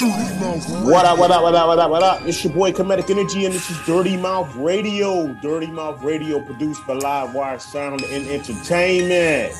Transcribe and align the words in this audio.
What 0.00 1.04
up, 1.04 1.18
what 1.18 1.32
up, 1.32 1.42
what 1.42 1.56
up, 1.56 1.66
what 1.66 1.78
up, 1.80 1.90
what 1.90 2.02
up? 2.04 2.22
It's 2.24 2.44
your 2.44 2.52
boy 2.52 2.70
Comedic 2.70 3.10
Energy, 3.10 3.46
and 3.46 3.52
this 3.52 3.68
is 3.68 3.76
Dirty 3.84 4.16
Mouth 4.16 4.54
Radio. 4.54 5.26
Dirty 5.42 5.66
Mouth 5.66 6.00
Radio 6.04 6.40
produced 6.40 6.86
by 6.86 6.94
Live 6.94 7.34
Wire 7.34 7.58
Sound 7.58 8.02
and 8.02 8.28
Entertainment. 8.28 9.56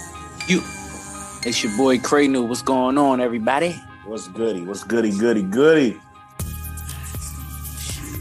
You, 0.46 0.62
it's 1.45 1.64
your 1.64 1.77
boy 1.77 1.98
Craynu. 1.98 2.46
What's 2.46 2.62
going 2.62 2.98
on, 2.98 3.21
everybody? 3.21 3.82
What's 4.04 4.29
goody? 4.29 4.62
What's 4.62 4.85
goody, 4.85 5.11
goody, 5.11 5.43
goody? 5.43 6.01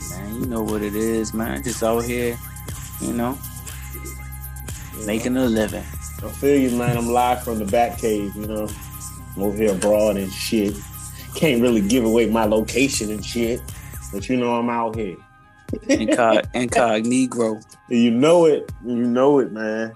Man, 0.09 0.41
you 0.41 0.47
know 0.47 0.63
what 0.63 0.81
it 0.81 0.95
is, 0.95 1.36
man. 1.36 1.61
Just 1.61 1.84
out 1.84 2.04
here, 2.04 2.36
you 2.99 3.13
know, 3.13 3.38
making 5.05 5.38
a 5.38 5.45
living. 5.45 5.84
I 6.23 6.29
feel 6.29 6.59
you, 6.59 6.75
man. 6.75 6.97
I'm 6.97 7.09
live 7.09 7.43
from 7.43 7.59
the 7.59 7.65
back 7.65 7.99
cave, 7.99 8.36
you 8.36 8.47
know. 8.47 8.68
I'm 9.36 9.43
over 9.43 9.55
here 9.55 9.73
abroad 9.73 10.18
and 10.18 10.31
shit. 10.31 10.73
Can't 11.38 11.61
really 11.61 11.81
give 11.88 12.04
away 12.04 12.27
my 12.29 12.45
location 12.45 13.11
and 13.11 13.23
shit, 13.23 13.61
but 14.11 14.27
you 14.27 14.38
know 14.38 14.55
I'm 14.55 14.70
out 14.70 14.95
here. 14.95 15.17
Incog- 15.71 16.48
incognito. 16.55 17.59
You 17.89 18.09
know 18.12 18.45
it. 18.45 18.71
You 18.84 18.95
know 18.95 19.39
it, 19.39 19.52
man. 19.52 19.93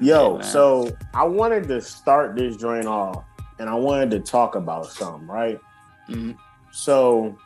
Yo, 0.00 0.32
Yeah, 0.32 0.38
man. 0.38 0.42
so 0.44 0.96
I 1.14 1.22
wanted 1.24 1.68
to 1.68 1.80
start 1.80 2.34
this 2.34 2.56
joint 2.56 2.86
off 2.86 3.24
and 3.60 3.70
I 3.70 3.74
wanted 3.74 4.10
to 4.10 4.20
talk 4.20 4.56
about 4.56 4.86
something, 4.86 5.28
right? 5.28 5.60
Mhm. 6.08 6.36
So 6.72 7.38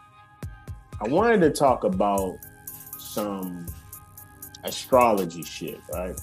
I 1.00 1.06
wanted 1.08 1.40
to 1.42 1.50
talk 1.50 1.84
about 1.84 2.38
some 2.98 3.66
astrology 4.64 5.42
shit, 5.42 5.80
right? 5.92 6.18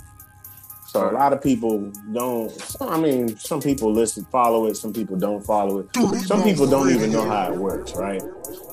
So 0.94 1.10
a 1.10 1.12
lot 1.12 1.34
of 1.34 1.42
people 1.42 1.92
don't. 2.12 2.52
I 2.80 3.00
mean, 3.00 3.36
some 3.36 3.60
people 3.60 3.92
listen, 3.92 4.26
follow 4.26 4.68
it. 4.68 4.78
Some 4.78 4.94
people 4.94 5.18
don't 5.18 5.44
follow 5.44 5.80
it. 5.80 5.88
Some 6.28 6.44
people 6.44 6.68
don't 6.68 6.92
even 6.92 7.12
know 7.12 7.28
how 7.28 7.52
it 7.52 7.58
works, 7.58 7.96
right? 7.96 8.22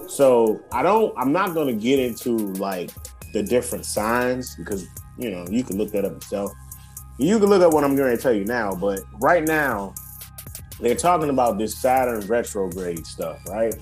So 0.06 0.62
I 0.70 0.82
don't. 0.82 1.14
I'm 1.16 1.32
not 1.32 1.54
going 1.54 1.68
to 1.68 1.82
get 1.82 1.98
into 1.98 2.36
like 2.58 2.90
the 3.32 3.42
different 3.42 3.86
signs 3.86 4.54
because 4.56 4.86
you 5.16 5.30
know 5.30 5.46
you 5.48 5.64
can 5.64 5.78
look 5.78 5.92
that 5.92 6.04
up 6.04 6.12
yourself. 6.12 6.52
You 7.16 7.38
can 7.38 7.48
look 7.48 7.62
up 7.62 7.72
what 7.72 7.84
I'm 7.84 7.96
going 7.96 8.14
to 8.14 8.22
tell 8.22 8.34
you 8.34 8.44
now, 8.44 8.74
but 8.74 9.00
right 9.18 9.42
now 9.42 9.94
they're 10.78 10.96
talking 10.96 11.30
about 11.30 11.56
this 11.56 11.74
Saturn 11.74 12.20
retrograde 12.26 13.06
stuff, 13.06 13.38
right? 13.48 13.74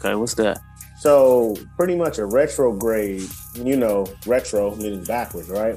Okay, 0.00 0.16
what's 0.16 0.34
that? 0.34 0.58
So 0.98 1.54
pretty 1.76 1.94
much 1.94 2.18
a 2.18 2.26
retrograde, 2.26 3.22
you 3.54 3.76
know, 3.76 4.06
retro 4.26 4.74
meaning 4.74 5.04
backwards, 5.04 5.48
right? 5.48 5.76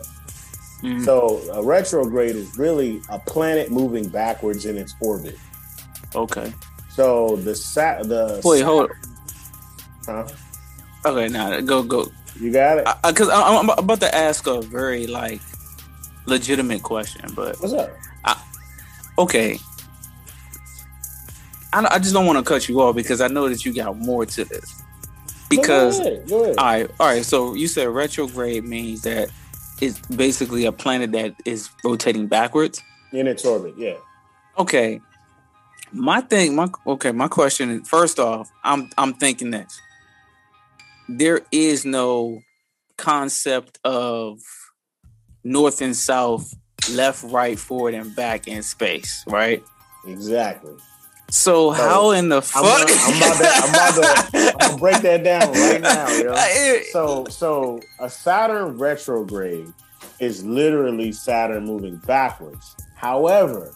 Mhm. 0.84 1.04
So 1.06 1.42
a 1.54 1.64
retrograde 1.64 2.36
is 2.36 2.58
really 2.58 3.02
a 3.10 3.18
planet 3.20 3.72
moving 3.72 4.08
backwards 4.10 4.66
in 4.66 4.78
its 4.78 4.94
orbit. 5.02 5.38
Okay. 6.16 6.54
So 6.90 7.36
the 7.38 7.56
sat 7.56 8.08
the 8.08 8.42
Wait, 8.44 8.62
hold. 8.62 8.92
huh? 10.06 10.28
Okay, 11.06 11.28
now 11.30 11.60
go 11.62 11.84
go. 11.84 12.08
You 12.40 12.52
got 12.52 12.78
it. 12.80 12.88
Because 13.06 13.30
I, 13.30 13.42
I'm 13.58 13.70
about 13.70 14.00
to 14.02 14.14
ask 14.16 14.46
a 14.48 14.62
very 14.62 15.08
like 15.08 15.42
legitimate 16.26 16.84
question, 16.84 17.32
but 17.36 17.60
What's 17.62 17.74
up? 17.74 17.90
okay. 19.18 19.60
I, 21.74 21.88
I 21.92 22.00
just 22.00 22.14
don't 22.14 22.26
want 22.26 22.38
to 22.38 22.44
cut 22.46 22.70
you 22.70 22.80
off 22.82 22.96
because 22.96 23.20
I 23.22 23.28
know 23.28 23.50
that 23.50 23.66
you 23.66 23.74
got 23.74 23.98
more 23.98 24.26
to 24.26 24.46
this. 24.46 24.82
Because 25.50 26.00
go 26.00 26.06
ahead, 26.06 26.30
go 26.30 26.44
ahead. 26.44 26.58
all 26.58 26.66
right, 26.66 26.92
all 27.00 27.08
right. 27.08 27.26
So 27.26 27.54
you 27.54 27.68
said 27.68 27.88
retrograde 27.90 28.64
means 28.64 29.02
that 29.04 29.30
it's 29.82 30.00
basically 30.08 30.66
a 30.66 30.72
planet 30.72 31.12
that 31.12 31.36
is 31.46 31.70
rotating 31.84 32.28
backwards. 32.28 32.82
in 33.12 33.28
its 33.28 33.46
orbit, 33.46 33.74
yeah. 33.78 33.96
Okay. 34.58 35.02
My 35.94 36.22
thing, 36.22 36.56
my 36.56 36.68
okay, 36.86 37.12
my 37.12 37.28
question 37.28 37.70
is 37.70 37.88
first 37.88 38.20
off, 38.20 38.50
I'm 38.64 38.90
I'm 38.98 39.14
thinking 39.14 39.52
this. 39.52 39.80
There 41.08 41.42
is 41.52 41.86
no 41.86 42.42
concept 42.98 43.80
of 43.86 44.42
north 45.44 45.82
and 45.82 45.96
south, 45.96 46.54
left, 46.92 47.24
right, 47.24 47.58
forward, 47.58 47.94
and 47.94 48.14
back 48.16 48.48
in 48.48 48.64
space, 48.64 49.24
right? 49.28 49.64
Exactly. 50.06 50.74
So 51.30 51.72
how 51.72 52.12
in 52.12 52.30
the 52.30 52.42
fuck? 52.42 52.64
I'm, 52.64 52.88
I'm 52.88 53.18
about 53.18 53.38
to, 53.38 53.50
I'm 53.54 53.70
about 53.70 54.32
to, 54.32 54.56
I'm 54.62 54.78
break 54.80 55.02
that 55.02 55.24
down 55.24 55.52
right 55.52 55.82
now, 55.82 56.08
yo. 56.10 56.34
So, 56.92 57.26
so 57.30 57.82
a 58.00 58.10
Saturn 58.10 58.78
retrograde 58.78 59.74
is 60.20 60.46
literally 60.46 61.12
Saturn 61.12 61.66
moving 61.66 61.98
backwards. 61.98 62.76
However, 62.96 63.74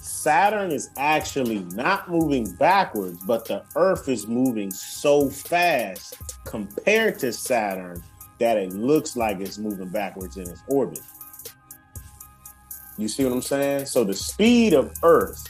Saturn 0.00 0.70
is 0.70 0.90
actually 0.96 1.60
not 1.72 2.08
moving 2.08 2.52
backwards, 2.56 3.18
but 3.26 3.46
the 3.46 3.64
Earth 3.74 4.08
is 4.08 4.28
moving 4.28 4.70
so 4.70 5.28
fast 5.28 6.16
compared 6.44 7.18
to 7.18 7.32
Saturn 7.32 8.02
that 8.38 8.56
it 8.56 8.72
looks 8.72 9.16
like 9.16 9.40
it's 9.40 9.58
moving 9.58 9.88
backwards 9.88 10.36
in 10.36 10.48
its 10.48 10.62
orbit. 10.68 11.00
You 12.96 13.08
see 13.08 13.24
what 13.24 13.32
I'm 13.32 13.42
saying? 13.42 13.86
So 13.86 14.04
the 14.04 14.14
speed 14.14 14.74
of 14.74 14.92
Earth 15.02 15.44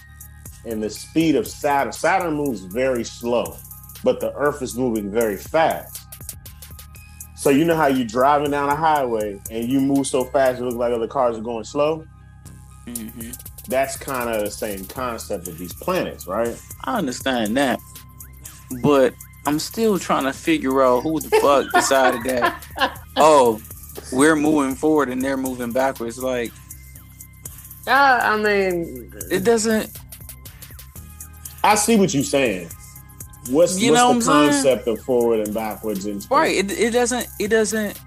and 0.67 0.83
the 0.83 0.91
speed 0.91 1.37
of 1.37 1.47
Saturn, 1.47 1.93
Saturn 1.93 2.35
moves 2.35 2.61
very 2.63 3.05
slow, 3.05 3.57
but 4.03 4.21
the 4.21 4.33
Earth 4.35 4.63
is 4.63 4.77
moving 4.77 5.11
very 5.11 5.37
fast. 5.37 6.01
So 7.37 7.51
you 7.51 7.65
know 7.65 7.77
how 7.77 7.89
you're 7.89 8.07
driving 8.07 8.51
down 8.51 8.71
a 8.71 8.77
highway 8.77 9.39
and 9.51 9.69
you 9.69 9.81
move 9.81 10.07
so 10.07 10.25
fast 10.25 10.61
it 10.61 10.65
looks 10.65 10.77
like 10.77 10.93
other 10.93 11.07
cars 11.09 11.37
are 11.37 11.43
going 11.43 11.65
slow? 11.65 12.07
Mhm. 12.87 13.37
That's 13.69 13.97
kind 13.97 14.29
of 14.31 14.43
the 14.45 14.51
same 14.51 14.85
concept 14.87 15.49
of 15.49 15.59
these 15.59 15.73
planets, 15.73 16.27
right? 16.27 16.59
I 16.85 16.99
understand 16.99 17.57
that, 17.57 17.79
but 18.83 19.15
I'm 19.47 19.59
still 19.59 19.99
trying 19.99 20.25
to 20.25 20.33
figure 20.33 20.83
out 20.83 21.01
who 21.03 21.21
the 21.21 21.31
fuck 21.41 21.71
decided 21.73 22.23
that. 22.25 22.63
Oh, 23.17 23.63
we're 24.13 24.35
moving 24.35 24.75
forward 24.75 25.09
and 25.09 25.23
they're 25.23 25.37
moving 25.37 25.71
backwards. 25.71 26.19
Like 26.19 26.51
Yeah, 27.87 28.21
I 28.33 28.37
mean, 28.37 29.13
it 29.31 29.45
doesn't. 29.45 29.89
I 31.65 31.75
see 31.77 31.97
what 31.97 32.13
you're 32.15 32.23
saying. 32.23 32.69
What's, 33.51 33.79
You 33.81 33.93
what's 33.93 34.01
the 34.03 34.07
what 34.07 34.15
I'm 34.17 34.21
saying? 34.23 34.51
concept 34.51 34.87
of 34.89 35.01
forward 35.01 35.41
and 35.41 35.53
backwards 35.55 36.07
in 36.07 36.21
space? 36.21 36.31
Right. 36.31 36.57
It, 36.57 36.71
it 36.73 36.91
doesn't. 36.93 37.27
It 37.41 37.49
doesn't. 37.49 37.99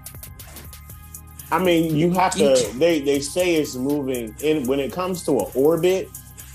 I 1.50 1.58
mean, 1.62 1.96
you 1.96 2.10
have 2.12 2.34
to. 2.36 2.54
They 2.76 3.00
they 3.00 3.20
say 3.20 3.54
it's 3.56 3.74
moving 3.74 4.34
in 4.42 4.66
when 4.66 4.80
it 4.80 4.92
comes 4.92 5.24
to 5.24 5.38
an 5.40 5.46
orbit. 5.54 6.08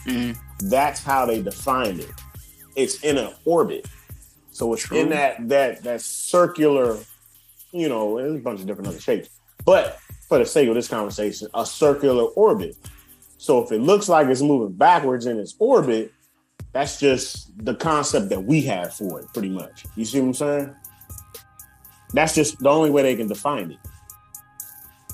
Mm, 0.06 0.38
That's 0.60 1.04
how 1.04 1.26
they 1.26 1.42
define 1.42 2.00
it. 2.00 2.12
It's 2.76 3.04
in 3.04 3.18
an 3.18 3.34
orbit, 3.46 3.86
so 4.52 4.74
it's 4.74 4.84
True. 4.84 4.98
in 5.00 5.10
that 5.10 5.48
that 5.50 5.84
that 5.84 6.02
circular. 6.02 6.98
You 7.72 7.90
know, 7.90 8.18
there's 8.18 8.36
a 8.36 8.40
bunch 8.40 8.60
of 8.60 8.68
different 8.68 8.90
other 8.90 9.00
shapes, 9.00 9.30
but 9.66 9.98
for 10.30 10.38
the 10.38 10.46
sake 10.46 10.70
of 10.70 10.76
this 10.76 10.88
conversation, 10.88 11.48
a 11.56 11.66
circular 11.66 12.26
orbit. 12.26 12.78
So 13.40 13.64
if 13.64 13.72
it 13.72 13.80
looks 13.80 14.08
like 14.08 14.28
it's 14.28 14.42
moving 14.44 14.74
backwards 14.76 15.26
in 15.26 15.40
its 15.40 15.56
orbit, 15.58 16.14
that's 16.74 17.00
just 17.00 17.52
the 17.66 17.76
concept 17.76 18.30
that 18.30 18.44
we 18.44 18.62
have 18.64 18.94
for 18.94 19.20
it, 19.22 19.28
pretty 19.34 19.50
much. 19.50 19.86
You 19.96 20.06
see 20.06 20.20
what 20.20 20.28
I'm 20.28 20.34
saying? 20.34 20.76
That's 22.14 22.36
just 22.36 22.60
the 22.60 22.70
only 22.70 22.90
way 22.90 23.04
they 23.04 23.16
can 23.16 23.28
define 23.28 23.72
it. 23.72 23.78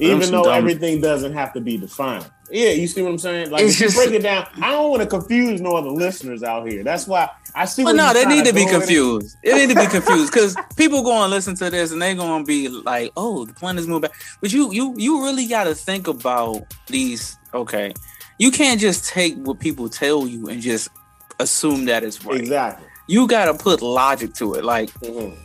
Even 0.01 0.31
though 0.31 0.43
dumb- 0.43 0.53
everything 0.57 1.01
doesn't 1.01 1.33
have 1.33 1.51
to 1.53 1.61
be 1.61 1.77
defined. 1.77 2.29
Yeah, 2.51 2.69
you 2.69 2.87
see 2.87 3.01
what 3.01 3.11
I'm 3.11 3.17
saying? 3.17 3.51
Like 3.51 3.63
It's 3.63 3.75
if 3.75 3.79
you 3.81 3.85
just- 3.87 3.97
break 3.97 4.11
it 4.11 4.23
down, 4.23 4.47
I 4.61 4.71
don't 4.71 4.89
want 4.89 5.01
to 5.03 5.07
confuse 5.07 5.59
no 5.61 5.75
other 5.75 5.89
listeners 5.89 6.41
out 6.41 6.67
here. 6.69 6.83
That's 6.83 7.05
why 7.05 7.29
I 7.53 7.65
see. 7.65 7.83
But 7.83 7.95
no, 7.95 8.11
they 8.13 8.25
need 8.25 8.45
to 8.45 8.53
be 8.53 8.61
go 8.65 8.65
with 8.65 8.75
it. 8.75 8.79
confused. 8.79 9.37
They 9.43 9.53
need 9.67 9.73
to 9.73 9.79
be 9.79 9.87
confused 9.87 10.31
because 10.33 10.55
people 10.77 11.03
go 11.03 11.21
and 11.21 11.29
listen 11.29 11.55
to 11.55 11.69
this 11.69 11.91
and 11.91 12.01
they're 12.01 12.15
gonna 12.15 12.43
be 12.45 12.69
like, 12.69 13.11
"Oh, 13.17 13.45
the 13.45 13.53
planet's 13.53 13.87
moving 13.87 14.09
back." 14.09 14.13
But 14.41 14.51
you, 14.53 14.71
you, 14.73 14.95
you 14.97 15.21
really 15.23 15.45
got 15.47 15.65
to 15.65 15.75
think 15.75 16.07
about 16.07 16.63
these. 16.87 17.37
Okay, 17.53 17.93
you 18.39 18.49
can't 18.51 18.79
just 18.79 19.05
take 19.07 19.35
what 19.37 19.59
people 19.59 19.89
tell 19.89 20.25
you 20.25 20.47
and 20.47 20.61
just 20.61 20.89
assume 21.39 21.85
that 21.85 22.03
it's 22.03 22.23
right. 22.25 22.39
Exactly. 22.39 22.85
You 23.07 23.27
got 23.27 23.45
to 23.45 23.53
put 23.53 23.81
logic 23.81 24.33
to 24.35 24.53
it. 24.55 24.63
Like 24.63 24.89
Mhm. 25.01 25.37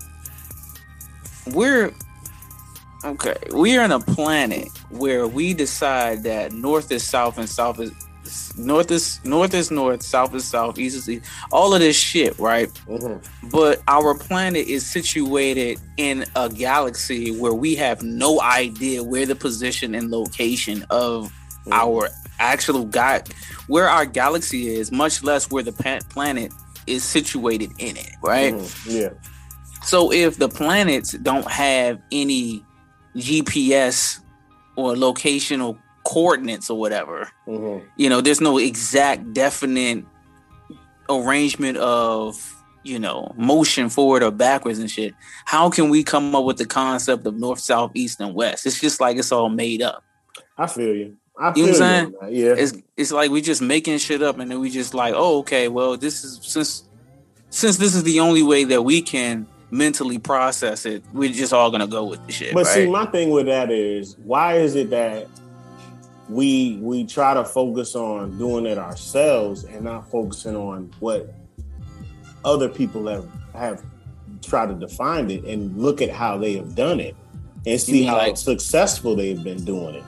we're 1.53 1.93
okay 3.05 3.37
we're 3.51 3.83
in 3.83 3.93
a 3.93 4.01
planet 4.01 4.69
where 4.91 5.27
we 5.27 5.53
decide 5.53 6.23
that 6.23 6.53
north 6.53 6.91
is 6.91 7.07
south 7.07 7.37
and 7.37 7.49
south 7.49 7.79
is 7.79 7.93
north 8.57 8.91
is 8.91 9.21
north 9.25 9.53
is 9.53 9.71
north 9.71 10.03
south 10.03 10.35
is 10.35 10.43
south 10.49 10.79
east 10.79 10.97
is 10.97 11.11
east 11.11 11.27
all 11.53 11.75
of 11.75 11.81
this 11.81 11.97
shit 11.97 12.39
right 12.39 12.71
Mhm. 12.89 13.23
but 13.51 13.83
our 13.89 14.15
planet 14.15 14.67
is 14.67 14.87
situated 14.91 15.79
in 15.99 16.25
a 16.35 16.49
galaxy 16.49 17.31
where 17.39 17.53
we 17.53 17.75
have 17.75 18.03
no 18.03 18.41
idea 18.41 19.03
where 19.03 19.27
the 19.27 19.35
position 19.37 19.95
and 19.95 20.11
location 20.11 20.87
of 20.89 21.31
Mhm. 21.67 21.73
our 21.73 22.09
actual 22.39 22.85
god 22.85 23.29
where 23.69 23.89
our 23.89 24.05
galaxy 24.07 24.69
is 24.75 24.91
much 24.93 25.23
less 25.23 25.51
where 25.51 25.63
the 25.63 25.73
planet 26.11 26.53
is 26.87 27.03
situated 27.05 27.71
in 27.79 27.97
it 27.97 28.11
right 28.23 28.55
Mhm. 28.55 29.01
Yeah. 29.01 29.09
so 29.85 30.13
if 30.13 30.39
the 30.39 30.49
planets 30.49 31.13
don't 31.13 31.51
have 31.51 31.99
any 32.13 32.65
GPS 33.17 34.21
or 34.77 34.95
locational 34.95 35.79
coordinates 36.05 36.69
or 36.69 36.79
whatever, 36.79 37.31
Mhm. 37.47 37.83
you 37.97 38.09
know, 38.09 38.21
there's 38.21 38.41
no 38.41 38.59
exact 38.59 39.33
definite 39.33 40.05
arrangement 41.09 41.77
of 41.79 42.51
you 42.87 42.99
know, 42.99 43.33
motion 43.39 43.89
forward 43.89 44.23
or 44.23 44.31
backwards 44.31 44.79
and 44.79 44.91
shit. 44.91 45.15
How 45.47 45.71
can 45.71 45.89
we 45.89 46.05
come 46.05 46.35
up 46.35 46.45
with 46.45 46.59
the 46.59 46.67
concept 46.67 47.27
of 47.27 47.35
north, 47.35 47.59
south, 47.61 47.93
east, 47.95 48.21
and 48.21 48.35
west? 48.35 48.67
It's 48.67 48.79
just 48.79 49.01
like 49.01 49.17
it's 49.17 49.33
all 49.33 49.49
made 49.49 49.81
up. 49.81 50.05
I 50.59 50.67
feel 50.67 50.95
you. 50.95 51.17
I 51.39 51.53
You 51.57 51.67
know 51.67 51.73
feel 51.73 51.81
what 51.81 51.83
I'm 51.83 52.15
saying? 52.21 52.35
Yeah. 52.35 52.55
It's 52.57 52.73
it's 52.97 53.13
like 53.13 53.31
we 53.31 53.41
just 53.41 53.61
making 53.61 53.99
shit 53.99 54.23
up 54.23 54.39
and 54.39 54.51
then 54.51 54.61
we 54.61 54.71
just 54.71 54.95
like, 54.95 55.15
oh, 55.17 55.39
okay, 55.41 55.69
well, 55.69 55.97
this 55.97 56.23
is 56.25 56.39
since 56.43 56.85
since 57.51 57.77
this 57.77 57.95
is 57.95 58.05
the 58.05 58.21
only 58.21 58.43
way 58.43 58.65
that 58.65 58.83
we 58.83 59.03
can 59.03 59.47
mentally 59.71 60.19
process 60.19 60.87
it, 60.87 61.03
we're 61.13 61.33
just 61.33 61.53
all 61.53 61.71
gonna 61.71 61.87
go 61.89 62.05
with 62.05 62.25
the 62.27 62.33
shit. 62.33 62.55
But 62.55 62.67
right? 62.67 62.75
see, 62.75 62.87
my 62.91 63.07
thing 63.07 63.31
with 63.31 63.47
that 63.47 63.71
is, 63.71 64.17
why 64.25 64.55
is 64.55 64.77
it 64.77 64.91
that 64.91 65.27
we 66.29 66.79
we 66.81 67.05
try 67.05 67.35
to 67.35 67.45
focus 67.45 67.95
on 67.95 68.39
doing 68.39 68.67
it 68.67 68.79
ourselves 68.79 69.65
and 69.65 69.85
not 69.85 70.09
focusing 70.11 70.57
on 70.57 70.91
what 71.01 71.35
other 72.45 72.69
people 72.69 73.07
have 73.09 73.29
have 73.55 73.83
tried 74.43 74.67
to 74.69 74.75
define 74.75 75.31
it 75.31 75.45
and 75.45 75.77
look 75.77 76.01
at 76.01 76.11
how 76.11 76.37
they 76.39 76.55
have 76.55 76.75
done 76.75 77.01
it 77.01 77.17
and 77.67 77.81
see 77.81 78.05
how 78.05 78.19
like- 78.19 78.37
successful 78.37 79.17
they've 79.17 79.43
been 79.43 79.65
doing 79.65 79.97
it. 79.97 80.05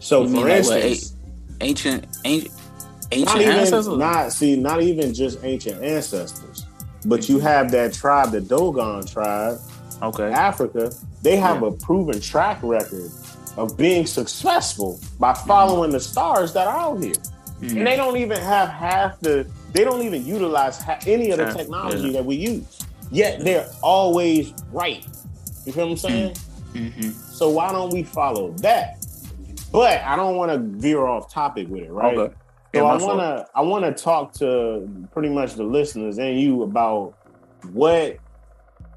So, 0.00 0.22
You 0.24 0.28
for 0.28 0.46
like 0.46 0.52
instance, 0.58 1.14
ancient 1.60 2.06
ancient 2.24 2.52
not 2.54 3.12
ancient 3.12 3.40
even 3.42 3.52
ancestors. 3.58 3.88
not 3.98 4.32
see 4.32 4.56
not 4.56 4.82
even 4.82 5.12
just 5.14 5.42
ancient 5.44 5.82
ancestors, 5.82 6.66
but 7.06 7.20
Mm-hmm. 7.20 7.32
you 7.32 7.38
have 7.40 7.70
that 7.72 7.92
tribe, 7.94 8.30
the 8.32 8.40
Dogon 8.40 9.06
tribe, 9.06 9.58
okay. 10.02 10.30
Africa, 10.30 10.92
they 11.22 11.36
have 11.36 11.62
a 11.62 11.72
proven 11.72 12.20
track 12.20 12.58
record 12.62 13.10
of 13.56 13.76
being 13.76 14.06
successful 14.06 15.00
by 15.18 15.34
following 15.34 15.90
the 15.90 15.98
stars 16.00 16.52
that 16.52 16.68
are 16.68 16.78
out 16.78 17.02
here. 17.02 17.14
Mhm. 17.60 17.78
And 17.78 17.86
they 17.86 17.96
don't 17.96 18.16
even 18.18 18.38
have 18.40 18.68
half 18.68 19.18
the, 19.20 19.44
they 19.72 19.82
don't 19.82 20.02
even 20.02 20.24
utilize 20.24 20.78
ha- 20.80 20.98
any 21.06 21.30
of 21.32 21.38
the 21.38 21.44
Yeah, 21.46 21.52
technology 21.54 22.06
yeah. 22.08 22.12
that 22.12 22.24
we 22.24 22.36
use. 22.36 22.62
Yet 23.10 23.40
they're 23.42 23.66
always 23.82 24.52
right. 24.70 25.04
You 25.66 25.72
feel 25.72 25.86
what 25.86 25.90
I'm 25.92 25.96
saying? 25.96 26.36
Mhm. 26.74 27.12
So 27.32 27.48
why 27.50 27.72
don't 27.72 27.90
we 27.92 28.04
follow 28.04 28.52
that? 28.58 28.97
But 29.72 30.00
I 30.02 30.16
don't 30.16 30.36
want 30.36 30.50
to 30.52 30.58
veer 30.80 31.06
off 31.06 31.32
topic 31.32 31.68
with 31.68 31.82
it, 31.82 31.90
right? 31.92 32.16
Okay. 32.16 32.34
So 32.74 32.86
I 32.86 32.96
want 33.02 33.18
to 33.20 33.46
I 33.54 33.60
want 33.62 33.84
to 33.84 34.02
talk 34.02 34.32
to 34.34 34.88
pretty 35.12 35.28
much 35.30 35.54
the 35.54 35.64
listeners 35.64 36.18
and 36.18 36.38
you 36.38 36.62
about 36.62 37.14
what 37.72 38.18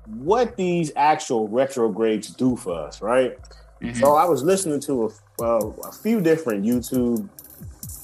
what 0.06 0.58
these 0.58 0.92
actual 0.96 1.48
retrogrades 1.48 2.30
do 2.30 2.56
for 2.56 2.74
us, 2.88 3.02
right? 3.02 3.38
Mhm. 3.82 3.96
So 3.98 4.16
I 4.16 4.26
was 4.26 4.44
listening 4.44 4.80
to 4.82 5.12
a, 5.40 5.44
uh, 5.44 5.72
a 5.88 5.92
few 5.92 6.22
different 6.22 6.64
YouTube 6.66 7.28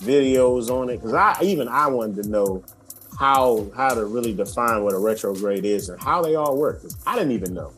videos 0.02 0.70
on 0.70 0.90
it 0.90 0.98
because 0.98 1.14
I 1.14 1.38
even 1.42 1.68
I 1.68 1.88
wanted 1.88 2.24
to 2.24 2.30
know 2.30 2.64
how 3.20 3.68
how 3.76 3.94
to 3.94 4.06
really 4.06 4.34
define 4.34 4.84
what 4.84 4.94
a 4.94 5.00
retrograde 5.00 5.66
is 5.66 5.90
and 5.90 6.02
how 6.02 6.22
they 6.22 6.36
all 6.36 6.58
work. 6.58 6.82
I 7.06 7.16
didn't 7.16 7.32
even 7.32 7.54
know. 7.54 7.72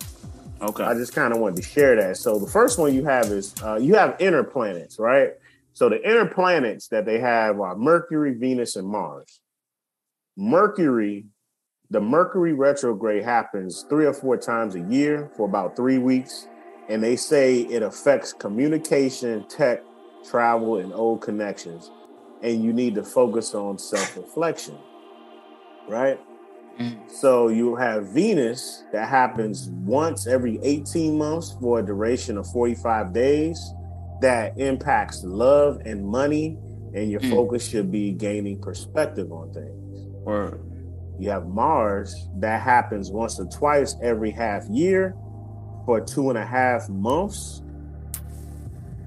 Okay. 0.61 0.83
I 0.83 0.93
just 0.93 1.13
kind 1.13 1.33
of 1.33 1.39
wanted 1.39 1.57
to 1.57 1.61
share 1.61 1.95
that. 1.95 2.17
So 2.17 2.37
the 2.37 2.49
first 2.49 2.77
one 2.77 2.93
you 2.93 3.05
have 3.05 3.27
is 3.27 3.55
uh, 3.63 3.75
you 3.75 3.95
have 3.95 4.15
inner 4.19 4.43
planets, 4.43 4.99
right? 4.99 5.31
So 5.73 5.87
the 5.87 6.03
inner 6.03 6.25
planets 6.25 6.89
that 6.89 7.05
they 7.05 7.19
have 7.19 7.59
are 7.59 7.75
Mercury, 7.75 8.33
Venus, 8.33 8.75
and 8.75 8.87
Mars. 8.87 9.39
Mercury, 10.35 11.25
the 11.89 12.01
Mercury 12.01 12.53
retrograde 12.53 13.23
happens 13.23 13.85
three 13.89 14.05
or 14.05 14.13
four 14.13 14.37
times 14.37 14.75
a 14.75 14.81
year 14.81 15.31
for 15.37 15.47
about 15.47 15.75
three 15.75 15.97
weeks, 15.97 16.47
and 16.89 17.01
they 17.01 17.15
say 17.15 17.59
it 17.61 17.81
affects 17.81 18.33
communication, 18.33 19.47
tech, 19.47 19.81
travel, 20.29 20.77
and 20.77 20.93
old 20.93 21.21
connections. 21.21 21.91
And 22.41 22.63
you 22.63 22.73
need 22.73 22.95
to 22.95 23.03
focus 23.03 23.53
on 23.53 23.77
self-reflection, 23.77 24.77
right? 25.87 26.19
Mhm. 26.79 27.11
So 27.11 27.49
you 27.49 27.75
have 27.75 28.07
Venus 28.07 28.83
that 28.91 29.09
happens 29.09 29.69
once 29.85 30.27
every 30.27 30.59
18 30.63 31.17
months 31.17 31.55
for 31.59 31.79
a 31.79 31.85
duration 31.85 32.37
of 32.37 32.47
45 32.47 33.11
days 33.13 33.59
that 34.21 34.57
impacts 34.57 35.23
love 35.23 35.81
and 35.85 36.05
money, 36.05 36.57
and 36.93 37.11
your 37.11 37.21
Mm. 37.21 37.29
focus 37.29 37.63
should 37.63 37.91
be 37.91 38.11
gaining 38.11 38.59
perspective 38.59 39.31
on 39.31 39.51
things. 39.53 40.05
Word. 40.25 40.59
You 41.19 41.29
have 41.29 41.47
Mars 41.47 42.29
that 42.39 42.61
happens 42.61 43.11
once 43.11 43.39
or 43.39 43.45
twice 43.45 43.95
every 44.01 44.31
half 44.31 44.67
year 44.69 45.15
for 45.85 45.99
two 45.99 46.29
and 46.29 46.37
a 46.37 46.45
half 46.45 46.87
months. 46.89 47.61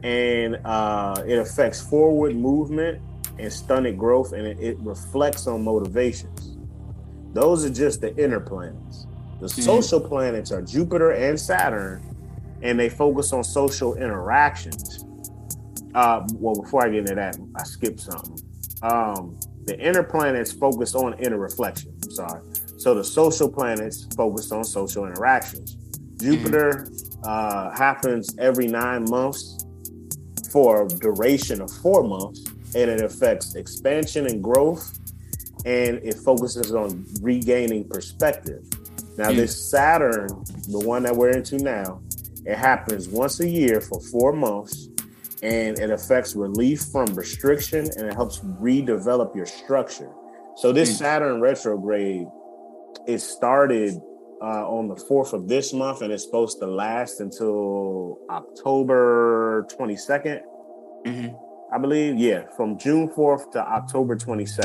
And 0.03 0.59
uh, 0.65 1.23
it 1.27 1.39
affects 1.39 1.81
forward 1.81 2.35
movement 2.37 2.99
and 3.39 3.53
stunted 3.53 3.97
growth, 3.97 4.33
and 4.33 4.47
it, 4.47 4.59
it 4.61 4.79
reflects 4.81 5.47
on 5.47 5.63
motivations. 5.65 6.52
Those 7.33 7.65
are 7.65 7.71
just 7.71 8.01
the 8.01 8.17
inner 8.23 8.41
planets. 8.41 9.07
The 9.41 9.47
Mhm. 9.47 9.65
social 9.65 10.01
planets 10.01 10.53
are 10.53 10.63
Jupiter 10.63 11.13
and 11.13 11.39
Saturn, 11.39 12.03
and 12.63 12.79
they 12.79 12.89
focus 12.89 13.33
on 13.33 13.43
social 13.43 13.95
interactions. 13.95 15.05
Uh, 15.95 16.27
well, 16.39 16.55
before 16.55 16.85
I 16.85 16.89
get 16.89 17.01
into 17.01 17.15
that, 17.17 17.37
I 17.55 17.65
skipped 17.65 18.01
something. 18.01 18.41
Um, 18.83 19.37
the 19.67 19.79
inner 19.79 20.03
planets 20.03 20.53
focus 20.53 20.95
on 20.95 21.15
inner 21.19 21.39
reflection. 21.39 21.93
I'm 22.03 22.11
sorry. 22.11 22.41
So 22.79 22.95
the 22.95 23.05
social 23.05 23.49
planets 23.49 24.07
focus 24.17 24.51
on 24.53 24.65
social 24.65 25.07
interactions. 25.07 25.77
Jupiter 26.17 26.89
uh, 27.25 27.71
happens 27.71 28.35
every 28.39 28.67
nine 28.67 29.05
months 29.09 29.65
for 30.51 30.87
a 30.87 30.89
duration 30.89 31.61
of 31.61 31.71
four 31.71 32.03
months, 32.03 32.45
and 32.75 32.91
it 32.91 33.01
affects 33.01 33.55
expansion 33.55 34.27
and 34.27 34.43
growth, 34.43 34.99
and 35.65 35.99
it 36.03 36.15
focuses 36.15 36.75
on 36.75 37.05
regaining 37.21 37.85
perspective. 37.89 38.65
Now, 39.17 39.31
Mm. 39.31 39.37
this 39.37 39.71
Saturn, 39.71 40.29
the 40.69 40.81
one 40.81 41.03
that 41.05 41.15
we're 41.15 41.31
into 41.31 41.59
now, 41.59 42.01
it 42.45 42.57
happens 42.57 43.09
once 43.09 43.41
a 43.41 43.49
year 43.49 43.81
for 43.81 44.01
four 44.01 44.33
months, 44.33 44.89
and 45.43 45.79
it 45.79 45.91
affects 45.91 46.35
relief 46.35 46.81
from 46.93 47.07
restriction 47.15 47.89
and 47.97 48.07
it 48.07 48.15
helps 48.15 48.41
redevelop 48.61 49.35
your 49.37 49.47
structure. 49.47 50.11
So, 50.57 50.73
this 50.73 50.91
Mm. 50.95 50.99
Saturn 50.99 51.41
retrograde, 51.41 52.27
it 53.07 53.21
started 53.21 54.01
uh, 54.45 54.69
on 54.69 54.89
the 54.89 54.97
4th 54.97 55.33
of 55.35 55.47
this 55.47 55.73
month, 55.73 56.03
and 56.03 56.13
it's 56.13 56.25
supposed 56.25 56.59
to 56.59 56.67
last 56.67 57.21
until 57.21 58.19
October 58.29 59.65
22nd. 59.71 60.41
Mhm. 61.07 61.33
I 61.73 61.79
believe, 61.79 62.19
yeah, 62.19 62.43
from 62.55 62.77
June 62.77 63.09
4th 63.09 63.51
to 63.53 63.61
October 63.67 64.15
22nd. 64.15 64.63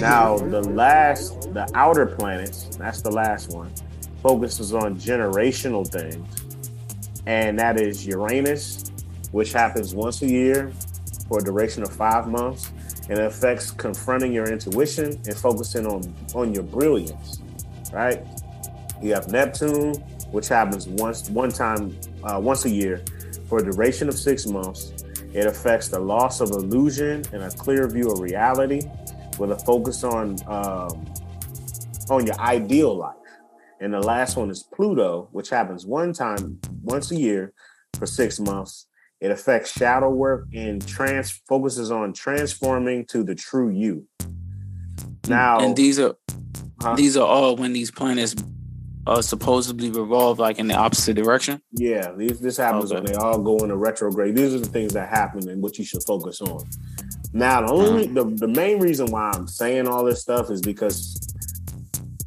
Now, 0.00 0.38
the 0.38 0.62
last, 0.62 1.52
the 1.52 1.68
outer 1.74 2.06
planets, 2.06 2.76
that's 2.76 3.02
the 3.02 3.10
last 3.10 3.50
one, 3.50 3.72
focuses 4.22 4.72
on 4.72 4.94
generational 4.96 5.84
things. 5.84 6.24
And 7.26 7.58
that 7.58 7.80
is 7.80 8.06
Uranus, 8.06 8.92
which 9.32 9.52
happens 9.52 9.92
once 9.92 10.22
a 10.22 10.28
year 10.28 10.70
for 11.28 11.40
a 11.40 11.42
duration 11.42 11.82
of 11.82 11.92
five 11.92 12.28
months. 12.28 12.70
And 13.10 13.18
it 13.18 13.26
affects 13.26 13.72
confronting 13.72 14.32
your 14.32 14.46
intuition 14.46 15.20
and 15.26 15.34
focusing 15.34 15.84
on, 15.84 16.14
on 16.32 16.54
your 16.54 16.62
brilliance, 16.62 17.42
right? 17.92 18.24
You 19.02 19.14
have 19.14 19.32
Neptune, 19.32 19.94
which 20.30 20.46
happens 20.46 20.86
once 20.86 21.28
one 21.28 21.50
time 21.50 21.98
uh, 22.22 22.38
once 22.40 22.66
a 22.66 22.70
year 22.70 23.02
for 23.48 23.58
a 23.58 23.64
duration 23.64 24.08
of 24.08 24.16
six 24.16 24.46
months. 24.46 24.92
It 25.32 25.46
affects 25.46 25.88
the 25.88 25.98
loss 25.98 26.40
of 26.40 26.50
illusion 26.50 27.24
and 27.32 27.42
a 27.42 27.50
clear 27.50 27.86
view 27.88 28.10
of 28.10 28.20
reality, 28.20 28.82
with 29.38 29.52
a 29.52 29.58
focus 29.58 30.04
on 30.04 30.36
um, 30.46 31.06
on 32.10 32.26
your 32.26 32.38
ideal 32.40 32.96
life. 32.96 33.14
And 33.80 33.92
the 33.92 34.00
last 34.00 34.36
one 34.36 34.50
is 34.50 34.62
Pluto, 34.62 35.28
which 35.32 35.50
happens 35.50 35.86
one 35.86 36.12
time 36.12 36.58
once 36.82 37.10
a 37.12 37.16
year 37.16 37.52
for 37.98 38.06
six 38.06 38.40
months. 38.40 38.86
It 39.20 39.30
affects 39.30 39.72
shadow 39.72 40.10
work 40.10 40.46
and 40.54 40.86
trans 40.86 41.30
focuses 41.48 41.90
on 41.90 42.12
transforming 42.12 43.04
to 43.06 43.22
the 43.22 43.34
true 43.34 43.70
you. 43.70 44.06
Now, 45.28 45.60
and 45.60 45.76
these 45.76 45.98
are 45.98 46.16
Huh? 46.80 46.94
these 46.94 47.16
are 47.16 47.26
all 47.26 47.56
when 47.56 47.72
these 47.72 47.90
planets 47.90 48.36
uh 49.06 49.22
supposedly 49.22 49.90
revolve 49.90 50.38
like 50.38 50.58
in 50.58 50.66
the 50.68 50.74
opposite 50.74 51.14
direction. 51.14 51.62
Yeah, 51.72 52.12
these, 52.12 52.40
this 52.40 52.56
happens 52.56 52.92
when 52.92 53.04
they 53.04 53.14
all 53.14 53.38
go 53.40 53.56
into 53.58 53.76
retrograde. 53.76 54.34
These 54.36 54.54
are 54.54 54.58
the 54.60 54.68
things 54.68 54.92
that 54.94 55.08
happen 55.08 55.48
and 55.48 55.62
what 55.62 55.78
you 55.78 55.84
should 55.84 56.02
focus 56.06 56.40
on. 56.40 56.68
Now, 57.32 57.66
the 57.66 57.72
only 57.72 58.06
the, 58.06 58.24
the 58.24 58.48
main 58.48 58.80
reason 58.80 59.06
why 59.10 59.30
I'm 59.34 59.46
saying 59.48 59.86
all 59.88 60.04
this 60.04 60.20
stuff 60.22 60.50
is 60.50 60.60
because 60.60 61.16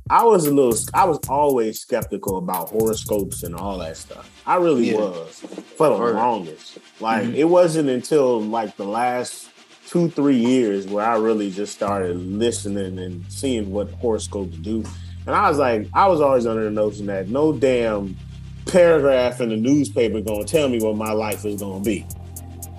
I 0.10 0.24
was 0.24 0.46
a 0.46 0.54
little 0.54 0.78
I 0.94 1.06
was 1.06 1.20
always 1.30 1.80
skeptical 1.80 2.38
about 2.38 2.70
horoscopes 2.70 3.44
and 3.44 3.56
all 3.56 3.78
that 3.80 3.98
stuff. 3.98 4.30
I 4.46 4.56
really 4.58 4.92
Yeah. 4.92 4.98
was 4.98 5.44
for 5.78 5.90
the 5.90 5.96
longest. 6.14 6.80
Like 7.00 7.24
Mhm. 7.24 7.36
it 7.36 7.46
wasn't 7.46 7.90
until 7.90 8.42
like 8.42 8.76
the 8.78 8.86
last 8.86 9.50
two, 9.88 10.10
three 10.10 10.38
years 10.38 10.88
where 10.88 11.06
I 11.06 11.16
really 11.18 11.52
just 11.52 11.74
started 11.74 12.16
listening 12.18 12.98
and 13.00 13.26
seeing 13.30 13.72
what 13.72 13.90
horoscopes 13.92 14.58
do. 14.58 14.84
And 15.28 15.36
I 15.36 15.50
was 15.50 15.58
like, 15.58 15.88
I 15.94 16.08
was 16.08 16.22
always 16.22 16.46
under 16.46 16.64
the 16.64 16.72
notion 16.72 17.06
that 17.08 17.30
no 17.30 17.54
damn 17.54 18.18
paragraph 18.66 19.42
in 19.42 19.50
the 19.50 19.58
newspaper 19.58 20.22
gonna 20.22 20.46
tell 20.46 20.70
me 20.70 20.80
what 20.80 20.96
my 20.96 21.12
life 21.12 21.46
is 21.46 21.62
gonna 21.62 21.84
be. 21.84 22.06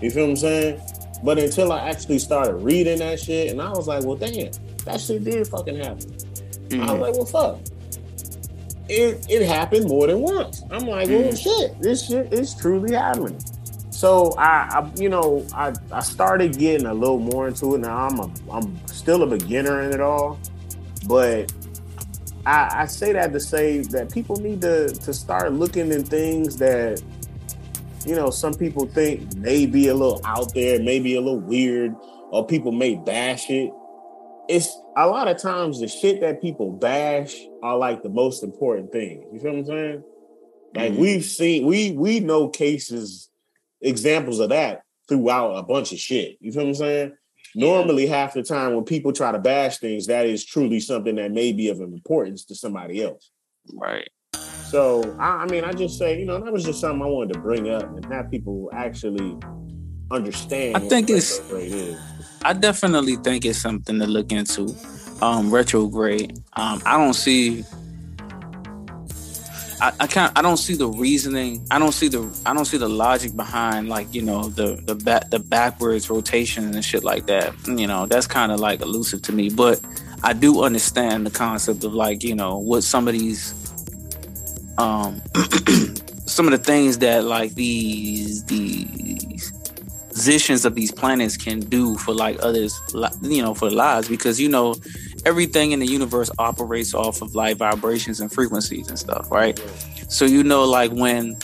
You 0.01 0.11
feel 0.11 0.25
what 0.25 0.31
I'm 0.31 0.37
saying? 0.37 0.81
But 1.23 1.39
until 1.39 1.71
I 1.71 1.89
actually 1.89 2.19
started 2.19 2.57
reading 2.57 2.99
that 2.99 3.21
shit, 3.21 3.51
and 3.51 3.63
I 3.63 3.71
was 3.71 3.87
like, 3.87 4.05
well, 4.05 4.17
damn, 4.17 4.51
that 4.85 5.01
shit 5.01 5.23
did 5.23 5.47
fucking 5.47 5.77
happen. 5.77 6.11
Mm-hmm. 6.69 6.83
I 6.83 6.93
was 6.93 7.01
like, 7.01 7.15
well, 7.15 7.27
fuck. 7.27 7.61
It 8.89 9.25
it 9.31 9.47
happened 9.47 9.89
more 9.89 10.09
than 10.09 10.21
once. 10.21 10.63
I'm 10.71 10.87
like, 10.87 11.09
well, 11.09 11.23
mm-hmm. 11.23 11.37
shit, 11.37 11.81
this 11.81 12.07
shit 12.07 12.33
is 12.33 12.55
truly 12.55 12.95
happening. 12.95 13.39
So 13.91 14.33
I, 14.33 14.81
I, 14.81 14.91
you 14.97 15.09
know, 15.09 15.47
I, 15.55 15.73
I 15.93 16.01
started 16.01 16.59
getting 16.59 16.89
a 16.89 16.95
little 16.95 17.21
more 17.21 17.47
into 17.47 17.77
it. 17.77 17.79
Now 17.79 18.09
I'm 18.09 18.19
a, 18.19 18.33
I'm 18.51 18.87
still 18.89 19.23
a 19.23 19.27
beginner 19.29 19.83
in 19.83 19.93
it 19.93 20.01
all, 20.01 20.41
but 21.07 21.53
I, 22.45 22.83
I 22.83 22.87
say 22.87 23.13
that 23.13 23.33
to 23.33 23.41
say 23.41 23.81
that 23.81 24.13
people 24.13 24.37
need 24.37 24.61
to 24.63 24.89
to 24.89 25.15
start 25.15 25.53
looking 25.53 25.93
in 25.93 26.05
things 26.05 26.57
that 26.57 27.03
you 28.05 28.15
know 28.17 28.31
some 28.31 28.55
people 28.55 28.87
think 28.87 29.35
may 29.37 29.67
be 29.67 29.89
a 29.89 29.95
little 29.95 30.21
out 30.25 30.53
there, 30.55 30.81
maybe 30.81 31.15
a 31.15 31.21
little 31.21 31.41
weird, 31.41 31.95
or 32.31 32.47
people 32.47 32.73
may 32.73 32.97
bash 32.97 33.49
it. 33.49 33.71
It's 34.49 34.77
a 34.97 35.07
lot 35.07 35.29
of 35.29 35.39
times 35.39 35.81
the 35.81 35.87
shit 35.87 36.21
that 36.21 36.43
people 36.43 36.73
bash 36.73 37.35
are 37.63 37.77
like 37.77 38.03
the 38.03 38.09
most 38.09 38.43
important 38.43 38.91
thing. 38.91 39.25
You 39.33 39.39
feel 39.39 39.53
what 39.53 39.59
I'm 39.61 39.67
saying? 39.67 40.05
Like 40.75 40.93
mm-hmm. 40.93 41.01
we've 41.01 41.25
seen, 41.25 41.67
we 41.67 41.93
we 41.93 42.21
know 42.21 42.49
cases, 42.49 43.31
examples 43.81 44.41
of 44.41 44.49
that 44.49 44.83
throughout 45.09 45.53
a 45.53 45.63
bunch 45.63 45.93
of 45.93 45.99
shit. 45.99 46.39
You 46.41 46.51
feel 46.51 46.63
what 46.63 46.71
I'm 46.71 46.75
saying? 46.75 47.13
Normally, 47.55 48.07
half 48.07 48.35
the 48.35 48.43
time 48.43 48.75
when 48.75 48.85
people 48.85 49.13
try 49.13 49.33
to 49.33 49.39
bash 49.39 49.79
things, 49.79 50.07
that 50.07 50.27
is 50.27 50.45
truly 50.45 50.81
something 50.81 51.17
that 51.17 51.33
may 51.33 51.53
be 51.53 51.69
of 51.69 51.81
importance 51.81 52.45
to 52.47 52.55
somebody 52.55 53.03
else. 53.03 53.31
Right. 53.75 54.09
So, 54.65 55.17
I, 55.19 55.43
I 55.43 55.47
mean, 55.47 55.65
I 55.65 55.73
just 55.73 55.99
say, 55.99 56.19
you 56.19 56.25
know, 56.25 56.43
that 56.43 56.53
was 56.53 56.65
just 56.65 56.81
something 56.81 57.03
I 57.03 57.07
wanted 57.07 57.35
to 57.35 57.41
bring 57.41 57.69
up 57.69 57.85
and 57.85 58.05
have 58.07 58.31
people 58.31 58.71
actually 58.73 59.37
understand. 60.11 60.77
I 60.77 60.81
think 60.81 61.11
it's. 61.11 61.41
I 62.45 62.55
definitely 62.55 63.17
think 63.17 63.45
it's 63.45 63.59
something 63.59 63.99
to 63.99 64.07
look 64.07 64.33
into. 64.33 64.75
Um, 65.21 65.53
retrograde. 65.53 66.37
Um, 66.55 66.83
I 66.85 66.97
don't 66.97 67.15
see 67.15 67.65
I, 69.83 69.93
I 69.99 70.07
can't 70.07 70.39
I 70.39 70.43
don't 70.43 70.59
see 70.59 70.77
the 70.77 70.87
reasoning. 70.87 71.67
I 71.69 71.81
don't 71.81 71.91
see 71.91 72.07
the 72.07 72.23
I 72.47 72.55
don't 72.55 72.67
see 72.67 72.77
the 72.77 72.89
logic 72.89 73.35
behind 73.35 73.89
like, 73.89 74.15
you 74.15 74.23
know, 74.23 74.45
the 74.45 74.81
the 74.85 74.95
back 74.95 75.31
the 75.31 75.41
backwards 75.41 76.09
rotation 76.09 76.73
and 76.73 76.85
shit 76.85 77.03
like 77.03 77.27
that. 77.27 77.53
You 77.67 77.89
know, 77.89 78.07
that's 78.07 78.29
kind 78.29 78.53
of 78.53 78.61
like 78.61 78.81
elusive 78.81 79.23
to 79.23 79.33
me. 79.33 79.51
But 79.51 79.81
I 80.23 80.35
do 80.35 80.63
understand 80.63 81.27
the 81.27 81.33
concept 81.33 81.83
of 81.83 81.95
like, 81.95 82.23
you 82.23 82.37
know, 82.37 82.59
what 82.59 82.85
some 82.85 83.09
of 83.09 83.15
these 83.15 83.55
um 84.79 85.21
some 86.27 86.47
of 86.47 86.53
the 86.53 86.63
things 86.63 86.99
that 86.99 87.25
like 87.25 87.57
these 87.57 88.45
these 88.45 89.53
positions 90.11 90.65
of 90.65 90.77
these 90.77 90.93
planets 90.93 91.37
can 91.37 91.59
do 91.59 91.97
for 91.97 92.15
like 92.15 92.37
others 92.41 92.79
you 93.23 93.43
know 93.43 93.55
for 93.55 93.71
lives 93.71 94.09
because 94.09 94.39
you 94.39 94.49
know 94.49 94.75
everything 95.25 95.73
in 95.73 95.81
the 95.81 95.87
universe 95.87 96.31
operates 96.39 96.95
off 96.95 97.23
of 97.23 97.35
like 97.35 97.57
vibrations 97.57 98.21
and 98.21 98.33
frequencies 98.33 98.89
and 98.89 98.99
stuff, 98.99 99.31
right? 99.31 99.59
So 100.09 100.25
you 100.25 100.43
know, 100.43 100.65
like 100.65 100.91
when 100.93 101.37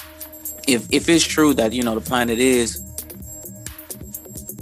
if 0.66 0.86
if 0.92 1.08
it's 1.08 1.24
true 1.24 1.54
that 1.54 1.72
you 1.72 1.82
know 1.82 1.94
the 1.94 2.00
planet 2.00 2.38
is 2.38 2.82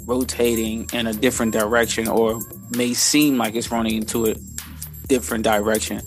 rotating 0.06 0.88
in 0.92 1.06
a 1.08 1.12
different 1.12 1.52
direction 1.52 2.06
or 2.06 2.40
may 2.76 2.94
seem 2.94 3.36
like 3.36 3.54
it's 3.54 3.70
running 3.70 3.96
into 3.96 4.26
a 4.26 4.34
different 5.08 5.44
direction, 5.44 6.00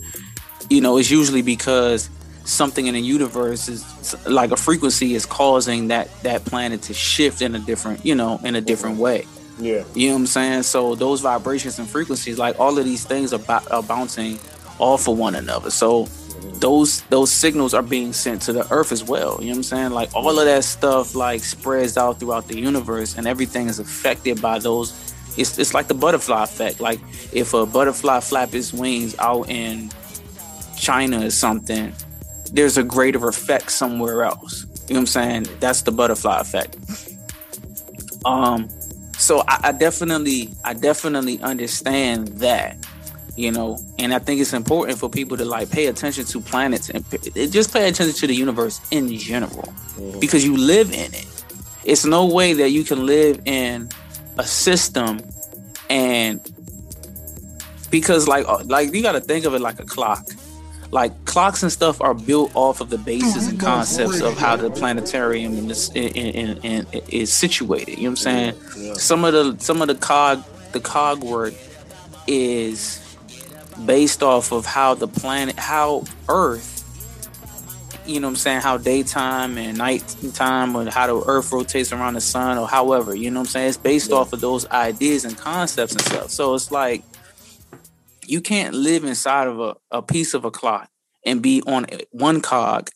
you 0.70 0.80
know, 0.80 0.96
it's 0.96 1.10
usually 1.10 1.42
because 1.42 2.08
something 2.44 2.86
in 2.86 2.94
the 2.94 3.00
universe 3.00 3.68
is 3.68 4.26
like 4.26 4.50
a 4.50 4.56
frequency 4.56 5.14
is 5.14 5.26
causing 5.26 5.88
that 5.88 6.08
that 6.22 6.44
planet 6.44 6.82
to 6.82 6.94
shift 6.94 7.42
in 7.42 7.54
a 7.54 7.58
different, 7.58 8.04
you 8.04 8.14
know, 8.14 8.40
in 8.44 8.54
a 8.54 8.60
different 8.60 8.96
way. 8.96 9.26
Yeah. 9.60 9.84
You 9.94 10.08
know 10.08 10.14
what 10.14 10.20
I'm 10.20 10.26
saying? 10.26 10.62
So 10.64 10.94
those 10.94 11.20
vibrations 11.20 11.78
and 11.78 11.88
frequencies, 11.88 12.38
like 12.38 12.58
all 12.58 12.78
of 12.78 12.84
these 12.84 13.04
things 13.04 13.32
are, 13.32 13.62
are 13.70 13.82
bouncing 13.82 14.38
off 14.78 15.06
of 15.08 15.18
one 15.18 15.34
another. 15.34 15.70
So 15.70 16.08
those 16.54 17.02
those 17.02 17.30
signals 17.30 17.74
are 17.74 17.82
being 17.82 18.12
sent 18.12 18.42
to 18.42 18.52
the 18.52 18.70
earth 18.72 18.92
as 18.92 19.04
well. 19.04 19.38
You 19.40 19.46
know 19.46 19.52
what 19.52 19.56
I'm 19.56 19.62
saying? 19.64 19.90
Like 19.90 20.14
all 20.14 20.38
of 20.38 20.44
that 20.44 20.64
stuff 20.64 21.14
like 21.14 21.42
spreads 21.42 21.96
out 21.96 22.20
throughout 22.20 22.48
the 22.48 22.58
universe 22.58 23.16
and 23.16 23.26
everything 23.26 23.68
is 23.68 23.78
affected 23.78 24.40
by 24.40 24.58
those 24.58 25.10
it's 25.36 25.58
it's 25.58 25.74
like 25.74 25.88
the 25.88 25.94
butterfly 25.94 26.44
effect. 26.44 26.80
Like 26.80 27.00
if 27.32 27.54
a 27.54 27.66
butterfly 27.66 28.20
flap 28.20 28.54
its 28.54 28.72
wings 28.72 29.16
out 29.18 29.48
in 29.48 29.90
China 30.76 31.26
or 31.26 31.30
something, 31.30 31.92
there's 32.52 32.78
a 32.78 32.82
greater 32.82 33.26
effect 33.28 33.70
somewhere 33.70 34.24
else. 34.24 34.66
You 34.88 34.94
know 34.94 35.00
what 35.00 35.00
I'm 35.00 35.06
saying? 35.06 35.46
That's 35.60 35.82
the 35.82 35.92
butterfly 35.92 36.40
effect. 36.40 36.76
Um 38.24 38.68
so 39.20 39.44
I, 39.46 39.60
I 39.64 39.72
definitely 39.72 40.50
i 40.64 40.72
definitely 40.72 41.40
understand 41.42 42.28
that 42.38 42.76
you 43.36 43.52
know 43.52 43.78
and 43.98 44.14
i 44.14 44.18
think 44.18 44.40
it's 44.40 44.54
important 44.54 44.98
for 44.98 45.10
people 45.10 45.36
to 45.36 45.44
like 45.44 45.70
pay 45.70 45.86
attention 45.86 46.24
to 46.24 46.40
planets 46.40 46.88
and 46.88 47.04
just 47.52 47.72
pay 47.72 47.88
attention 47.88 48.14
to 48.14 48.26
the 48.26 48.34
universe 48.34 48.80
in 48.90 49.14
general 49.16 49.74
mm-hmm. 49.96 50.18
because 50.20 50.44
you 50.44 50.56
live 50.56 50.90
in 50.92 51.12
it 51.14 51.44
it's 51.84 52.04
no 52.04 52.24
way 52.26 52.54
that 52.54 52.70
you 52.70 52.82
can 52.82 53.04
live 53.04 53.40
in 53.44 53.88
a 54.38 54.44
system 54.44 55.20
and 55.90 56.40
because 57.90 58.26
like 58.26 58.46
uh, 58.48 58.62
like 58.66 58.94
you 58.94 59.02
got 59.02 59.12
to 59.12 59.20
think 59.20 59.44
of 59.44 59.54
it 59.54 59.60
like 59.60 59.78
a 59.80 59.84
clock 59.84 60.24
like 60.90 61.24
clocks 61.24 61.62
and 61.62 61.70
stuff 61.70 62.00
are 62.00 62.14
built 62.14 62.50
off 62.54 62.80
of 62.80 62.90
the 62.90 62.98
bases 62.98 63.46
and 63.46 63.62
oh, 63.62 63.64
concepts 63.64 64.20
of 64.20 64.36
how 64.36 64.56
the 64.56 64.70
planetarium 64.70 65.70
is, 65.70 65.88
in, 65.90 66.08
in, 66.08 66.58
in, 66.58 66.86
is 67.08 67.32
situated. 67.32 67.90
You 67.90 67.96
know 67.96 68.02
what 68.02 68.10
I'm 68.10 68.16
saying? 68.16 68.54
Yeah. 68.76 68.94
Some 68.94 69.24
of 69.24 69.32
the 69.32 69.56
some 69.62 69.82
of 69.82 69.88
the 69.88 69.94
cog 69.94 70.44
the 70.72 70.80
cog 70.80 71.22
work 71.22 71.54
is 72.26 72.98
based 73.86 74.22
off 74.22 74.52
of 74.52 74.66
how 74.66 74.94
the 74.94 75.08
planet 75.08 75.56
how 75.56 76.04
Earth 76.28 76.80
you 78.06 78.18
know 78.18 78.26
what 78.26 78.32
I'm 78.32 78.36
saying, 78.36 78.60
how 78.60 78.76
daytime 78.76 79.56
and 79.56 79.78
nighttime 79.78 80.74
or 80.74 80.90
how 80.90 81.06
the 81.06 81.22
earth 81.26 81.52
rotates 81.52 81.92
around 81.92 82.14
the 82.14 82.20
sun 82.20 82.58
or 82.58 82.66
however, 82.66 83.14
you 83.14 83.30
know 83.30 83.40
what 83.40 83.48
I'm 83.48 83.50
saying? 83.50 83.68
It's 83.68 83.76
based 83.76 84.10
yeah. 84.10 84.16
off 84.16 84.32
of 84.32 84.40
those 84.40 84.66
ideas 84.68 85.24
and 85.24 85.36
concepts 85.36 85.92
and 85.92 86.00
stuff. 86.00 86.30
So 86.30 86.54
it's 86.54 86.72
like 86.72 87.04
you 88.30 88.40
can't 88.40 88.74
live 88.74 89.04
inside 89.04 89.48
of 89.48 89.60
a, 89.60 89.76
a 89.90 90.02
piece 90.02 90.34
of 90.34 90.44
a 90.44 90.50
clock 90.50 90.88
and 91.24 91.42
be 91.42 91.62
on 91.66 91.86
one 92.10 92.40
cog, 92.40 92.90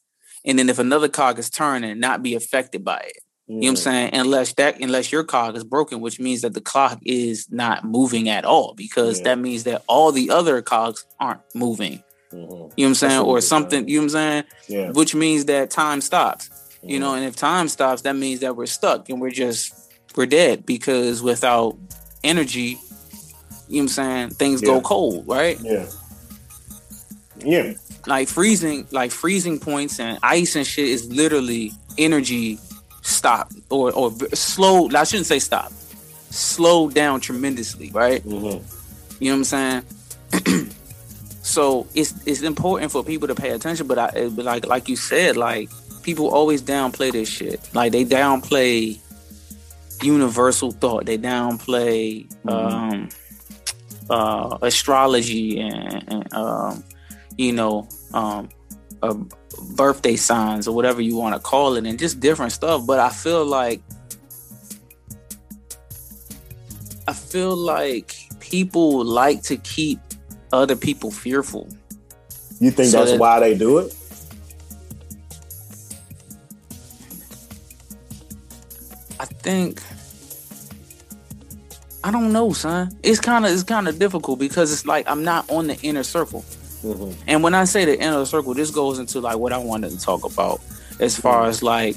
and 0.45 0.59
then 0.59 0.69
if 0.69 0.79
another 0.79 1.09
cog 1.09 1.39
is 1.39 1.51
turning, 1.51 1.99
not 1.99 2.23
be 2.23 2.35
affected 2.35 2.85
by 2.85 2.99
it. 2.99 3.19
Mm. 3.49 3.55
You 3.55 3.55
know 3.55 3.59
what 3.59 3.69
I'm 3.71 3.77
saying? 3.77 4.11
Unless 4.15 4.55
that 4.55 4.81
unless 4.81 5.13
your 5.13 5.25
cog 5.25 5.57
is 5.57 5.65
broken, 5.65 6.01
which 6.01 6.19
means 6.19 6.43
that 6.43 6.55
the 6.55 6.61
clock 6.61 6.99
is 7.05 7.49
not 7.51 7.85
moving 7.85 8.29
at 8.29 8.45
all, 8.45 8.75
because 8.75 9.19
yeah. 9.19 9.25
that 9.25 9.39
means 9.39 9.65
that 9.65 9.83
all 9.87 10.13
the 10.13 10.31
other 10.31 10.63
cogs 10.63 11.05
aren't 11.21 11.43
moving. 11.55 12.03
Mm-hmm. 12.33 12.53
You 12.53 12.57
know 12.57 12.69
what 12.77 12.87
I'm 12.87 12.95
saying? 12.95 13.21
or 13.21 13.41
something, 13.41 13.89
you 13.89 13.99
know 13.99 14.03
what 14.03 14.05
I'm 14.05 14.11
saying? 14.11 14.45
Yeah. 14.69 14.91
Which 14.91 15.15
means 15.15 15.45
that 15.45 15.71
time 15.71 16.01
stops. 16.01 16.49
Mm-hmm. 16.49 16.89
You 16.89 17.01
know, 17.01 17.09
mm-hmm. 17.09 17.19
and 17.19 17.27
if 17.27 17.37
time 17.37 17.69
stops, 17.69 18.03
that 18.03 18.17
means 18.17 18.41
that 18.41 18.57
we're 18.57 18.67
stuck 18.67 19.09
and 19.09 19.21
we're 19.21 19.31
just 19.31 19.73
we're 20.17 20.27
dead 20.27 20.65
because 20.65 21.23
without 21.23 21.77
energy, 22.23 22.79
you 23.75 23.83
know 23.83 23.85
what 23.85 23.99
I'm 23.99 24.29
saying? 24.29 24.31
Things 24.31 24.63
yeah. 24.63 24.69
go 24.69 24.81
cold, 24.81 25.27
right? 25.27 25.59
Yeah. 25.61 25.87
Yeah. 27.39 27.75
Like 28.07 28.29
freezing, 28.29 28.87
like 28.91 29.11
freezing 29.11 29.59
points 29.59 29.99
and 29.99 30.19
ice 30.23 30.57
and 30.57 30.67
shit 30.67 30.89
is 30.89 31.11
literally 31.13 31.73
energy 31.99 32.59
stop 33.03 33.51
or 33.71 33.93
or 33.93 34.13
slow. 34.35 34.89
I 34.95 35.05
shouldn't 35.05 35.27
say 35.27 35.39
stop. 35.39 35.73
Slow 36.31 36.89
down 36.89 37.21
tremendously, 37.21 37.91
right? 37.91 38.23
Mm-hmm. 38.25 39.23
You 39.23 39.31
know 39.31 39.39
what 39.39 39.53
I'm 39.53 39.83
saying? 40.43 40.71
so 41.43 41.87
it's 41.95 42.15
it's 42.27 42.43
important 42.43 42.93
for 42.93 43.05
people 43.05 43.29
to 43.29 43.35
pay 43.35 43.51
attention. 43.51 43.87
But 43.87 43.99
I 43.99 44.29
but 44.29 44.45
like 44.45 44.67
like 44.67 44.89
you 44.89 44.97
said, 44.97 45.37
like 45.37 45.71
people 46.03 46.29
always 46.29 46.63
downplay 46.63 47.13
this 47.13 47.29
shit. 47.29 47.61
Like 47.75 47.93
they 47.93 48.05
downplay 48.05 48.99
universal 50.03 50.73
thought. 50.73 51.07
They 51.07 51.19
downplay 51.19 52.27
mm-hmm. 52.45 52.49
um 52.49 53.09
uh, 54.11 54.59
astrology 54.63 55.61
and, 55.61 56.05
and 56.09 56.35
um, 56.35 56.85
you 57.37 57.53
know 57.53 57.89
um, 58.13 58.49
uh, 59.03 59.15
birthday 59.77 60.17
signs 60.17 60.69
or 60.69 60.75
whatever 60.75 61.01
you 61.01 61.17
want 61.17 61.35
to 61.35 61.41
call 61.41 61.77
it, 61.77 61.87
and 61.87 61.99
just 61.99 62.21
different 62.21 62.53
stuff. 62.53 62.87
But 62.87 62.99
I 63.01 63.11
feel 63.11 63.45
like 63.45 63.83
I 67.07 67.13
feel 67.13 67.57
like 67.57 68.15
people 68.41 69.05
like 69.05 69.43
to 69.45 69.57
keep 69.59 69.99
other 70.53 70.77
people 70.77 71.11
fearful. 71.11 71.69
You 72.61 72.71
think 72.71 72.91
so 72.91 72.99
that's 72.99 73.13
that, 73.13 73.21
why 73.21 73.41
they 73.41 73.57
do 73.57 73.79
it? 73.79 73.95
I 79.19 79.27
think 79.27 79.83
I 82.05 82.11
don't 82.11 82.33
know, 82.33 82.53
son. 82.53 82.91
It's 83.03 83.19
kind 83.19 83.47
of 83.47 83.51
it's 83.51 83.63
kind 83.63 83.89
of 83.89 83.99
difficult 83.99 84.39
because 84.39 84.71
it's 84.71 84.85
like 84.85 85.09
I'm 85.09 85.25
not 85.25 85.51
on 85.51 85.69
the 85.69 85.81
inner 85.81 86.03
circle. 86.03 86.43
Mm-hmm. 86.83 87.23
And 87.27 87.43
when 87.43 87.55
I 87.55 87.65
say 87.65 87.87
the 87.87 87.99
inner 87.99 88.27
circle, 88.27 88.53
this 88.53 88.71
goes 88.71 88.99
into 88.99 89.21
like 89.21 89.39
what 89.39 89.55
I 89.55 89.59
wanted 89.59 89.91
to 89.93 89.99
talk 89.99 90.23
about 90.23 90.61
as 91.01 91.19
far 91.19 91.41
mm-hmm. 91.41 91.49
as 91.49 91.63
like 91.63 91.95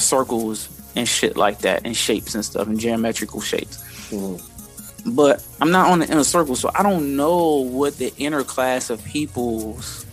circles 0.00 0.70
and 0.96 1.06
shit 1.06 1.36
like 1.36 1.58
that 1.58 1.82
and 1.84 1.94
shapes 1.94 2.34
and 2.34 2.42
stuff 2.42 2.66
and 2.66 2.80
geometrical 2.80 3.42
shapes. 3.42 3.76
Mm-hmm. 4.10 5.14
but 5.14 5.46
I'm 5.60 5.70
not 5.70 5.90
on 5.90 5.98
the 5.98 6.06
inner 6.06 6.24
circle, 6.24 6.56
so 6.56 6.70
I 6.74 6.82
don't 6.82 7.16
know 7.16 7.58
what 7.58 7.98
the 7.98 8.12
inner 8.16 8.44
class 8.44 8.88
of 8.88 9.04
people's 9.04 10.06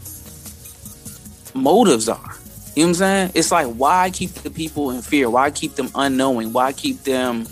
motives 1.54 2.10
are. 2.10 2.36
You 2.76 2.84
know 2.84 2.88
what 2.88 2.88
I'm 2.88 2.94
saying? 2.96 3.32
It's 3.36 3.52
like 3.54 3.68
why 3.68 4.10
keep 4.12 4.32
the 4.32 4.50
people 4.50 4.92
in 4.92 5.02
fear? 5.02 5.30
Why 5.30 5.50
keep 5.50 5.76
them 5.76 5.90
unknowing? 5.96 6.52
Why 6.52 6.74
keep 6.74 7.04
them 7.04 7.46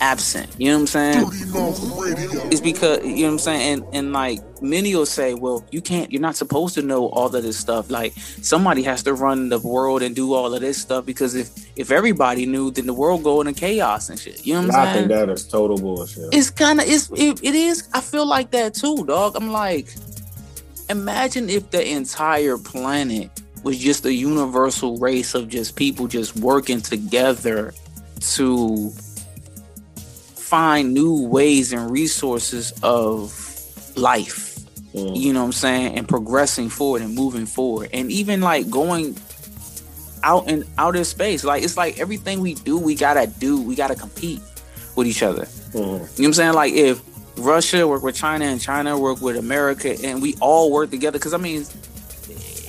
absent. 0.00 0.48
You 0.58 0.68
know 0.70 0.80
what 0.80 0.80
I'm 0.80 0.86
saying? 0.86 1.26
It's 2.50 2.60
because 2.60 3.04
you 3.04 3.16
know 3.16 3.22
what 3.26 3.32
I'm 3.32 3.38
saying, 3.38 3.72
and 3.72 3.94
and 3.94 4.12
like 4.12 4.40
many 4.62 4.94
will 4.94 5.06
say, 5.06 5.34
well, 5.34 5.64
you 5.70 5.80
can't, 5.80 6.10
you're 6.12 6.20
not 6.20 6.36
supposed 6.36 6.74
to 6.74 6.82
know 6.82 7.08
all 7.08 7.34
of 7.34 7.42
this 7.42 7.58
stuff. 7.58 7.90
Like 7.90 8.12
somebody 8.42 8.82
has 8.82 9.02
to 9.04 9.14
run 9.14 9.48
the 9.48 9.58
world 9.58 10.02
and 10.02 10.14
do 10.14 10.34
all 10.34 10.52
of 10.54 10.60
this 10.60 10.80
stuff 10.80 11.06
because 11.06 11.34
if 11.34 11.50
if 11.76 11.90
everybody 11.90 12.46
knew, 12.46 12.70
then 12.70 12.86
the 12.86 12.94
world 12.94 13.22
go 13.22 13.40
into 13.40 13.52
chaos 13.52 14.08
and 14.10 14.18
shit. 14.18 14.44
You 14.46 14.54
know 14.54 14.62
what 14.62 14.74
I'm 14.74 14.80
I 14.80 14.84
saying? 14.92 15.08
think 15.08 15.08
that 15.08 15.28
is 15.30 15.46
total 15.46 15.78
bullshit. 15.78 16.32
It's 16.32 16.50
kind 16.50 16.80
of 16.80 16.88
it's 16.88 17.10
it, 17.14 17.42
it 17.42 17.54
is. 17.54 17.88
I 17.92 18.00
feel 18.00 18.26
like 18.26 18.50
that 18.52 18.74
too, 18.74 19.04
dog. 19.06 19.36
I'm 19.36 19.52
like, 19.52 19.88
imagine 20.88 21.48
if 21.48 21.70
the 21.70 21.86
entire 21.88 22.58
planet 22.58 23.30
was 23.62 23.78
just 23.78 24.06
a 24.06 24.12
universal 24.12 24.96
race 24.98 25.34
of 25.34 25.48
just 25.48 25.76
people 25.76 26.06
just 26.06 26.36
working 26.36 26.80
together 26.80 27.74
to 28.20 28.90
find 30.50 30.92
new 30.92 31.28
ways 31.28 31.72
and 31.72 31.90
resources 31.90 32.72
of 32.82 33.32
life. 33.96 34.58
Mm. 34.92 35.16
You 35.16 35.32
know 35.32 35.40
what 35.40 35.46
I'm 35.46 35.52
saying? 35.52 35.96
And 35.96 36.08
progressing 36.08 36.68
forward 36.68 37.02
and 37.02 37.14
moving 37.14 37.46
forward. 37.46 37.90
And 37.92 38.10
even 38.10 38.40
like 38.40 38.68
going 38.68 39.16
out 40.24 40.48
in 40.48 40.64
outer 40.76 41.04
space. 41.04 41.44
Like 41.44 41.62
it's 41.62 41.76
like 41.76 42.00
everything 42.00 42.40
we 42.40 42.54
do, 42.54 42.76
we 42.76 42.94
gotta 42.96 43.26
do, 43.38 43.62
we 43.62 43.74
gotta 43.76 43.94
compete 43.94 44.40
with 44.96 45.06
each 45.06 45.22
other. 45.22 45.44
Mhm. 45.44 45.74
You 45.74 45.80
know 45.82 45.98
what 46.00 46.20
I'm 46.26 46.32
saying? 46.34 46.52
Like 46.54 46.72
if 46.74 47.00
Russia 47.36 47.86
work 47.86 48.02
with 48.02 48.16
China 48.16 48.44
and 48.46 48.60
China 48.60 48.98
work 48.98 49.20
with 49.22 49.36
America 49.36 49.96
and 50.04 50.20
we 50.20 50.34
all 50.40 50.72
work 50.72 50.90
together, 50.90 51.18
because 51.18 51.32
I 51.32 51.38
mean 51.38 51.64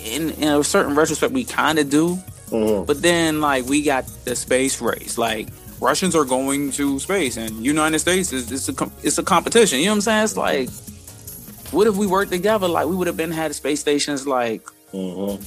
in, 0.05 0.29
in 0.31 0.47
a 0.47 0.63
certain 0.63 0.95
retrospect 0.95 1.33
we 1.33 1.43
kind 1.45 1.79
of 1.79 1.89
do, 1.89 2.17
Mhm. 2.51 2.85
but 2.85 3.01
then 3.01 3.41
like 3.41 3.65
we 3.65 3.81
got 3.81 4.05
the 4.25 4.35
space 4.35 4.79
race. 4.81 5.17
Like 5.17 5.47
Russians 5.81 6.15
are 6.15 6.25
going 6.25 6.71
to 6.73 6.99
space 6.99 7.37
and 7.37 7.65
United 7.65 7.99
States 7.99 8.31
is 8.31 8.51
it's 8.51 8.69
a 8.69 8.91
it's 9.03 9.17
a 9.17 9.23
competition. 9.23 9.79
You 9.79 9.85
know 9.85 9.91
what 9.93 9.95
I'm 9.95 10.01
saying? 10.01 10.23
It's 10.23 10.37
like 10.37 10.69
what 11.73 11.87
if 11.87 11.95
we 11.95 12.05
worked 12.07 12.31
together? 12.31 12.67
Like 12.67 12.87
we 12.87 12.95
would 12.95 13.07
have 13.07 13.17
been 13.17 13.31
had 13.31 13.53
space 13.55 13.79
stations 13.79 14.27
like 14.27 14.63
Mhm. 14.93 15.41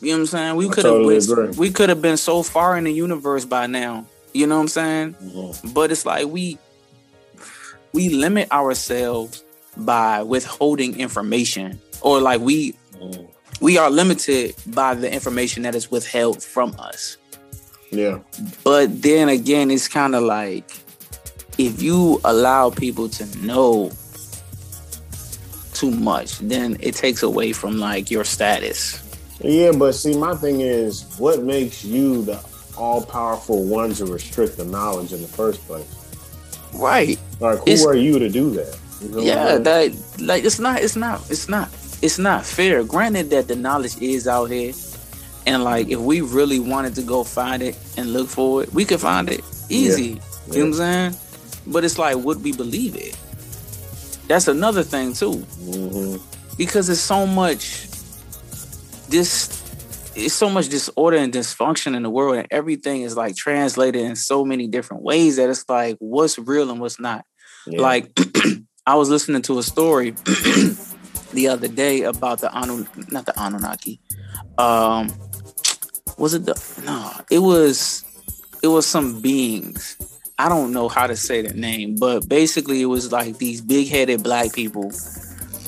you 0.00 0.08
know 0.08 0.12
what 0.12 0.20
I'm 0.20 0.26
saying? 0.26 0.56
We 0.56 0.68
could 0.68 0.84
have 0.84 0.94
totally 0.94 1.48
we 1.58 1.70
could 1.70 1.88
have 1.88 2.00
been 2.02 2.16
so 2.16 2.42
far 2.42 2.76
in 2.78 2.84
the 2.84 2.92
universe 2.92 3.44
by 3.44 3.66
now. 3.66 4.06
You 4.32 4.46
know 4.46 4.56
what 4.56 4.62
I'm 4.62 4.68
saying? 4.68 5.16
Mhm. 5.22 5.74
But 5.74 5.90
it's 5.90 6.06
like 6.06 6.26
we 6.28 6.58
we 7.92 8.10
limit 8.10 8.52
ourselves 8.52 9.42
by 9.76 10.22
withholding 10.22 10.98
information 11.00 11.80
or 12.02 12.20
like 12.20 12.40
we 12.40 12.74
Mhm. 13.00 13.26
we 13.60 13.78
are 13.78 13.90
limited 13.90 14.54
by 14.66 14.94
the 14.94 15.10
information 15.12 15.62
that 15.64 15.74
is 15.74 15.90
withheld 15.90 16.42
from 16.42 16.76
us. 16.78 17.16
Yeah. 17.90 18.18
But 18.64 19.02
then 19.02 19.28
again, 19.28 19.70
it's 19.70 19.88
kind 19.88 20.14
of 20.14 20.22
like 20.24 20.64
if 21.58 21.80
you 21.82 22.20
allow 22.24 22.70
people 22.70 23.08
to 23.10 23.24
know 23.46 23.90
too 25.74 25.90
much, 25.90 26.38
then 26.38 26.76
it 26.80 26.94
takes 26.94 27.22
away 27.22 27.52
from 27.52 27.78
like 27.78 28.10
your 28.10 28.24
status. 28.24 29.02
Yeah, 29.40 29.72
but 29.72 29.92
see, 29.94 30.16
my 30.16 30.34
thing 30.34 30.60
is, 30.62 31.04
what 31.18 31.42
makes 31.42 31.84
you 31.84 32.22
the 32.24 32.40
all 32.76 33.02
powerful 33.04 33.64
one 33.64 33.92
to 33.94 34.06
restrict 34.06 34.56
the 34.56 34.64
knowledge 34.64 35.12
in 35.12 35.20
the 35.22 35.28
first 35.28 35.60
place? 35.66 35.86
Right. 36.74 37.18
Like, 37.40 37.58
who 37.58 37.64
It's- 37.70 37.86
are 37.86 37.94
you 37.96 38.18
to 38.18 38.28
do 38.28 38.50
that? 38.50 38.76
You 39.02 39.08
know 39.10 39.20
Yeah, 39.20 39.42
I'm 39.56 39.64
saying? 39.64 39.92
that 39.94 40.22
like 40.22 40.44
it's 40.44 40.58
not 40.58 40.80
it's 40.82 40.96
not 40.96 41.20
it's 41.30 41.48
not 41.50 41.68
it's 42.00 42.18
not 42.18 42.46
fair. 42.46 42.82
Granted 42.82 43.28
that 43.30 43.46
the 43.46 43.54
knowledge 43.56 43.96
is 44.00 44.26
out 44.26 44.50
here. 44.50 44.72
And 45.46 45.62
like 45.64 45.88
if 45.88 45.98
we 46.00 46.20
really 46.20 46.58
wanted 46.58 46.94
to 46.96 47.02
go 47.02 47.22
find 47.24 47.62
it 47.62 47.78
and 47.96 48.12
look 48.12 48.28
for 48.28 48.62
it, 48.64 48.72
we 48.74 48.84
could 48.84 49.00
find 49.00 49.28
it 49.30 49.42
easy. 49.68 50.04
You 50.04 50.14
know 50.14 50.20
what 50.46 50.58
I'm 50.58 50.74
saying? 50.74 51.14
But 51.68 51.84
it's 51.84 51.98
like 51.98 52.16
would 52.16 52.42
we 52.42 52.52
believe 52.52 52.96
it? 52.96 53.16
That's 54.28 54.48
another 54.48 54.82
thing 54.82 55.12
too. 55.12 55.34
Mhm. 55.60 56.20
because 56.58 56.88
it's 56.88 57.00
so 57.00 57.26
much 57.26 57.86
this 59.08 59.62
it's 60.16 60.32
so 60.34 60.48
much 60.48 60.68
disorder 60.70 61.18
and 61.18 61.32
dysfunction 61.32 61.94
in 61.94 62.02
the 62.02 62.08
world 62.10 62.36
and 62.36 62.46
everything 62.50 63.02
is 63.02 63.16
like 63.16 63.36
translated 63.36 64.00
in 64.00 64.16
so 64.16 64.44
many 64.44 64.66
different 64.66 65.02
ways 65.02 65.36
that 65.36 65.50
it's 65.50 65.64
like 65.68 65.96
what's 65.98 66.38
real 66.38 66.70
and 66.70 66.80
what's 66.80 66.98
not 66.98 67.24
Yeah. 67.66 67.82
like 67.82 68.18
i 68.86 68.94
was 68.94 69.10
listening 69.10 69.42
to 69.42 69.58
a 69.58 69.62
story 69.62 70.10
the 71.34 71.48
other 71.48 71.68
day 71.68 72.02
about 72.02 72.40
the 72.40 72.50
Anu, 72.52 72.86
not 73.10 73.26
the 73.26 73.34
anunnaki 73.38 74.00
um 74.58 75.10
was 76.16 76.34
it 76.34 76.46
the 76.46 76.54
no 76.84 77.12
it 77.30 77.38
was 77.38 78.04
it 78.62 78.68
was 78.68 78.86
some 78.86 79.20
beings. 79.20 79.96
I 80.38 80.48
don't 80.48 80.72
know 80.72 80.88
how 80.88 81.06
to 81.06 81.16
say 81.16 81.42
their 81.42 81.54
name 81.54 81.96
but 81.96 82.28
basically 82.28 82.82
it 82.82 82.86
was 82.86 83.10
like 83.10 83.38
these 83.38 83.60
big-headed 83.60 84.22
black 84.22 84.52
people 84.52 84.92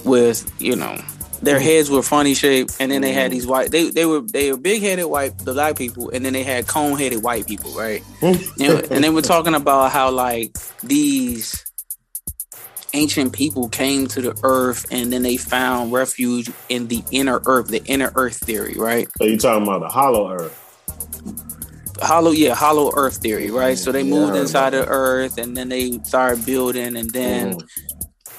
with 0.04 0.50
you 0.60 0.76
know 0.76 0.98
their 1.40 1.56
mm-hmm. 1.56 1.64
heads 1.64 1.90
were 1.90 2.02
funny 2.02 2.34
shaped 2.34 2.76
and 2.80 2.90
then 2.90 3.00
they 3.00 3.12
had 3.12 3.30
mm-hmm. 3.30 3.34
these 3.34 3.46
white 3.46 3.70
they, 3.70 3.90
they 3.90 4.04
were 4.04 4.20
they 4.20 4.50
were 4.50 4.58
big-headed 4.58 5.06
white 5.06 5.38
the 5.38 5.52
black 5.54 5.76
people 5.76 6.10
and 6.10 6.24
then 6.24 6.32
they 6.32 6.42
had 6.42 6.66
cone-headed 6.66 7.22
white 7.22 7.46
people 7.46 7.70
right? 7.72 8.02
Mm-hmm. 8.20 8.62
You 8.62 8.68
know, 8.68 8.82
and 8.90 9.02
they 9.02 9.10
were 9.10 9.22
talking 9.22 9.54
about 9.54 9.90
how 9.90 10.10
like 10.10 10.56
these 10.82 11.67
ancient 12.94 13.32
people 13.32 13.68
came 13.68 14.06
to 14.08 14.20
the 14.22 14.38
earth 14.42 14.86
and 14.90 15.12
then 15.12 15.22
they 15.22 15.36
found 15.36 15.92
refuge 15.92 16.50
in 16.68 16.88
the 16.88 17.02
inner 17.10 17.40
earth 17.46 17.68
the 17.68 17.82
inner 17.84 18.10
earth 18.16 18.36
theory 18.36 18.74
right 18.78 19.08
so 19.18 19.24
you 19.24 19.36
talking 19.38 19.62
about 19.62 19.80
the 19.80 19.88
hollow 19.88 20.30
earth? 20.32 20.54
hollow 22.00 22.30
yeah 22.30 22.54
hollow 22.54 22.92
earth 22.94 23.16
theory 23.16 23.50
right 23.50 23.76
so 23.76 23.90
they 23.92 24.02
Yeah, 24.02 24.10
moved 24.14 24.36
inside 24.36 24.70
the 24.70 24.86
earth 24.86 25.36
and 25.38 25.56
then 25.56 25.68
they 25.68 25.98
started 26.04 26.46
building 26.46 26.96
and 26.96 27.10
then 27.10 27.54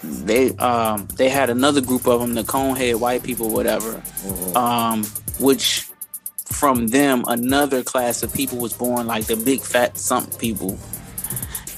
Mhm. 0.04 0.26
they 0.26 0.50
um 0.56 1.08
they 1.18 1.30
had 1.30 1.50
another 1.50 1.82
group 1.82 2.08
of 2.08 2.22
them 2.22 2.34
the 2.34 2.44
conehead 2.44 2.96
white 2.96 3.22
people 3.22 3.50
whatever 3.50 4.02
Mhm. 4.26 4.56
um 4.56 5.04
which 5.40 5.86
from 6.46 6.88
them 6.88 7.24
another 7.28 7.84
class 7.84 8.24
of 8.24 8.34
people 8.34 8.58
was 8.58 8.74
born 8.74 9.06
like 9.08 9.26
the 9.26 9.36
big 9.36 9.62
fat 9.62 9.98
sump 9.98 10.38
people 10.40 10.78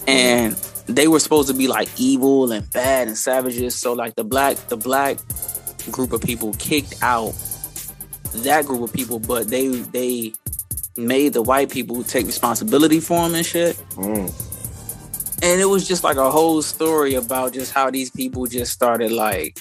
and 0.08 0.56
they 0.88 1.08
were 1.08 1.20
supposed 1.20 1.48
to 1.48 1.54
be 1.54 1.68
like 1.68 1.88
evil 1.98 2.52
and 2.52 2.70
bad 2.72 3.08
and 3.08 3.18
savages 3.18 3.76
so 3.76 3.94
like 3.94 4.16
the 4.16 4.24
black 4.24 4.56
the 4.68 4.78
black 4.78 5.18
group 5.92 6.12
of 6.14 6.22
people 6.22 6.54
kicked 6.60 6.96
out 7.02 7.34
that 8.34 8.66
group 8.66 8.82
of 8.82 8.94
people 8.94 9.20
but 9.20 9.48
they 9.48 9.68
they 9.68 10.34
made 10.98 11.34
the 11.34 11.42
white 11.42 11.70
people 11.70 12.04
take 12.04 12.26
responsibility 12.26 13.00
for 13.00 13.26
them 13.28 13.36
and 13.36 13.46
shit 13.46 13.76
Mm. 13.96 14.30
and 15.44 15.62
it 15.62 15.66
was 15.66 15.88
just 15.88 16.04
like 16.04 16.18
a 16.18 16.30
whole 16.32 16.62
story 16.62 17.16
about 17.16 17.54
just 17.54 17.72
how 17.74 17.90
these 17.90 18.10
people 18.12 18.46
just 18.46 18.72
started 18.74 19.12
like 19.12 19.60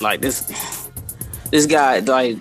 like 0.00 0.20
this 0.20 0.40
this 1.50 1.66
guy 1.66 1.98
like 2.00 2.36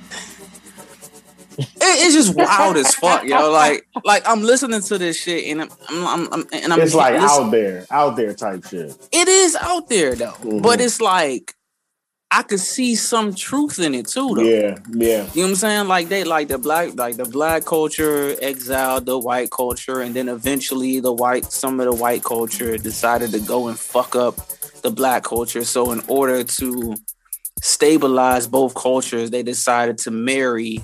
it, 1.59 1.67
it's 1.81 2.13
just 2.15 2.35
wild 2.35 2.77
as 2.77 2.93
fuck 2.95 3.23
yo 3.23 3.51
like 3.51 3.85
like 4.05 4.23
i'm 4.27 4.41
listening 4.41 4.81
to 4.81 4.97
this 4.97 5.17
shit 5.21 5.45
and 5.51 5.61
i'm 5.61 5.69
i'm, 5.89 6.05
I'm, 6.07 6.33
I'm 6.33 6.45
and 6.53 6.73
i'm 6.73 6.81
It's 6.81 6.93
like 6.95 7.15
out 7.15 7.49
there, 7.51 7.85
out 7.91 8.15
there 8.15 8.33
type 8.33 8.65
shit. 8.67 8.95
it 9.11 9.27
is 9.27 9.55
out 9.55 9.89
there 9.89 10.15
though 10.15 10.31
Mhm. 10.43 10.61
but 10.61 10.79
it's 10.81 10.99
like 11.01 11.53
i 12.31 12.43
could 12.43 12.59
see 12.59 12.95
some 12.95 13.33
truth 13.33 13.79
in 13.79 13.95
it 13.95 14.07
too 14.07 14.33
though 14.35 14.41
Yeah, 14.43 14.77
yeah. 14.93 15.27
you 15.33 15.41
know 15.41 15.43
what 15.43 15.49
I'm 15.49 15.55
saying? 15.55 15.87
Like 15.87 16.09
they 16.09 16.23
like 16.23 16.47
the 16.47 16.59
black 16.59 16.95
like 16.95 17.15
the 17.17 17.25
black 17.25 17.65
culture 17.65 18.35
exiled 18.41 19.07
the 19.07 19.17
white 19.17 19.49
culture 19.49 20.01
and 20.01 20.15
then 20.15 20.29
eventually 20.29 20.99
the 20.99 21.11
white 21.11 21.45
some 21.51 21.79
of 21.79 21.87
the 21.87 21.93
white 21.93 22.23
culture 22.23 22.77
decided 22.77 23.31
to 23.31 23.39
go 23.39 23.67
and 23.67 23.79
fuck 23.79 24.15
up 24.15 24.35
the 24.83 24.91
black 24.91 25.23
culture. 25.23 25.63
So 25.65 25.91
in 25.91 26.01
order 26.07 26.43
to 26.43 26.95
stabilize 27.61 28.47
both 28.47 28.75
cultures, 28.75 29.31
they 29.31 29.43
decided 29.43 29.97
to 29.99 30.11
marry, 30.11 30.81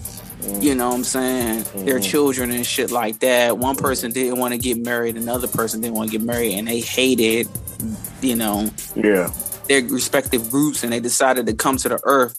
you 0.60 0.76
know 0.76 0.90
what 0.90 0.96
I'm 0.96 1.04
saying, 1.04 1.66
their 1.86 2.00
Mhm. 2.00 2.04
children 2.04 2.52
and 2.52 2.66
shit 2.66 2.92
like 2.92 3.20
that. 3.20 3.58
One 3.58 3.76
person 3.76 4.12
didn't 4.12 4.38
want 4.40 4.54
to 4.54 4.58
get 4.58 4.78
married, 4.78 5.16
another 5.18 5.48
person 5.48 5.82
didn't 5.82 5.96
want 5.96 6.12
to 6.12 6.18
get 6.18 6.26
married 6.26 6.54
and 6.56 6.68
they 6.68 6.80
hated, 6.82 7.48
you 8.22 8.36
know, 8.36 8.70
Yeah. 8.96 9.30
their 9.68 9.84
respective 9.84 10.50
groups 10.52 10.84
and 10.84 10.92
they 10.94 11.00
decided 11.00 11.46
to 11.48 11.54
come 11.54 11.78
to 11.78 11.90
the 11.90 12.00
earth 12.04 12.38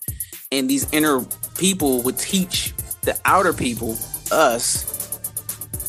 and 0.53 0.69
these 0.71 0.87
inner 0.93 1.25
people 1.59 2.03
would 2.03 2.19
teach 2.19 2.73
the 3.03 3.17
outer 3.25 3.53
people 3.53 3.97
us 4.31 4.85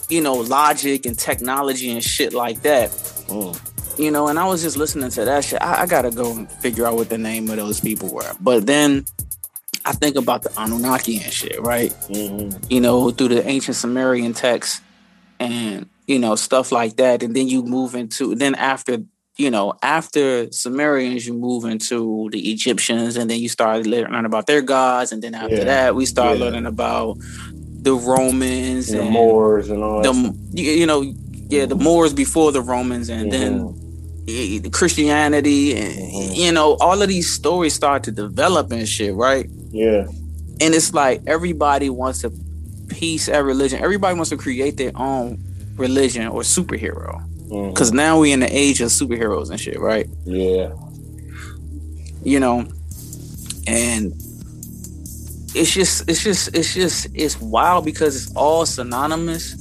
you 0.09 0.21
know 0.21 0.33
logic 0.35 1.05
and 1.05 1.17
technology 1.19 1.91
and 1.91 2.03
shit 2.03 2.33
like 2.33 2.61
that 2.61 2.89
Mm. 3.27 3.57
you 3.97 4.09
know 4.11 4.27
and 4.29 4.39
i 4.39 4.45
was 4.47 4.61
just 4.61 4.77
listening 4.77 5.09
to 5.11 5.25
that 5.25 5.43
shit 5.43 5.61
i, 5.61 5.81
I 5.81 5.85
gotta 5.85 6.11
go 6.11 6.31
and 6.31 6.49
figure 6.61 6.85
out 6.87 6.95
what 6.95 7.09
the 7.09 7.17
name 7.17 7.49
of 7.49 7.57
those 7.57 7.79
people 7.81 8.09
were 8.13 8.31
but 8.39 8.65
then 8.65 9.05
i 9.88 9.93
think 9.93 10.15
about 10.15 10.43
the 10.43 10.52
anunnaki 10.62 11.17
and 11.17 11.34
shit 11.34 11.60
right 11.62 11.91
Mhm. 12.10 12.63
you 12.69 12.82
know, 12.82 13.12
through 13.12 13.30
the 13.30 13.47
ancient 13.47 13.76
Sumerian 13.78 14.34
texts 14.34 14.82
and, 15.39 15.88
you 16.08 16.19
know, 16.19 16.36
stuff 16.36 16.71
like 16.71 16.97
that. 16.97 17.23
And 17.23 17.36
then 17.36 17.47
you 17.47 17.63
move 17.63 17.95
into, 17.95 18.36
then 18.36 18.56
after 18.56 19.00
you 19.38 19.52
know, 19.52 19.76
after 19.84 20.52
Sumerians, 20.52 21.28
you 21.28 21.34
move 21.34 21.63
into 21.63 22.28
the 22.32 22.52
Egyptians, 22.52 23.17
and 23.17 23.30
then 23.30 23.39
you 23.39 23.47
start 23.47 23.86
learning 23.86 24.26
about 24.26 24.47
their 24.47 24.63
gods, 24.63 25.12
and 25.12 25.21
then 25.21 25.36
after 25.36 25.58
yeah. 25.58 25.63
that, 25.63 25.95
we 25.95 26.08
start 26.08 26.39
yeah. 26.39 26.45
learning 26.45 26.65
about 26.65 27.17
the 27.84 27.93
Romans 27.93 28.89
and, 28.89 28.97
and 28.97 29.10
the 29.10 29.12
Moors 29.12 29.69
and 29.69 29.84
all. 29.84 30.02
The 30.02 30.36
you 30.54 30.88
know, 30.88 31.04
yeah, 31.50 31.67
the 31.67 31.76
Moors 31.76 32.13
before 32.15 32.52
the 32.52 32.63
Romans, 32.63 33.10
and 33.10 33.32
mm-hmm. 33.32 34.62
then 34.63 34.71
Christianity, 34.71 35.76
and 35.76 35.93
mm-hmm. 35.93 36.34
you 36.34 36.52
know, 36.52 36.76
all 36.82 37.00
of 37.00 37.08
these 37.08 37.32
stories 37.32 37.76
start 37.76 38.06
to 38.06 38.12
develop 38.12 38.71
and 38.71 38.89
shit, 38.89 39.13
right? 39.13 39.47
Yeah. 39.71 40.08
And 40.60 40.73
it's 40.73 40.93
like 40.93 41.21
everybody 41.27 41.89
wants 41.89 42.21
to 42.21 42.32
piece 42.88 43.27
a 43.27 43.43
religion. 43.43 43.82
Everybody 43.82 44.15
wants 44.15 44.30
to 44.30 44.38
create 44.38 44.77
their 44.77 44.91
own 44.95 45.43
religion 45.75 46.27
or 46.27 46.41
superhero. 46.41 47.23
Because 47.47 47.89
mm-hmm. 47.89 47.97
now 47.97 48.19
we 48.19 48.32
in 48.32 48.41
the 48.41 48.56
age 48.56 48.82
of 48.82 48.89
superheroes 48.89 49.49
and 49.49 49.60
shit, 49.60 49.80
right? 49.80 50.08
Yeah. 50.25 50.73
You 52.23 52.39
know, 52.39 52.67
and 53.67 54.13
it's 55.56 55.71
just, 55.71 56.10
it's 56.10 56.23
just, 56.23 56.56
it's 56.56 56.73
just, 56.73 57.08
it's 57.13 57.39
wild 57.39 57.86
because 57.86 58.15
it's 58.15 58.36
all 58.36 58.65
synonymous, 58.65 59.53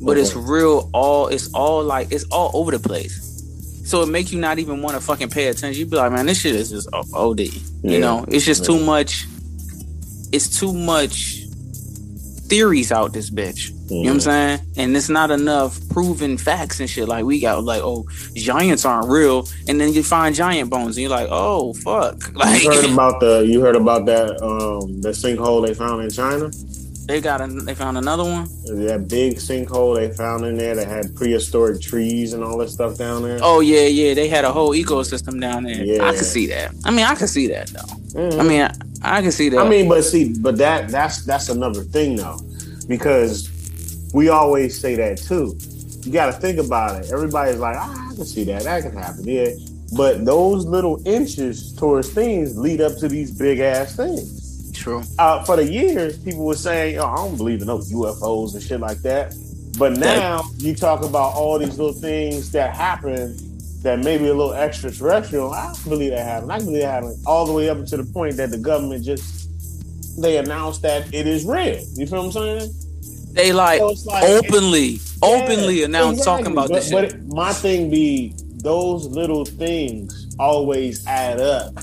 but 0.00 0.12
mm-hmm. 0.12 0.20
it's 0.20 0.34
real. 0.34 0.88
All 0.94 1.28
it's 1.28 1.52
all 1.52 1.82
like 1.82 2.12
it's 2.12 2.24
all 2.30 2.50
over 2.54 2.70
the 2.70 2.78
place. 2.78 3.20
So 3.84 4.00
it 4.02 4.06
make 4.06 4.32
you 4.32 4.40
not 4.40 4.58
even 4.58 4.80
want 4.80 4.96
to 4.96 5.02
fucking 5.02 5.28
pay 5.28 5.48
attention. 5.48 5.78
You 5.78 5.84
be 5.84 5.96
like, 5.96 6.12
man, 6.12 6.24
this 6.24 6.40
shit 6.40 6.54
is 6.54 6.70
just 6.70 6.88
OD. 7.12 7.40
Yeah. 7.40 7.50
You 7.82 8.00
know, 8.00 8.24
it's 8.28 8.46
just 8.46 8.62
yeah. 8.62 8.66
too 8.68 8.84
much. 8.84 9.26
It's 10.34 10.58
too 10.58 10.72
much 10.72 11.44
theories 12.48 12.90
out 12.92 13.12
this 13.12 13.30
bitch. 13.30 13.70
You 13.90 13.96
know 13.96 14.02
what 14.02 14.14
I'm 14.14 14.20
saying? 14.20 14.60
And 14.76 14.96
it's 14.96 15.08
not 15.08 15.30
enough 15.30 15.78
proven 15.90 16.38
facts 16.38 16.80
and 16.80 16.88
shit. 16.88 17.06
Like 17.06 17.24
we 17.24 17.38
got 17.38 17.62
like, 17.62 17.82
oh, 17.82 18.06
giants 18.34 18.84
aren't 18.84 19.08
real, 19.08 19.46
and 19.68 19.80
then 19.80 19.92
you 19.92 20.02
find 20.02 20.34
giant 20.34 20.70
bones, 20.70 20.96
and 20.96 21.02
you're 21.02 21.10
like, 21.10 21.28
oh 21.30 21.72
fuck. 21.74 22.16
Like 22.34 22.64
you 22.64 22.70
heard 22.72 22.90
about 22.92 23.20
the 23.20 23.46
you 23.46 23.60
heard 23.60 23.76
about 23.76 24.06
that 24.06 24.42
um 24.42 25.00
the 25.00 25.10
sinkhole 25.10 25.64
they 25.64 25.74
found 25.74 26.02
in 26.02 26.10
China? 26.10 26.50
They 27.06 27.20
got 27.20 27.40
a, 27.42 27.46
they 27.46 27.74
found 27.74 27.98
another 27.98 28.24
one. 28.24 28.48
That 28.64 29.06
big 29.08 29.36
sinkhole 29.36 29.94
they 29.96 30.10
found 30.14 30.44
in 30.46 30.56
there 30.56 30.74
that 30.74 30.88
had 30.88 31.14
prehistoric 31.14 31.80
trees 31.80 32.32
and 32.32 32.42
all 32.42 32.56
that 32.58 32.70
stuff 32.70 32.96
down 32.96 33.22
there. 33.22 33.38
Oh 33.42 33.60
yeah, 33.60 33.86
yeah. 33.86 34.14
They 34.14 34.28
had 34.28 34.44
a 34.44 34.52
whole 34.52 34.70
ecosystem 34.70 35.40
down 35.40 35.64
there. 35.64 35.84
Yeah. 35.84 36.04
I 36.04 36.12
could 36.12 36.24
see 36.24 36.46
that. 36.46 36.74
I 36.84 36.90
mean, 36.90 37.04
I 37.04 37.14
could 37.14 37.28
see 37.28 37.46
that 37.48 37.68
though. 37.68 37.94
Mm-hmm. 38.18 38.40
I 38.40 38.42
mean, 38.42 38.62
I, 38.62 38.72
I 39.04 39.22
can 39.22 39.32
see 39.32 39.48
that. 39.50 39.58
I 39.58 39.68
mean, 39.68 39.88
but 39.88 40.02
see, 40.02 40.32
but 40.38 40.56
that 40.58 40.88
that's 40.88 41.24
that's 41.24 41.48
another 41.48 41.82
thing 41.82 42.16
though, 42.16 42.38
because 42.88 43.50
we 44.14 44.28
always 44.28 44.80
say 44.80 44.94
that 44.96 45.18
too. 45.18 45.58
You 46.04 46.12
got 46.12 46.26
to 46.26 46.32
think 46.32 46.58
about 46.58 47.02
it. 47.02 47.10
Everybody's 47.12 47.58
like, 47.58 47.76
ah, 47.78 48.10
I 48.10 48.14
can 48.14 48.24
see 48.24 48.44
that. 48.44 48.62
That 48.62 48.82
can 48.82 48.96
happen. 48.96 49.24
Yeah. 49.24 49.48
But 49.96 50.24
those 50.24 50.66
little 50.66 51.00
inches 51.06 51.74
towards 51.74 52.10
things 52.10 52.58
lead 52.58 52.80
up 52.80 52.96
to 52.98 53.08
these 53.08 53.30
big 53.30 53.60
ass 53.60 53.96
things. 53.96 54.72
True. 54.72 55.02
Uh, 55.18 55.44
for 55.44 55.56
the 55.56 55.64
years, 55.64 56.18
people 56.18 56.44
were 56.44 56.56
saying, 56.56 56.98
oh, 56.98 57.06
I 57.06 57.16
don't 57.16 57.36
believe 57.36 57.60
in 57.60 57.66
those 57.66 57.92
UFOs 57.92 58.54
and 58.54 58.62
shit 58.62 58.80
like 58.80 58.98
that. 58.98 59.34
But 59.78 59.98
now 59.98 60.42
you 60.58 60.74
talk 60.74 61.02
about 61.02 61.34
all 61.34 61.58
these 61.58 61.78
little 61.78 61.92
things 61.92 62.50
that 62.52 62.76
happen 62.76 63.36
that 63.84 64.00
maybe 64.00 64.26
a 64.26 64.34
little 64.34 64.54
extraterrestrial. 64.54 65.52
I 65.52 65.66
don't 65.66 65.88
believe 65.88 66.10
that 66.10 66.24
happened. 66.24 66.52
I 66.52 66.58
believe 66.58 66.82
that 66.82 66.90
happened 66.90 67.16
all 67.26 67.46
the 67.46 67.52
way 67.52 67.68
up 67.68 67.84
to 67.86 67.96
the 67.96 68.12
point 68.12 68.36
that 68.38 68.50
the 68.50 68.58
government 68.58 69.04
just 69.04 70.20
they 70.20 70.38
announced 70.38 70.82
that 70.82 71.12
it 71.12 71.26
is 71.26 71.44
real. 71.44 71.80
You 71.94 72.06
feel 72.06 72.26
what 72.26 72.36
I'm 72.36 72.60
saying? 72.60 72.72
They 73.32 73.52
like, 73.52 73.80
so 73.80 74.10
like 74.10 74.24
openly, 74.24 75.00
openly 75.22 75.80
yeah, 75.80 75.86
announce 75.86 76.18
exactly. 76.18 76.44
talking 76.44 76.52
about 76.52 76.68
but, 76.68 76.74
this. 76.76 76.90
But 76.90 77.22
my 77.34 77.52
thing 77.52 77.90
be 77.90 78.32
those 78.56 79.06
little 79.06 79.44
things 79.44 80.34
always 80.38 81.06
add 81.06 81.40
up 81.40 81.74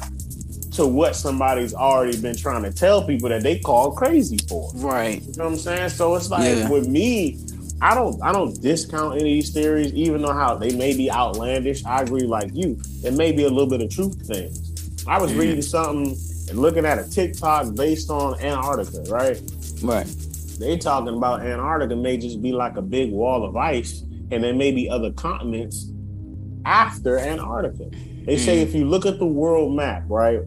to 0.71 0.87
what 0.87 1.15
somebody's 1.15 1.73
already 1.73 2.19
been 2.19 2.35
trying 2.35 2.63
to 2.63 2.71
tell 2.71 3.05
people 3.05 3.27
that 3.29 3.43
they 3.43 3.59
call 3.59 3.91
crazy 3.91 4.39
for. 4.47 4.71
Right. 4.75 5.21
You 5.21 5.33
know 5.37 5.43
what 5.43 5.51
I'm 5.51 5.57
saying? 5.57 5.89
So 5.89 6.15
it's 6.15 6.29
like 6.29 6.45
yeah. 6.45 6.69
with 6.69 6.87
me, 6.87 7.37
I 7.81 7.95
don't 7.95 8.21
I 8.21 8.31
don't 8.31 8.59
discount 8.61 9.15
any 9.15 9.21
of 9.21 9.25
these 9.25 9.49
theories, 9.51 9.93
even 9.93 10.21
though 10.21 10.33
how 10.33 10.55
they 10.55 10.75
may 10.75 10.95
be 10.95 11.11
outlandish. 11.11 11.83
I 11.85 12.01
agree 12.01 12.27
like 12.27 12.51
you. 12.53 12.79
It 13.03 13.15
may 13.15 13.31
be 13.31 13.43
a 13.43 13.49
little 13.49 13.67
bit 13.67 13.81
of 13.81 13.89
truth 13.89 14.27
things. 14.27 15.05
I 15.07 15.19
was 15.19 15.31
mm. 15.31 15.39
reading 15.39 15.61
something 15.61 16.15
and 16.49 16.59
looking 16.59 16.85
at 16.85 16.99
a 16.99 17.09
TikTok 17.09 17.75
based 17.75 18.09
on 18.09 18.39
Antarctica, 18.39 19.09
right? 19.09 19.41
Right 19.81 20.07
they 20.61 20.77
talking 20.77 21.15
about 21.15 21.41
Antarctica 21.41 21.95
may 21.95 22.17
just 22.17 22.41
be 22.41 22.51
like 22.51 22.77
a 22.77 22.81
big 22.81 23.11
wall 23.11 23.43
of 23.43 23.57
ice, 23.57 24.01
and 24.31 24.43
there 24.43 24.53
may 24.53 24.71
be 24.71 24.89
other 24.89 25.11
continents 25.11 25.91
after 26.65 27.17
Antarctica. 27.17 27.89
They 28.25 28.37
say 28.37 28.59
mm. 28.59 28.61
if 28.61 28.75
you 28.75 28.85
look 28.85 29.05
at 29.05 29.17
the 29.17 29.25
world 29.25 29.75
map, 29.75 30.03
right? 30.07 30.39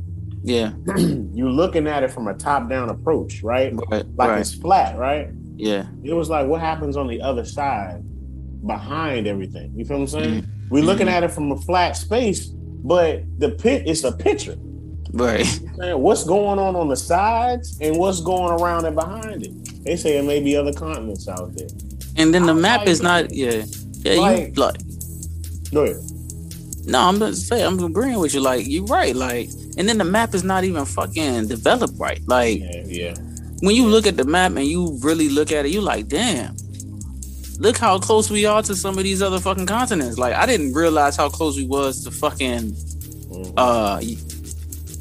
Yeah. 0.43 0.73
you're 0.97 1.51
looking 1.51 1.87
at 1.87 2.03
it 2.05 2.11
from 2.11 2.29
a 2.29 2.35
top-down 2.35 2.89
approach, 2.89 3.43
right? 3.43 3.73
right 3.91 4.07
like 4.17 4.31
right. 4.31 4.41
it's 4.41 4.55
flat, 4.55 4.97
right? 4.97 5.29
Yeah. 5.57 5.87
It 6.03 6.13
was 6.13 6.29
like 6.29 6.47
what 6.47 6.61
happens 6.61 6.97
on 6.97 7.07
the 7.07 7.21
other 7.21 7.45
side 7.45 8.03
behind 8.67 9.27
everything. 9.27 9.73
You 9.77 9.85
feel 9.85 9.99
what 9.99 10.03
I'm 10.03 10.09
saying? 10.09 10.43
Mm. 10.43 10.49
We're 10.71 10.83
looking 10.83 11.07
mm-hmm. 11.07 11.17
at 11.17 11.25
it 11.25 11.31
from 11.31 11.53
a 11.53 11.57
flat 11.57 11.97
space, 11.97 12.47
but 12.47 13.23
the 13.39 13.51
pit 13.51 13.87
is 13.87 14.05
a 14.05 14.13
picture. 14.13 14.57
Right. 15.13 15.47
what's 15.77 16.25
going 16.25 16.59
on 16.59 16.75
on 16.75 16.89
the 16.89 16.97
sides 16.97 17.79
and 17.81 17.97
what's 17.97 18.21
going 18.21 18.61
around 18.61 18.85
and 18.85 18.97
behind 18.97 19.45
it? 19.45 19.85
They 19.85 19.97
say 19.97 20.17
it 20.19 20.25
may 20.25 20.41
be 20.41 20.57
other 20.57 20.73
continents 20.73 21.29
out 21.29 21.55
there. 21.55 21.69
And 22.17 22.35
then 22.35 22.47
the 22.47 22.55
map 22.55 22.87
is 22.87 23.03
not. 23.03 23.33
Yeah, 23.33 23.65
yeah. 23.99 24.15
Like, 24.15 24.57
you 24.57 24.63
like. 24.63 24.77
Go 25.73 25.85
ahead. 25.85 25.97
No, 26.87 27.01
I'm 27.01 27.19
gonna 27.19 27.35
say 27.35 27.65
I'm 27.65 27.83
agreeing 27.83 28.19
with 28.19 28.35
you. 28.35 28.41
Like 28.41 28.67
you're 28.67 28.85
right. 28.85 29.15
Like, 29.15 29.51
and 29.77 29.89
then 29.89 29.99
the 29.99 30.05
map 30.05 30.35
is 30.35 30.45
not 30.45 30.65
even 30.65 30.85
fucking 30.85 31.49
developed 31.49 31.95
right. 31.99 32.21
Like, 32.27 32.61
yeah, 32.61 32.83
yeah. 32.87 33.15
When 33.65 33.75
you 33.75 33.87
look 33.87 34.07
at 34.07 34.19
the 34.19 34.25
map 34.25 34.53
and 34.57 34.67
you 34.67 34.99
really 35.01 35.31
look 35.31 35.51
at 35.51 35.65
it, 35.65 35.71
you 35.71 35.81
like, 35.81 36.07
damn. 36.07 36.55
Look 37.59 37.79
how 37.79 37.99
close 37.99 38.31
we 38.31 38.45
are 38.45 38.63
to 38.63 38.75
some 38.75 38.99
of 38.99 39.05
these 39.05 39.23
other 39.23 39.41
fucking 39.41 39.65
continents. 39.65 40.19
Like, 40.19 40.35
I 40.35 40.45
didn't 40.45 40.75
realize 40.75 41.17
how 41.17 41.31
close 41.31 41.57
we 41.57 41.67
was 41.67 42.05
to 42.05 42.11
fucking 42.11 42.73
mm-hmm. 42.73 43.55
uh 43.57 44.03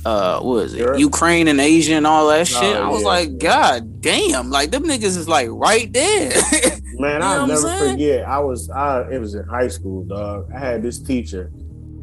uh 0.06 0.40
what 0.40 0.66
is 0.66 0.76
it 0.76 0.80
Europe? 0.80 0.98
Ukraine 0.98 1.50
and 1.50 1.60
Asia 1.60 1.96
and 1.96 2.08
all 2.08 2.30
that 2.30 2.48
shit. 2.48 2.78
Oh, 2.78 2.84
I 2.84 2.88
was 2.88 3.02
yeah. 3.02 3.08
like, 3.08 3.38
God 3.38 4.00
damn, 4.00 4.50
like 4.50 4.72
them 4.72 4.84
niggas 4.84 5.18
is 5.18 5.28
like 5.28 5.50
right 5.52 5.92
there. 5.92 6.32
Man, 6.94 7.22
I'll 7.22 7.46
never 7.46 7.68
forget. 7.68 8.26
I 8.26 8.40
was 8.40 8.70
I 8.70 9.12
it 9.12 9.20
was 9.20 9.36
in 9.36 9.44
high 9.44 9.68
school, 9.68 10.06
dog. 10.06 10.50
I 10.56 10.60
had 10.60 10.82
this 10.84 11.00
teacher, 11.00 11.52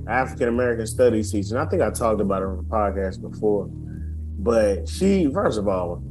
African 0.07 0.49
American 0.49 0.87
studies 0.87 1.33
teacher. 1.33 1.57
And 1.57 1.67
I 1.67 1.71
think 1.71 1.81
I 1.81 1.89
talked 1.89 2.21
about 2.21 2.43
her 2.43 2.51
on 2.51 2.59
the 2.59 2.65
podcast 2.65 3.23
before. 3.23 3.67
But 4.43 4.89
she, 4.89 5.31
first 5.33 5.59
of 5.59 5.67
all, 5.67 6.03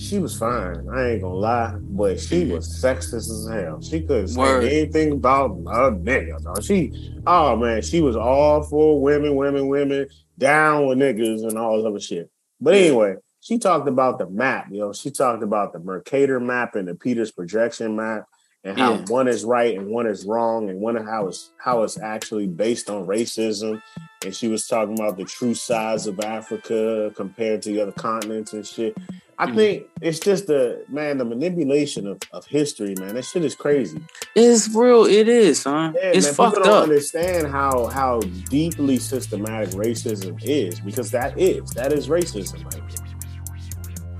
she 0.00 0.18
was 0.18 0.36
fine. 0.36 0.88
I 0.88 1.10
ain't 1.10 1.22
gonna 1.22 1.34
lie, 1.34 1.76
but 1.78 2.18
she 2.18 2.42
mm-hmm. 2.42 2.54
was 2.54 2.82
sexist 2.82 3.30
as 3.30 3.48
hell. 3.52 3.80
She 3.82 4.00
couldn't 4.00 4.28
say 4.28 4.40
Word. 4.40 4.64
anything 4.64 5.12
about 5.12 5.50
a 5.50 5.92
nigga. 5.92 6.42
Dog. 6.42 6.62
She, 6.62 7.12
oh 7.26 7.56
man, 7.56 7.82
she 7.82 8.00
was 8.00 8.16
all 8.16 8.62
for 8.62 9.00
women, 9.00 9.36
women, 9.36 9.68
women 9.68 10.08
down 10.38 10.86
with 10.86 10.98
niggas 10.98 11.46
and 11.46 11.58
all 11.58 11.76
this 11.76 11.86
other 11.86 12.00
shit. 12.00 12.30
But 12.60 12.74
anyway, 12.74 13.16
she 13.40 13.58
talked 13.58 13.88
about 13.88 14.18
the 14.18 14.28
map, 14.28 14.68
you 14.70 14.78
know, 14.78 14.92
she 14.92 15.10
talked 15.10 15.42
about 15.42 15.72
the 15.72 15.78
Mercator 15.78 16.40
map 16.40 16.74
and 16.74 16.88
the 16.88 16.94
Peters 16.94 17.30
projection 17.30 17.96
map 17.96 18.24
and 18.64 18.78
how 18.78 18.94
yeah. 18.94 19.04
one 19.08 19.28
is 19.28 19.44
right 19.44 19.76
and 19.76 19.88
one 19.88 20.06
is 20.06 20.26
wrong 20.26 20.68
and 20.68 20.80
one 20.80 20.96
how 20.96 21.28
it's 21.28 21.50
how 21.56 21.82
it's 21.82 21.98
actually 21.98 22.46
based 22.46 22.90
on 22.90 23.06
racism. 23.06 23.82
And 24.24 24.36
she 24.36 24.48
was 24.48 24.66
talking 24.66 24.98
about 24.98 25.16
the 25.16 25.24
true 25.24 25.54
size 25.54 26.06
of 26.06 26.20
Africa 26.20 27.10
compared 27.16 27.62
to 27.62 27.70
the 27.70 27.80
other 27.80 27.92
continents 27.92 28.52
and 28.52 28.66
shit. 28.66 28.94
I 29.38 29.46
mm. 29.46 29.54
think 29.54 29.86
it's 30.02 30.18
just 30.18 30.46
the 30.46 30.84
man, 30.90 31.16
the 31.16 31.24
manipulation 31.24 32.06
of, 32.06 32.18
of 32.30 32.44
history, 32.44 32.94
man. 32.98 33.14
That 33.14 33.24
shit 33.24 33.42
is 33.42 33.54
crazy. 33.54 33.98
It's 34.36 34.68
real. 34.74 35.06
It 35.06 35.28
is, 35.28 35.64
huh? 35.64 35.92
Yeah, 35.94 36.10
it's 36.12 36.26
man, 36.26 36.34
fucked 36.34 36.56
people 36.56 36.70
don't 36.70 36.82
understand 36.82 37.46
how 37.46 37.86
how 37.86 38.20
deeply 38.50 38.98
systematic 38.98 39.70
racism 39.70 40.38
is 40.42 40.80
because 40.80 41.10
that 41.12 41.38
is 41.38 41.70
that 41.70 41.94
is 41.94 42.08
racism. 42.08 42.62
Right 42.64 43.00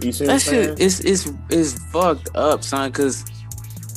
you 0.02 0.12
see 0.12 0.24
that 0.26 0.40
shit 0.40 0.80
is 0.80 1.00
is 1.00 1.32
is 1.50 1.78
fucked 1.92 2.30
up, 2.34 2.64
son. 2.64 2.90
Because 2.90 3.24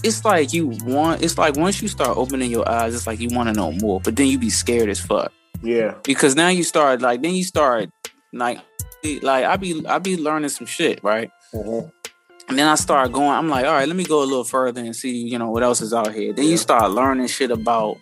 it's 0.03 0.25
like 0.25 0.53
you 0.53 0.67
want. 0.85 1.23
It's 1.23 1.37
like 1.37 1.55
once 1.55 1.81
you 1.81 1.87
start 1.87 2.17
opening 2.17 2.51
your 2.51 2.69
eyes, 2.69 2.93
it's 2.93 3.07
like 3.07 3.19
you 3.19 3.29
want 3.31 3.49
to 3.49 3.53
know 3.53 3.71
more, 3.71 3.99
but 4.01 4.15
then 4.15 4.27
you 4.27 4.37
be 4.37 4.49
scared 4.49 4.89
as 4.89 4.99
fuck. 4.99 5.31
Yeah. 5.61 5.95
Because 6.03 6.35
now 6.35 6.49
you 6.49 6.63
start 6.63 7.01
like 7.01 7.21
then 7.21 7.33
you 7.33 7.43
start 7.43 7.89
like 8.33 8.59
like 9.21 9.45
I 9.45 9.55
be 9.55 9.85
I 9.87 9.99
be 9.99 10.17
learning 10.17 10.49
some 10.49 10.67
shit, 10.67 11.03
right? 11.03 11.31
Mm-hmm. 11.53 11.89
And 12.49 12.59
then 12.59 12.67
I 12.67 12.75
start 12.75 13.13
going, 13.13 13.29
I'm 13.29 13.47
like, 13.47 13.65
all 13.65 13.71
right, 13.71 13.87
let 13.87 13.95
me 13.95 14.03
go 14.03 14.21
a 14.21 14.25
little 14.25 14.43
further 14.43 14.81
and 14.81 14.93
see, 14.93 15.15
you 15.15 15.39
know, 15.39 15.49
what 15.49 15.63
else 15.63 15.79
is 15.79 15.93
out 15.93 16.13
here. 16.13 16.33
Then 16.33 16.45
yeah. 16.45 16.51
you 16.51 16.57
start 16.57 16.91
learning 16.91 17.27
shit 17.27 17.51
about 17.51 17.97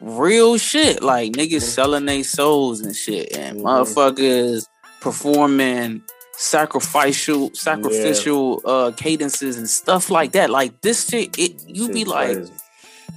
real 0.00 0.58
shit, 0.58 1.02
like 1.02 1.32
niggas 1.32 1.48
mm-hmm. 1.48 1.58
selling 1.58 2.06
their 2.06 2.22
souls 2.22 2.80
and 2.80 2.94
shit, 2.94 3.34
and 3.34 3.58
mm-hmm. 3.58 3.66
motherfuckers 3.66 4.66
performing 5.00 6.02
sacrificial 6.34 7.50
sacrificial 7.54 8.60
yeah. 8.64 8.70
uh 8.70 8.90
cadences 8.92 9.56
and 9.56 9.68
stuff 9.68 10.10
like 10.10 10.32
that. 10.32 10.50
Like 10.50 10.80
this 10.80 11.08
shit, 11.08 11.38
it 11.38 11.62
you 11.66 11.88
be 11.88 12.04
like, 12.04 12.36
crazy. 12.36 12.52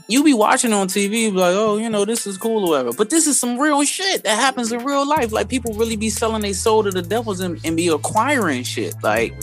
you 0.07 0.23
be 0.23 0.33
watching 0.33 0.73
on 0.73 0.87
TV, 0.87 1.33
like, 1.33 1.55
oh, 1.55 1.77
you 1.77 1.89
know, 1.89 2.05
this 2.05 2.27
is 2.27 2.37
cool 2.37 2.65
or 2.65 2.69
whatever. 2.69 2.93
But 2.93 3.09
this 3.09 3.27
is 3.27 3.39
some 3.39 3.57
real 3.57 3.83
shit 3.83 4.23
that 4.23 4.37
happens 4.37 4.71
in 4.71 4.83
real 4.83 5.07
life. 5.07 5.31
Like 5.31 5.49
people 5.49 5.73
really 5.73 5.95
be 5.95 6.09
selling 6.09 6.41
their 6.41 6.53
soul 6.53 6.83
to 6.83 6.91
the 6.91 7.01
devils 7.01 7.39
and, 7.39 7.59
and 7.65 7.77
be 7.77 7.87
acquiring 7.87 8.63
shit. 8.63 8.95
Like, 9.01 9.33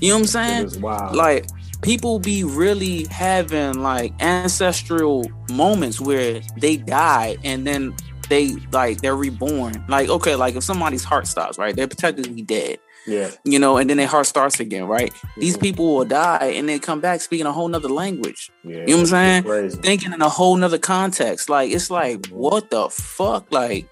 you 0.00 0.08
know 0.08 0.16
what 0.16 0.20
I'm 0.20 0.26
saying? 0.26 0.80
Wow. 0.80 1.12
Like 1.14 1.46
people 1.82 2.18
be 2.18 2.44
really 2.44 3.04
having 3.06 3.82
like 3.82 4.12
ancestral 4.20 5.30
moments 5.50 6.00
where 6.00 6.40
they 6.58 6.76
die 6.76 7.36
and 7.44 7.66
then 7.66 7.94
they 8.28 8.48
like 8.72 9.00
they're 9.00 9.16
reborn. 9.16 9.84
Like, 9.88 10.08
okay, 10.08 10.34
like 10.36 10.54
if 10.54 10.64
somebody's 10.64 11.04
heart 11.04 11.26
stops, 11.26 11.58
right? 11.58 11.76
They're 11.76 11.86
technically 11.86 12.42
dead. 12.42 12.78
Yeah. 13.06 13.30
You 13.44 13.58
know, 13.58 13.78
and 13.78 13.88
then 13.90 13.96
their 13.96 14.06
heart 14.06 14.26
starts 14.26 14.60
again, 14.60 14.84
right? 14.84 15.12
Mm-hmm. 15.12 15.40
These 15.40 15.56
people 15.56 15.94
will 15.94 16.04
die 16.04 16.52
and 16.54 16.68
then 16.68 16.78
come 16.80 17.00
back 17.00 17.20
speaking 17.20 17.46
a 17.46 17.52
whole 17.52 17.68
nother 17.68 17.88
language. 17.88 18.50
Yeah, 18.64 18.76
you 18.76 18.86
know 18.86 19.02
what 19.02 19.12
I'm 19.14 19.44
saying? 19.44 19.70
Thinking 19.82 20.12
in 20.12 20.22
a 20.22 20.28
whole 20.28 20.56
nother 20.56 20.78
context. 20.78 21.48
Like 21.48 21.70
it's 21.70 21.90
like, 21.90 22.18
mm-hmm. 22.18 22.36
what 22.36 22.70
the 22.70 22.88
fuck? 22.90 23.50
Like 23.50 23.88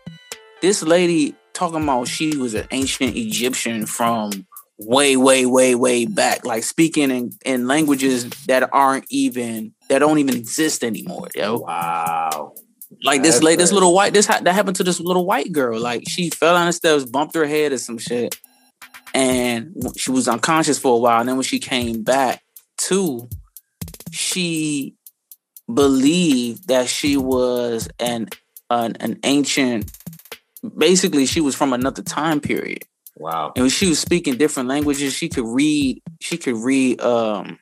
this 0.62 0.83
lady 0.83 1.35
talking 1.53 1.83
about 1.83 2.09
she 2.09 2.37
was 2.37 2.55
an 2.55 2.66
ancient 2.70 3.16
Egyptian 3.16 3.87
from 3.87 4.46
way, 4.79 5.16
way, 5.16 5.44
way, 5.44 5.75
way 5.75 6.07
back, 6.07 6.44
like 6.46 6.62
speaking 6.62 7.11
in, 7.11 7.33
in 7.44 7.66
languages 7.66 8.31
that 8.46 8.68
aren't 8.73 9.05
even 9.11 9.75
that 9.88 9.99
don't 9.99 10.18
even 10.18 10.37
exist 10.37 10.85
anymore, 10.85 11.29
yo. 11.35 11.59
Wow. 11.59 12.55
Like 13.03 13.23
this 13.23 13.42
lady, 13.42 13.57
this 13.57 13.73
little 13.73 13.94
white, 13.94 14.12
this 14.12 14.27
that 14.27 14.46
happened 14.46 14.77
to 14.77 14.85
this 14.85 15.01
little 15.01 15.25
white 15.25 15.53
girl. 15.53 15.81
Like 15.81 16.05
she 16.09 16.31
fell 16.31 16.55
down 16.55 16.66
the 16.66 16.73
steps, 16.73 17.05
bumped 17.05 17.35
her 17.35 17.46
head 17.46 17.73
or 17.73 17.79
some 17.79 17.99
shit 17.99 18.37
and 19.14 19.75
she 19.96 20.11
was 20.11 20.29
unconscious 20.29 20.79
for 20.79 20.94
a 20.94 20.99
while. 20.99 21.20
And 21.20 21.29
then 21.29 21.37
when 21.37 21.44
she 21.44 21.59
came 21.59 22.03
back 22.03 22.42
to, 22.79 23.29
she 24.11 24.94
believed 25.73 26.68
that 26.68 26.88
she 26.88 27.16
was 27.16 27.88
an 27.99 28.29
an, 28.68 28.96
an 29.01 29.18
ancient. 29.25 29.90
Basically, 30.77 31.27
she 31.27 31.40
was 31.40 31.55
from 31.55 31.73
another 31.73 32.03
time 32.03 32.40
period. 32.40 32.85
Wow! 33.16 33.53
And 33.57 33.64
when 33.64 33.70
she 33.70 33.88
was 33.88 33.99
speaking 33.99 34.37
different 34.37 34.68
languages, 34.68 35.14
she 35.14 35.29
could 35.29 35.46
read. 35.46 36.03
She 36.20 36.37
could 36.37 36.57
read 36.57 37.01
um 37.01 37.59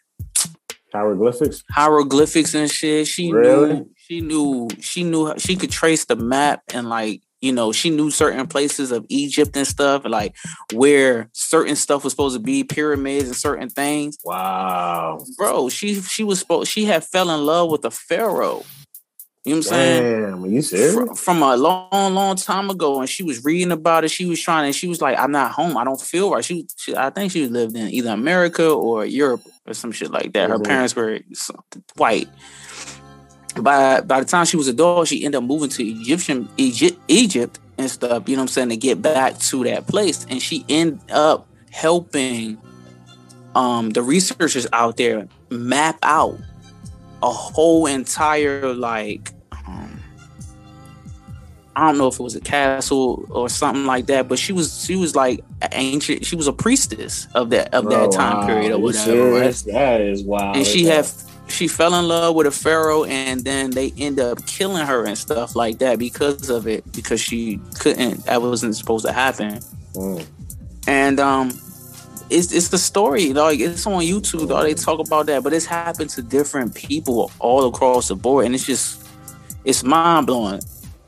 hieroglyphics, 0.93 1.65
hieroglyphics 1.71 2.55
and 2.55 2.71
shit. 2.71 3.07
She 3.07 3.33
really? 3.33 3.75
knew. 3.75 3.91
She 3.97 4.21
knew. 4.21 4.69
She 4.81 5.05
knew. 5.05 5.35
She 5.39 5.57
could 5.57 5.71
trace 5.71 6.05
the 6.05 6.17
map 6.17 6.63
and 6.73 6.89
like 6.89 7.23
you 7.41 7.53
know, 7.53 7.73
she 7.73 7.91
knew 7.91 8.11
certain 8.11 8.47
places 8.47 8.91
of 8.91 9.07
Egypt 9.09 9.57
and 9.57 9.67
stuff, 9.67 10.05
like 10.05 10.35
where 10.73 11.31
certain 11.33 11.77
stuff 11.77 12.05
was 12.05 12.13
supposed 12.13 12.37
to 12.37 12.43
be, 12.43 12.65
pyramids 12.65 13.27
and 13.27 13.37
certain 13.37 13.69
things. 13.69 14.19
Wow, 14.25 15.25
bro, 15.37 15.69
she 15.69 16.01
she 16.01 16.25
was 16.25 16.41
supposed 16.41 16.71
she 16.71 16.85
had 16.85 17.05
fell 17.05 17.31
in 17.31 17.47
love 17.47 17.71
with 17.71 17.85
a 17.85 17.91
pharaoh. 17.91 18.65
You 19.45 19.55
know 19.55 19.59
what 19.61 19.67
I'm 19.67 19.71
saying? 19.71 20.03
Damn, 20.03 20.45
are 20.45 20.47
you 20.49 20.63
serious? 20.63 20.95
From, 20.95 21.15
from, 21.15 21.43
a 21.43 21.57
long, 21.57 22.15
long 22.15 22.37
time 22.37 22.69
ago, 22.69 23.01
and 23.01 23.09
she 23.09 23.23
was 23.23 23.45
reading 23.45 23.73
about 23.73 24.05
it. 24.05 24.11
She 24.11 24.27
was 24.27 24.43
trying, 24.43 24.67
and 24.67 24.75
she 24.75 24.89
was 24.89 25.01
like, 25.01 25.19
"I'm 25.19 25.33
not 25.33 25.53
home. 25.53 25.77
I 25.79 25.85
don't 25.85 26.01
feel 26.01 26.31
right." 26.31 26.45
She, 26.45 26.67
she 26.77 26.95
I 26.95 27.09
think 27.11 27.33
she 27.33 27.47
lived 27.47 27.77
in 27.77 27.89
either 27.89 28.11
America 28.11 28.69
or 28.69 29.07
Europe 29.07 29.43
or 29.67 29.73
some 29.75 29.93
shit 29.93 30.11
like 30.11 30.33
that. 30.33 30.51
Mm-hmm. 30.51 30.59
Her 30.59 30.65
parents 30.65 30.95
were 30.95 31.21
white 31.97 32.29
by 33.63 34.01
by 34.01 34.21
the 34.21 34.27
time 34.27 34.45
she 34.47 34.57
was 34.57 34.69
a 34.69 34.73
adult, 34.73 35.09
she 35.09 35.25
ended 35.25 35.39
up 35.39 35.45
moving 35.45 35.69
to 35.71 35.85
Egyptian 35.85 36.49
Egypt, 36.57 36.99
Egypt 37.09 37.59
and 37.77 37.91
stuff. 37.91 38.29
You 38.29 38.37
know 38.37 38.43
what 38.43 38.45
I'm 38.45 38.49
saying 38.49 38.69
to 38.71 38.77
get 38.77 39.01
back 39.03 39.39
to 39.39 39.65
that 39.65 39.87
place, 39.87 40.27
and 40.29 40.43
she 40.43 40.65
ended 40.69 41.01
up 41.11 41.47
helping 41.71 42.59
um, 43.55 43.91
the 43.91 44.03
researchers 44.03 44.67
out 44.73 44.97
there 44.97 45.29
map 45.51 45.99
out 46.03 46.39
a 47.23 47.31
whole 47.31 47.87
entire 47.87 48.73
like 48.75 49.33
um, 49.67 50.01
I 51.75 51.87
don't 51.87 51.99
know 51.99 52.09
if 52.09 52.19
it 52.19 52.23
was 52.23 52.37
a 52.37 52.41
castle 52.41 53.25
or 53.31 53.49
something 53.49 53.87
like 53.87 54.07
that, 54.07 54.29
but 54.29 54.39
she 54.39 54.53
was 54.53 54.85
she 54.85 54.97
was 54.97 55.15
like 55.15 55.45
ancient. 55.73 56.25
She 56.27 56.37
was 56.37 56.47
a 56.47 56.53
priestess 56.53 57.29
of 57.35 57.51
that 57.51 57.73
of 57.75 57.89
that 57.91 58.09
oh, 58.09 58.11
time 58.11 58.39
wow. 58.39 58.47
period 58.47 58.73
or 58.73 58.79
whatever. 58.79 59.41
That 59.41 60.01
is 60.01 60.23
wild. 60.23 60.57
And 60.57 60.67
she 60.67 60.85
had 60.85 61.07
she 61.51 61.69
fell 61.69 61.95
in 61.95 62.07
love 62.07 62.35
with 62.35 62.47
a 62.47 62.51
pharaoh 62.51 63.05
and 63.05 63.45
then 63.45 63.71
they 63.71 63.93
end 63.99 64.21
up 64.21 64.45
killing 64.47 64.85
her 64.85 65.07
and 65.07 65.17
stuff 65.17 65.57
like 65.57 65.79
that 65.79 65.99
because 65.99 66.51
of 66.51 66.67
it 66.67 66.91
because 66.93 67.21
she 67.21 67.61
couldn't 67.79 68.25
that 68.27 68.41
wasn't 68.41 68.75
supposed 68.75 69.05
to 69.05 69.13
happen 69.13 69.59
mm. 69.95 70.27
and 70.87 71.19
um 71.21 71.49
it's 72.31 72.53
it's 72.53 72.69
the 72.69 72.79
story 72.79 73.33
like 73.33 73.59
it's 73.59 73.87
on 73.87 74.03
youtube 74.03 74.49
though 74.49 74.63
they 74.63 74.75
talk 74.75 75.01
about 75.01 75.27
that 75.27 75.43
but 75.43 75.53
it's 75.53 75.67
happened 75.67 76.11
to 76.11 76.23
different 76.23 76.75
people 76.75 77.31
all 77.39 77.67
across 77.67 78.09
the 78.09 78.17
board 78.17 78.45
and 78.45 78.55
it's 78.55 78.67
just 78.67 79.07
it's 79.65 79.83
mind-blowing 79.83 80.61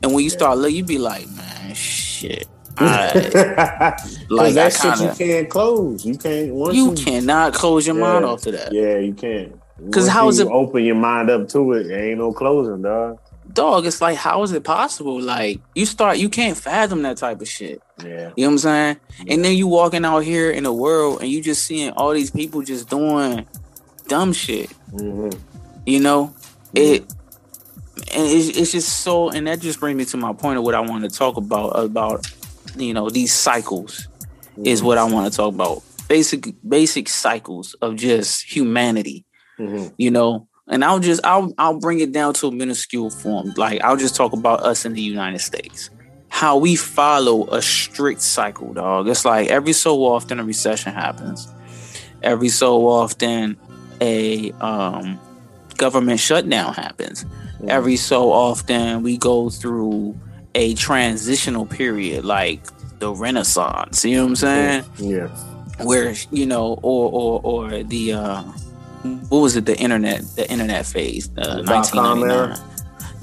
and 0.03 0.13
when 0.13 0.23
you 0.23 0.29
start 0.29 0.57
looking 0.57 0.77
you 0.77 0.83
be 0.83 0.97
like 0.97 1.29
man 1.31 1.73
shit 1.73 2.47
I, 2.77 3.13
like 4.29 4.53
that 4.55 4.73
shit 4.73 4.99
you 4.99 5.27
can't 5.27 5.49
close. 5.49 6.05
You 6.05 6.17
can't. 6.17 6.47
You, 6.47 6.71
you, 6.71 6.93
cannot 6.93 7.53
close 7.53 7.85
your 7.85 7.95
yeah, 7.97 8.01
mind 8.01 8.25
off 8.25 8.41
to 8.43 8.51
that. 8.51 8.71
Yeah, 8.71 8.97
you 8.97 9.13
can't. 9.13 9.60
Because 9.85 10.07
how 10.07 10.27
is 10.27 10.39
it 10.39 10.47
open 10.47 10.83
your 10.83 10.95
mind 10.95 11.29
up 11.29 11.47
to 11.49 11.73
it? 11.73 11.87
There 11.87 12.09
ain't 12.09 12.19
no 12.19 12.31
closing, 12.31 12.81
dog. 12.81 13.19
Dog, 13.51 13.85
it's 13.85 13.99
like 13.99 14.17
how 14.17 14.43
is 14.43 14.51
it 14.51 14.63
possible? 14.63 15.19
Like 15.19 15.59
you 15.75 15.85
start, 15.85 16.17
you 16.17 16.29
can't 16.29 16.55
fathom 16.55 17.01
that 17.01 17.17
type 17.17 17.41
of 17.41 17.47
shit. 17.47 17.81
Yeah, 18.03 18.31
you 18.35 18.45
know 18.45 18.49
what 18.49 18.51
I'm 18.51 18.57
saying. 18.59 18.97
Yeah. 19.25 19.33
And 19.33 19.45
then 19.45 19.57
you 19.57 19.67
walking 19.67 20.05
out 20.05 20.19
here 20.19 20.51
in 20.51 20.63
the 20.63 20.73
world 20.73 21.21
and 21.21 21.29
you 21.29 21.41
just 21.41 21.65
seeing 21.65 21.91
all 21.91 22.11
these 22.11 22.31
people 22.31 22.61
just 22.61 22.89
doing 22.89 23.45
dumb 24.07 24.33
shit. 24.33 24.69
Mm-hmm. 24.91 25.37
You 25.85 25.99
know, 25.99 26.27
mm-hmm. 26.73 26.77
it 26.77 27.13
and 28.13 28.27
it's, 28.27 28.57
it's 28.57 28.71
just 28.71 29.01
so, 29.01 29.29
and 29.29 29.47
that 29.47 29.59
just 29.59 29.79
brings 29.79 29.97
me 29.97 30.05
to 30.05 30.17
my 30.17 30.33
point 30.33 30.57
of 30.57 30.63
what 30.63 30.75
I 30.75 30.79
want 30.79 31.03
to 31.03 31.09
talk 31.09 31.37
about 31.37 31.69
about 31.71 32.25
you 32.77 32.93
know 32.93 33.09
these 33.09 33.33
cycles 33.33 34.07
mm-hmm. 34.51 34.67
is 34.67 34.83
what 34.83 34.97
I 34.97 35.03
want 35.03 35.31
to 35.31 35.35
talk 35.35 35.53
about. 35.53 35.83
Basic 36.07 36.53
basic 36.67 37.09
cycles 37.09 37.73
of 37.75 37.95
just 37.95 38.43
humanity 38.43 39.25
mm-hmm. 39.59 39.93
you 39.97 40.11
know. 40.11 40.47
And 40.67 40.85
I'll 40.85 40.99
just 40.99 41.25
I'll 41.25 41.53
I'll 41.57 41.79
bring 41.79 41.99
it 41.99 42.11
down 42.11 42.33
to 42.35 42.47
a 42.47 42.51
minuscule 42.51 43.09
form. 43.09 43.53
Like 43.57 43.81
I'll 43.83 43.97
just 43.97 44.15
talk 44.15 44.31
about 44.33 44.61
us 44.61 44.85
in 44.85 44.93
the 44.93 45.01
United 45.01 45.39
States. 45.39 45.89
How 46.29 46.57
we 46.57 46.75
follow 46.77 47.47
a 47.49 47.61
strict 47.61 48.21
cycle, 48.21 48.73
dog. 48.73 49.09
It's 49.09 49.25
like 49.25 49.49
every 49.49 49.73
so 49.73 50.05
often 50.05 50.39
a 50.39 50.45
recession 50.45 50.93
happens. 50.93 51.51
Every 52.23 52.49
so 52.49 52.87
often 52.87 53.57
a 53.99 54.51
um, 54.53 55.19
government 55.77 56.19
shutdown 56.19 56.73
happens. 56.73 57.25
Mm-hmm. 57.25 57.69
Every 57.69 57.95
so 57.97 58.31
often 58.31 59.03
we 59.03 59.17
go 59.17 59.49
through 59.49 60.17
a 60.55 60.73
transitional 60.75 61.65
period 61.65 62.25
like 62.25 62.61
the 62.99 63.13
Renaissance. 63.13 64.05
You 64.05 64.17
know 64.17 64.23
what 64.23 64.29
I'm 64.29 64.35
saying? 64.35 64.83
Yeah. 64.97 65.27
Where 65.83 66.13
you 66.31 66.45
know, 66.45 66.79
or 66.81 67.11
or 67.11 67.41
or 67.43 67.83
the 67.83 68.13
uh, 68.13 68.43
what 69.29 69.39
was 69.39 69.55
it? 69.55 69.65
The 69.65 69.77
internet, 69.77 70.21
the 70.35 70.49
internet 70.49 70.85
phase, 70.85 71.29
the 71.29 71.61
nineteen 71.61 72.01
ninety 72.01 72.23
nine 72.25 72.57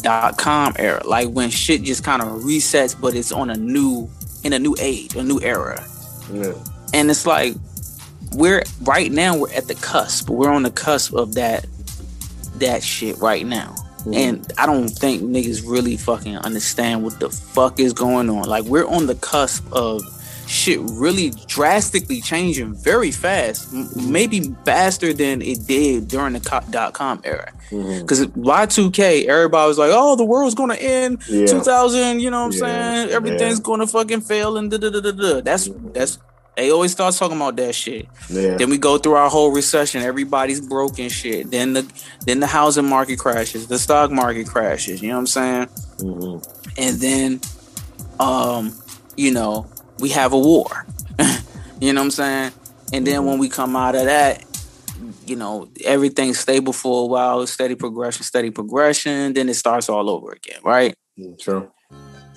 dot 0.02 0.38
com 0.38 0.74
era, 0.78 1.02
like 1.06 1.28
when 1.30 1.50
shit 1.50 1.82
just 1.82 2.04
kind 2.04 2.22
of 2.22 2.28
resets, 2.42 2.98
but 2.98 3.14
it's 3.14 3.32
on 3.32 3.50
a 3.50 3.56
new 3.56 4.08
in 4.44 4.52
a 4.52 4.58
new 4.58 4.76
age, 4.80 5.14
a 5.16 5.22
new 5.22 5.40
era. 5.40 5.84
Yeah. 6.32 6.52
And 6.94 7.10
it's 7.10 7.26
like 7.26 7.54
we're 8.32 8.62
right 8.82 9.10
now 9.10 9.36
we're 9.36 9.52
at 9.52 9.66
the 9.68 9.74
cusp. 9.74 10.30
We're 10.30 10.50
on 10.50 10.62
the 10.62 10.70
cusp 10.70 11.14
of 11.14 11.34
that 11.34 11.66
that 12.56 12.82
shit 12.82 13.18
right 13.18 13.46
now. 13.46 13.74
Mm-hmm. 13.98 14.14
And 14.14 14.52
I 14.58 14.66
don't 14.66 14.88
think 14.88 15.22
niggas 15.22 15.68
really 15.68 15.96
fucking 15.96 16.36
understand 16.38 17.02
what 17.02 17.18
the 17.18 17.30
fuck 17.30 17.80
is 17.80 17.92
going 17.92 18.30
on. 18.30 18.44
Like 18.44 18.64
we're 18.64 18.86
on 18.86 19.06
the 19.06 19.16
cusp 19.16 19.66
of 19.72 20.02
shit 20.48 20.80
really 20.82 21.30
drastically 21.46 22.20
changing 22.20 22.74
very 22.74 23.10
fast, 23.10 23.72
maybe 23.94 24.54
faster 24.64 25.12
than 25.12 25.42
it 25.42 25.66
did 25.66 26.08
during 26.08 26.32
the 26.32 26.64
dot 26.70 26.94
com 26.94 27.20
era. 27.22 27.52
Because 27.70 28.26
mm-hmm. 28.26 28.42
Y2K, 28.42 29.26
everybody 29.26 29.68
was 29.68 29.78
like, 29.78 29.90
oh, 29.92 30.16
the 30.16 30.24
world's 30.24 30.54
going 30.54 30.70
to 30.70 30.82
end 30.82 31.22
yeah. 31.28 31.46
2000, 31.46 32.20
you 32.20 32.30
know 32.30 32.46
what 32.46 32.46
I'm 32.46 32.52
yeah. 32.52 32.94
saying? 33.04 33.10
Everything's 33.10 33.58
yeah. 33.58 33.64
going 33.64 33.80
to 33.80 33.86
fucking 33.86 34.22
fail 34.22 34.56
and 34.56 34.70
da 34.70 34.78
da 34.78 34.88
da 34.90 35.00
da 35.00 35.12
da. 35.12 35.40
That's, 35.42 35.68
that's, 35.92 36.18
they 36.56 36.72
always 36.72 36.90
start 36.90 37.14
talking 37.14 37.36
about 37.36 37.54
that 37.56 37.74
shit. 37.74 38.08
Yeah. 38.28 38.56
Then 38.56 38.70
we 38.70 38.78
go 38.78 38.98
through 38.98 39.12
our 39.12 39.30
whole 39.30 39.52
recession. 39.52 40.02
Everybody's 40.02 40.60
broken 40.60 41.08
shit. 41.08 41.52
Then 41.52 41.74
the 41.74 41.86
then 42.26 42.40
the 42.40 42.48
housing 42.48 42.84
market 42.84 43.20
crashes. 43.20 43.68
The 43.68 43.78
stock 43.78 44.10
market 44.10 44.48
crashes. 44.48 45.00
You 45.00 45.10
know 45.10 45.14
what 45.14 45.20
I'm 45.20 45.26
saying? 45.28 45.66
Mm-hmm. 45.98 46.72
And 46.76 46.96
then, 46.96 47.40
um, 48.18 48.74
you 49.16 49.30
know, 49.30 49.70
we 50.00 50.10
have 50.10 50.32
a 50.32 50.38
war. 50.38 50.86
you 51.80 51.92
know 51.92 52.00
what 52.00 52.06
I'm 52.06 52.10
saying? 52.10 52.52
And 52.92 53.06
then 53.06 53.24
when 53.24 53.38
we 53.38 53.48
come 53.48 53.76
out 53.76 53.94
of 53.94 54.04
that, 54.04 54.44
you 55.26 55.36
know, 55.36 55.68
everything's 55.84 56.38
stable 56.38 56.72
for 56.72 57.04
a 57.04 57.06
while, 57.06 57.46
steady 57.46 57.74
progression, 57.74 58.22
steady 58.22 58.50
progression, 58.50 59.34
then 59.34 59.48
it 59.48 59.54
starts 59.54 59.88
all 59.88 60.08
over 60.08 60.32
again, 60.32 60.60
right? 60.64 60.94
True. 61.38 61.70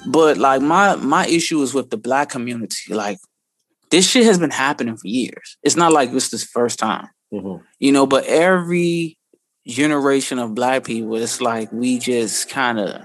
But 0.07 0.37
like 0.37 0.61
my 0.61 0.95
my 0.95 1.27
issue 1.27 1.61
is 1.61 1.73
with 1.73 1.89
the 1.89 1.97
black 1.97 2.29
community. 2.29 2.93
Like 2.93 3.19
this 3.91 4.09
shit 4.09 4.25
has 4.25 4.39
been 4.39 4.51
happening 4.51 4.97
for 4.97 5.07
years. 5.07 5.57
It's 5.63 5.75
not 5.75 5.91
like 5.91 6.11
this 6.11 6.33
is 6.33 6.41
the 6.41 6.47
first 6.47 6.79
time. 6.79 7.09
Mm-hmm. 7.31 7.63
You 7.79 7.91
know, 7.91 8.07
but 8.07 8.25
every 8.25 9.17
generation 9.67 10.39
of 10.39 10.55
black 10.55 10.83
people, 10.83 11.15
it's 11.15 11.39
like 11.39 11.71
we 11.71 11.99
just 11.99 12.49
kind 12.49 12.79
of 12.79 13.03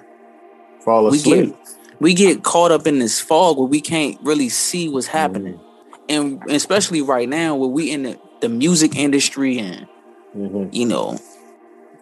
fall 0.85 1.07
asleep. 1.09 1.55
Get, 1.55 1.76
we 2.01 2.15
get 2.15 2.43
caught 2.43 2.73
up 2.73 2.87
in 2.87 2.99
this 2.99 3.21
fog 3.21 3.59
where 3.59 3.67
we 3.67 3.81
can't 3.81 4.19
really 4.23 4.49
see 4.49 4.89
what's 4.89 5.07
happening. 5.07 5.55
Mm-hmm. 5.55 5.63
And 6.09 6.51
especially 6.51 7.03
right 7.03 7.29
now 7.29 7.57
where 7.57 7.69
we 7.69 7.91
in 7.91 8.05
the, 8.05 8.21
the 8.41 8.49
music 8.49 8.97
industry 8.97 9.59
and 9.59 9.89
mm-hmm. 10.37 10.69
you 10.73 10.87
know 10.87 11.19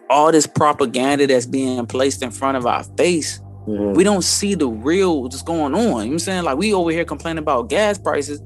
all 0.09 0.31
this 0.31 0.45
propaganda 0.45 1.25
that's 1.25 1.47
being 1.47 1.85
placed 1.87 2.21
in 2.21 2.29
front 2.29 2.57
of 2.57 2.65
our 2.65 2.83
face, 2.83 3.39
mm-hmm. 3.67 3.93
we 3.93 4.03
don't 4.03 4.23
see 4.23 4.53
the 4.53 4.67
real 4.67 5.23
what's 5.23 5.41
going 5.41 5.73
on. 5.73 5.79
You 5.79 5.81
know 5.81 5.91
what 5.93 6.03
I'm 6.03 6.19
saying? 6.19 6.43
Like 6.43 6.57
we 6.57 6.73
over 6.73 6.91
here 6.91 7.05
complaining 7.05 7.39
about 7.39 7.69
gas 7.69 7.97
prices, 7.97 8.41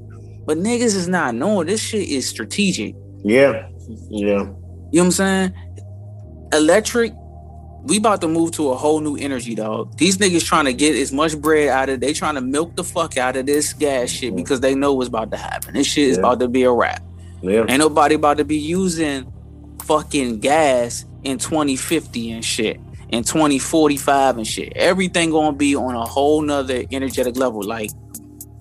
but 0.46 0.56
niggas 0.58 0.96
is 0.96 1.08
not 1.08 1.34
knowing 1.34 1.66
this 1.66 1.82
shit 1.82 2.08
is 2.08 2.28
strategic. 2.28 2.94
Yeah. 3.22 3.68
Yeah. 4.08 4.10
You 4.10 4.26
know 4.26 4.56
what 4.90 5.04
I'm 5.04 5.10
saying? 5.10 5.54
Electric, 6.52 7.12
we 7.82 7.96
about 7.96 8.20
to 8.20 8.28
move 8.28 8.52
to 8.52 8.70
a 8.70 8.76
whole 8.76 9.00
new 9.00 9.16
energy, 9.16 9.54
dog. 9.54 9.96
These 9.96 10.18
niggas 10.18 10.44
trying 10.44 10.66
to 10.66 10.72
get 10.72 10.94
as 10.94 11.12
much 11.12 11.38
bread 11.38 11.68
out 11.68 11.88
of 11.88 11.96
it. 11.96 12.00
They 12.00 12.12
trying 12.12 12.34
to 12.34 12.40
milk 12.40 12.76
the 12.76 12.84
fuck 12.84 13.16
out 13.16 13.36
of 13.36 13.46
this 13.46 13.72
gas 13.72 14.10
shit 14.10 14.36
because 14.36 14.60
they 14.60 14.74
know 14.74 14.92
what's 14.92 15.08
about 15.08 15.30
to 15.30 15.36
happen. 15.36 15.74
This 15.74 15.86
shit 15.86 16.08
is 16.08 16.18
about 16.18 16.40
to 16.40 16.48
be 16.48 16.62
a 16.64 16.72
wrap. 16.72 17.02
Yeah. 17.42 17.64
Ain't 17.68 17.78
nobody 17.78 18.14
about 18.14 18.36
to 18.36 18.44
be 18.44 18.58
using 18.58 19.32
fucking 19.84 20.40
gas 20.40 21.04
in 21.22 21.38
2050 21.38 22.32
and 22.32 22.44
shit. 22.44 22.80
In 23.08 23.24
2045 23.24 24.36
and 24.36 24.46
shit. 24.46 24.72
Everything 24.76 25.30
gonna 25.30 25.56
be 25.56 25.74
on 25.74 25.96
a 25.96 26.04
whole 26.04 26.42
nother 26.42 26.84
energetic 26.92 27.36
level. 27.36 27.62
Like 27.62 27.90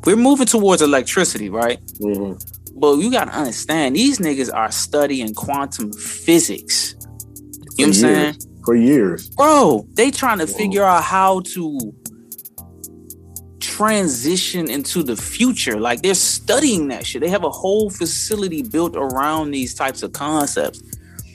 we're 0.06 0.16
moving 0.16 0.48
towards 0.48 0.82
electricity, 0.82 1.50
right? 1.50 1.80
Mm-hmm. 2.00 2.80
But 2.80 2.96
you 2.96 3.12
gotta 3.12 3.32
understand, 3.32 3.96
these 3.96 4.20
niggas 4.20 4.52
are 4.52 4.72
studying 4.72 5.36
quantum 5.36 5.92
physics. 5.94 6.96
You 7.78 7.86
know 7.86 7.88
what 7.88 7.88
I'm 7.88 7.94
saying? 7.94 8.36
For 8.70 8.76
years. 8.76 9.32
Bro, 9.32 9.88
they 9.94 10.12
trying 10.12 10.38
to 10.38 10.46
figure 10.46 10.84
out 10.84 11.04
how 11.04 11.40
to 11.56 11.92
transition 13.60 14.70
into 14.70 15.02
the 15.02 15.16
future. 15.16 15.80
Like 15.80 16.04
they're 16.04 16.14
studying 16.14 16.90
that 16.90 17.04
shit. 17.04 17.22
They 17.22 17.30
have 17.30 17.44
a 17.44 17.50
whole 17.50 17.90
facility 17.90 18.62
built 18.62 18.96
around 18.96 19.50
these 19.50 19.74
types 19.74 20.04
of 20.04 20.14
concepts. 20.14 20.84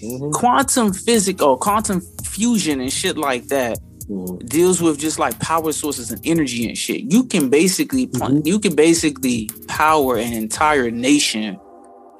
Mm-hmm. 0.01 0.31
Quantum 0.31 0.92
physics 0.92 1.42
or 1.42 1.59
quantum 1.59 2.03
fusion 2.23 2.81
and 2.81 2.92
shit 2.92 3.18
like 3.18 3.49
that 3.49 3.81
mm-hmm. 4.09 4.37
deals 4.47 4.81
with 4.81 5.01
just 5.01 5.18
like 5.18 5.37
power 5.40 5.73
sources 5.73 6.12
and 6.12 6.25
energy 6.25 6.68
and 6.68 6.79
shit. 6.79 7.11
You 7.11 7.25
can 7.25 7.51
basically 7.51 8.07
mm-hmm. 8.07 8.42
you 8.44 8.61
can 8.61 8.77
basically 8.77 9.51
power 9.66 10.18
an 10.18 10.33
entire 10.35 10.88
nation 10.88 11.59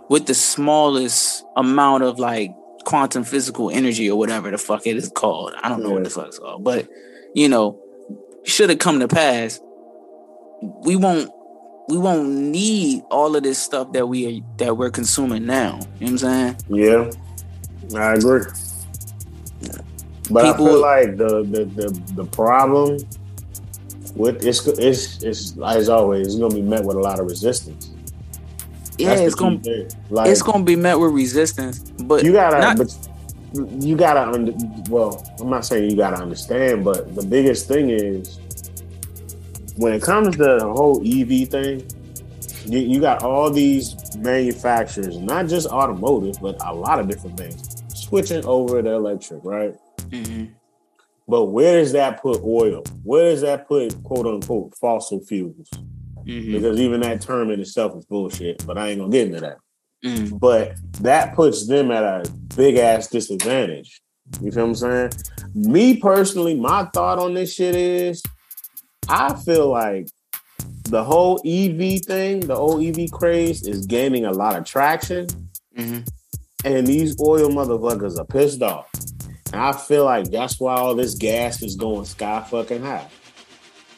with 0.09 0.27
the 0.27 0.35
smallest 0.35 1.45
amount 1.57 2.03
of 2.03 2.19
like 2.19 2.51
quantum 2.85 3.25
physical 3.25 3.71
energy 3.71 4.11
or 4.11 4.19
whatever 4.19 4.51
the 4.51 4.59
fuck 4.59 4.87
it 4.87 4.97
is 4.97 5.11
called. 5.11 5.55
I 5.63 5.69
don't 5.69 5.83
know 5.83 5.89
yeah. 5.89 5.95
what 5.95 6.05
the 6.05 6.11
fuck 6.11 6.29
it's 6.29 6.39
called, 6.39 6.65
but 6.65 6.89
you 7.35 7.49
know, 7.49 7.81
should 8.45 8.71
have 8.71 8.79
come 8.79 9.01
to 9.01 9.09
pass, 9.09 9.61
we 10.85 10.97
won't 10.97 11.31
we 11.89 11.99
won't 11.99 12.29
need 12.29 13.03
all 13.11 13.37
of 13.37 13.43
this 13.43 13.59
stuff 13.59 13.93
that 13.93 14.07
we 14.07 14.27
are 14.27 14.57
that 14.59 14.77
we're 14.77 14.91
consuming 14.91 15.47
now. 15.47 15.81
You 15.99 16.07
know 16.07 16.13
what 16.13 16.25
I'm 16.25 16.57
saying? 16.57 16.57
Yeah. 16.69 17.11
I 18.01 18.15
agree. 18.15 18.45
But 20.31 20.53
People, 20.53 20.67
I 20.67 20.71
feel 20.71 20.81
like 20.81 21.17
the, 21.17 21.43
the 21.45 21.65
the 21.65 22.13
the 22.15 22.25
problem 22.25 22.99
with 24.15 24.45
it's 24.45 24.67
it's 24.67 25.23
it's 25.23 25.59
as 25.63 25.89
always 25.89 26.29
it's 26.29 26.37
gonna 26.37 26.55
be 26.55 26.63
met 26.63 26.85
with 26.85 26.97
a 26.97 27.01
lot 27.01 27.21
of 27.21 27.27
resistance. 27.27 27.91
Yeah, 28.99 29.15
it's 29.15 29.35
gonna 29.35 29.61
like, 30.11 30.31
it's 30.31 30.43
gonna 30.43 30.65
be 30.65 30.77
met 30.77 30.99
with 30.99 31.13
resistance, 31.13 31.79
but 31.79 32.25
you 32.25 32.33
gotta 32.33 32.61
not, 32.61 32.79
but 32.79 33.85
you 33.85 33.97
gotta 33.97 34.31
under, 34.31 34.53
well 34.89 35.25
I'm 35.41 35.51
not 35.51 35.65
saying 35.65 35.91
you 35.91 35.97
gotta 35.97 36.21
understand, 36.21 36.85
but 36.85 37.15
the 37.15 37.25
biggest 37.25 37.69
thing 37.69 37.91
is 37.91 38.39
when 39.77 39.93
it 39.93 40.03
comes 40.03 40.37
to 40.37 40.43
the 40.43 40.61
whole 40.61 41.01
EV 41.01 41.49
thing, 41.49 41.87
you, 42.67 42.79
you 42.79 43.01
got 43.01 43.23
all 43.23 43.51
these 43.51 43.97
manufacturers, 44.17 45.19
not 45.19 45.49
just 45.49 45.67
automotive, 45.69 46.41
but 46.41 46.57
a 46.65 46.73
lot 46.73 47.01
of 47.01 47.09
different 47.09 47.37
things, 47.37 47.83
switching 47.95 48.45
over 48.45 48.83
to 48.83 48.91
electric, 48.91 49.45
right? 49.45 49.75
Mm-hmm. 50.11 50.53
But 51.27 51.47
where 51.47 51.81
does 51.81 51.93
that 51.93 52.21
put 52.21 52.43
oil? 52.43 52.85
Where 53.03 53.31
does 53.31 53.41
that 53.41 53.67
put 53.67 54.03
quote 54.05 54.27
unquote 54.27 54.75
fossil 54.77 55.21
fuels? 55.21 55.71
Mm-hmm. 56.25 56.53
Because 56.53 56.81
even 56.81 57.01
that 57.01 57.21
term 57.21 57.51
in 57.51 57.61
itself 57.61 57.97
is 57.97 58.07
bullshit, 58.07 58.67
but 58.67 58.79
I 58.79 58.89
ain't 58.89 59.01
gonna 59.01 59.13
get 59.13 59.29
into 59.29 59.41
that. 59.41 59.59
Mm-hmm. 60.05 60.37
But 60.37 60.77
that 61.01 61.35
puts 61.35 61.67
them 61.67 61.91
at 61.91 62.03
a 62.03 62.31
big 62.57 62.77
ass 62.77 63.09
disadvantage. 63.09 64.01
You 64.41 64.51
feel 64.51 64.65
what 64.65 64.69
I'm 64.69 64.75
saying? 64.75 65.13
Me 65.55 65.97
personally, 65.97 66.55
my 66.55 66.85
thought 66.95 67.19
on 67.19 67.35
this 67.35 67.55
shit 67.55 67.75
is 67.75 68.23
I 69.09 69.35
feel 69.35 69.69
like 69.71 70.09
the 70.85 71.05
whole 71.05 71.41
EV 71.45 72.01
thing, 72.03 72.41
the 72.41 72.57
whole 72.57 72.85
EV 72.85 73.11
craze 73.11 73.67
is 73.67 73.87
gaining 73.87 74.25
a 74.25 74.33
lot 74.33 74.57
of 74.57 74.65
traction. 74.65 75.27
Mm-hmm. 75.77 76.01
And 76.65 76.87
these 76.87 77.21
oil 77.21 77.51
motherfuckers 77.51 78.19
are 78.19 78.25
pissed 78.25 78.63
off. 78.63 78.89
And 79.53 79.61
I 79.61 79.73
feel 79.73 80.05
like 80.05 80.31
that's 80.31 80.59
why 80.59 80.75
all 80.75 80.95
this 80.95 81.15
gas 81.15 81.63
is 81.63 81.77
going 81.77 82.05
sky 82.07 82.45
fucking 82.49 82.83
high. 82.83 83.09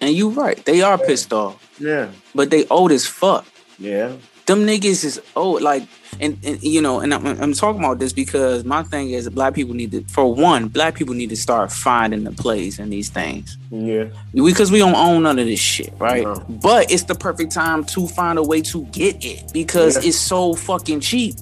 And 0.01 0.15
you're 0.15 0.31
right. 0.31 0.63
They 0.65 0.83
are 0.83 0.99
pissed 0.99 1.33
off. 1.33 1.66
Yeah. 1.79 2.11
But 2.35 2.51
they 2.51 2.67
old 2.69 2.93
as 2.93 3.07
fuck. 3.07 3.47
Yeah 3.79 4.17
them 4.47 4.61
niggas 4.61 5.05
is 5.05 5.21
old, 5.35 5.61
like 5.61 5.83
and, 6.21 6.39
and 6.45 6.63
you 6.63 6.81
know 6.81 7.01
and 7.01 7.13
I'm, 7.13 7.27
I'm, 7.27 7.53
talking 7.53 7.81
about 7.81 7.99
this 7.99 8.13
because 8.13 8.65
my 8.65 8.83
thing 8.85 9.11
is 9.11 9.29
black 9.29 9.55
people 9.55 9.75
need 9.75 9.91
to 9.91 10.05
for 10.05 10.33
one 10.33 10.69
black 10.69 10.95
people 10.95 11.15
need 11.15 11.29
to 11.29 11.37
start 11.37 11.71
finding 11.71 12.25
the 12.25 12.33
plays 12.33 12.79
in 12.79 12.89
these 12.89 13.11
things 13.11 13.59
yeah 13.71 14.07
because 14.33 14.71
we 14.71 14.79
don't 14.79 14.95
own 14.95 15.25
none 15.25 15.39
of 15.39 15.47
this 15.47 15.61
shit 15.61 15.93
right 15.99 16.23
no. 16.25 16.35
but 16.49 16.91
it's 16.91 17.03
the 17.03 17.15
perfect 17.15 17.53
time 17.53 17.85
to 17.85 18.07
find 18.07 18.39
a 18.39 18.43
way 18.43 18.63
to 18.63 18.85
get 18.87 19.23
it 19.23 19.53
because 19.53 19.97
yeah. 19.97 20.09
it's 20.09 20.17
so 20.17 20.55
fucking 20.55 21.01
cheap 21.01 21.35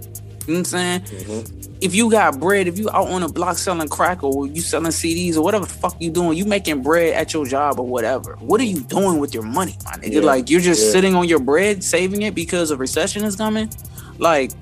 you 0.46 0.54
know 0.54 0.60
what 0.60 0.60
i'm 0.60 0.64
saying 0.64 1.00
mm-hmm 1.00 1.64
if 1.84 1.94
you 1.94 2.10
got 2.10 2.40
bread, 2.40 2.66
if 2.66 2.78
you 2.78 2.88
out 2.90 3.08
on 3.08 3.22
a 3.22 3.28
block 3.28 3.58
selling 3.58 3.88
crack 3.88 4.22
or 4.22 4.46
you 4.46 4.62
selling 4.62 4.90
CDs 4.90 5.36
or 5.36 5.42
whatever 5.42 5.66
the 5.66 5.72
fuck 5.72 6.00
you 6.00 6.10
doing, 6.10 6.36
you 6.38 6.46
making 6.46 6.82
bread 6.82 7.12
at 7.12 7.34
your 7.34 7.44
job 7.44 7.78
or 7.78 7.86
whatever. 7.86 8.36
What 8.36 8.58
are 8.62 8.64
you 8.64 8.80
doing 8.80 9.18
with 9.18 9.34
your 9.34 9.42
money, 9.42 9.76
my 9.84 9.92
nigga? 9.92 10.14
Yeah. 10.14 10.20
Like 10.20 10.48
you're 10.48 10.62
just 10.62 10.82
yeah. 10.82 10.92
sitting 10.92 11.14
on 11.14 11.28
your 11.28 11.40
bread, 11.40 11.84
saving 11.84 12.22
it 12.22 12.34
because 12.34 12.70
a 12.70 12.76
recession 12.78 13.22
is 13.24 13.36
coming. 13.36 13.70
Like 14.18 14.52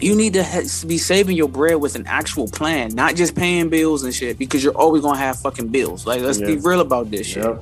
you 0.00 0.16
need 0.16 0.32
to 0.32 0.42
ha- 0.42 0.68
be 0.88 0.98
saving 0.98 1.36
your 1.36 1.48
bread 1.48 1.76
with 1.76 1.94
an 1.94 2.08
actual 2.08 2.48
plan, 2.48 2.92
not 2.92 3.14
just 3.14 3.36
paying 3.36 3.68
bills 3.68 4.02
and 4.02 4.12
shit. 4.12 4.36
Because 4.36 4.64
you're 4.64 4.76
always 4.76 5.02
gonna 5.02 5.18
have 5.18 5.38
fucking 5.38 5.68
bills. 5.68 6.08
Like 6.08 6.22
let's 6.22 6.40
yeah. 6.40 6.46
be 6.46 6.56
real 6.56 6.80
about 6.80 7.12
this 7.12 7.28
shit. 7.28 7.56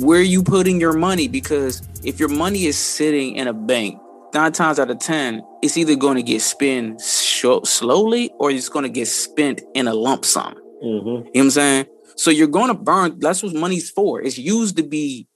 Where 0.00 0.22
you 0.22 0.42
putting 0.42 0.80
your 0.80 0.94
money? 0.94 1.28
Because 1.28 1.86
if 2.02 2.18
your 2.18 2.30
money 2.30 2.64
is 2.64 2.78
sitting 2.78 3.36
in 3.36 3.48
a 3.48 3.52
bank 3.52 4.00
nine 4.34 4.52
times 4.52 4.78
out 4.78 4.90
of 4.90 4.98
ten, 4.98 5.42
it's 5.62 5.76
either 5.76 5.96
going 5.96 6.16
to 6.16 6.22
get 6.22 6.42
spent 6.42 7.00
sh- 7.00 7.44
slowly 7.64 8.30
or 8.38 8.50
it's 8.50 8.68
going 8.68 8.84
to 8.84 8.88
get 8.88 9.06
spent 9.06 9.62
in 9.74 9.88
a 9.88 9.94
lump 9.94 10.24
sum. 10.24 10.54
Mm-hmm. 10.82 11.08
You 11.08 11.14
know 11.14 11.22
what 11.22 11.40
I'm 11.40 11.50
saying? 11.50 11.86
So 12.16 12.30
you're 12.30 12.48
going 12.48 12.68
to 12.68 12.74
burn. 12.74 13.18
That's 13.20 13.42
what 13.42 13.54
money's 13.54 13.90
for. 13.90 14.20
It's 14.20 14.38
used 14.38 14.76
to 14.76 14.82
be. 14.82 15.28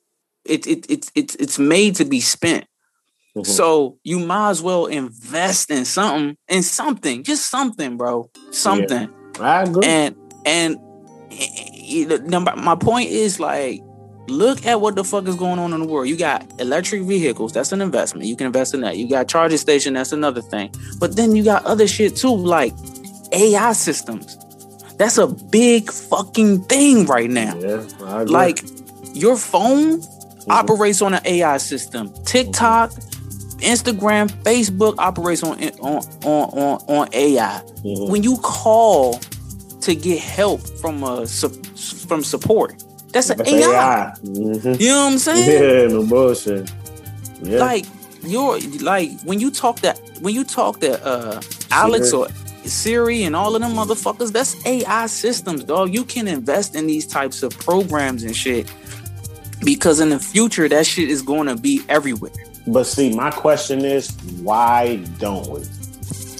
It 0.44 0.66
it 0.66 0.90
it 0.90 1.10
it's 1.14 1.34
it's 1.36 1.58
made 1.58 1.94
to 1.96 2.04
be 2.04 2.20
spent. 2.20 2.64
Mm-hmm. 3.36 3.50
So 3.50 3.98
you 4.02 4.18
might 4.18 4.50
as 4.50 4.60
well 4.60 4.86
invest 4.86 5.70
in 5.70 5.84
something, 5.84 6.36
in 6.48 6.62
something, 6.62 7.22
just 7.22 7.48
something, 7.48 7.96
bro, 7.96 8.30
something. 8.50 9.08
Yeah, 9.36 9.42
I 9.42 9.62
agree. 9.62 9.86
And 9.86 10.16
and 10.44 10.76
you 11.30 12.18
know, 12.18 12.40
my 12.40 12.74
point 12.74 13.10
is 13.10 13.40
like 13.40 13.80
look 14.28 14.64
at 14.66 14.80
what 14.80 14.94
the 14.94 15.04
fuck 15.04 15.26
is 15.26 15.36
going 15.36 15.58
on 15.58 15.72
in 15.72 15.80
the 15.80 15.86
world. 15.86 16.08
You 16.08 16.16
got 16.16 16.44
electric 16.60 17.02
vehicles, 17.02 17.52
that's 17.52 17.72
an 17.72 17.80
investment. 17.80 18.26
You 18.26 18.36
can 18.36 18.46
invest 18.46 18.74
in 18.74 18.80
that. 18.82 18.96
You 18.96 19.08
got 19.08 19.28
charging 19.28 19.58
station, 19.58 19.94
that's 19.94 20.12
another 20.12 20.40
thing. 20.40 20.72
But 20.98 21.16
then 21.16 21.34
you 21.34 21.44
got 21.44 21.64
other 21.64 21.86
shit 21.86 22.16
too, 22.16 22.34
like 22.34 22.74
AI 23.32 23.72
systems. 23.72 24.38
That's 24.96 25.18
a 25.18 25.26
big 25.26 25.90
fucking 25.90 26.64
thing 26.64 27.06
right 27.06 27.30
now. 27.30 27.56
Yeah, 27.56 28.24
like 28.28 28.62
your 29.14 29.36
phone 29.36 30.00
mm-hmm. 30.00 30.50
operates 30.50 31.02
on 31.02 31.14
an 31.14 31.22
AI 31.24 31.56
system. 31.56 32.12
TikTok, 32.24 32.90
Instagram, 33.60 34.30
Facebook 34.42 34.94
operates 34.98 35.42
on 35.42 35.62
on 35.80 36.02
on 36.24 36.50
on, 36.50 36.80
on 36.88 37.08
AI. 37.12 37.62
Mm-hmm. 37.84 38.12
When 38.12 38.22
you 38.22 38.36
call 38.38 39.18
to 39.80 39.94
get 39.94 40.20
help 40.20 40.60
from 40.80 41.02
a 41.02 41.26
from 41.26 42.22
support, 42.22 42.84
that's 43.12 43.30
an 43.30 43.46
AI. 43.46 43.62
AI. 43.62 44.14
Mm-hmm. 44.22 44.80
You 44.80 44.88
know 44.88 45.04
what 45.04 45.12
I'm 45.12 45.18
saying? 45.18 45.88
Yeah, 45.90 45.94
no 45.94 46.06
bullshit. 46.06 46.70
Yeah. 47.42 47.58
Like 47.58 47.86
you're 48.22 48.58
like 48.80 49.20
when 49.22 49.40
you 49.40 49.50
talk 49.50 49.80
that 49.80 50.00
when 50.20 50.34
you 50.34 50.44
talk 50.44 50.80
that 50.80 51.02
uh 51.04 51.40
Alex 51.70 52.12
or 52.12 52.28
Siri 52.64 53.24
and 53.24 53.34
all 53.34 53.56
of 53.56 53.62
them 53.62 53.72
motherfuckers, 53.72 54.32
that's 54.32 54.64
AI 54.66 55.06
systems, 55.06 55.64
dog. 55.64 55.92
You 55.92 56.04
can 56.04 56.28
invest 56.28 56.76
in 56.76 56.86
these 56.86 57.06
types 57.06 57.42
of 57.42 57.56
programs 57.58 58.22
and 58.22 58.36
shit 58.36 58.72
because 59.64 60.00
in 60.00 60.10
the 60.10 60.18
future 60.18 60.68
that 60.68 60.86
shit 60.86 61.08
is 61.08 61.22
going 61.22 61.48
to 61.48 61.56
be 61.56 61.82
everywhere. 61.88 62.32
But 62.66 62.84
see, 62.84 63.14
my 63.14 63.30
question 63.30 63.84
is, 63.84 64.10
why 64.42 64.96
don't 65.18 65.48
we? 65.48 65.64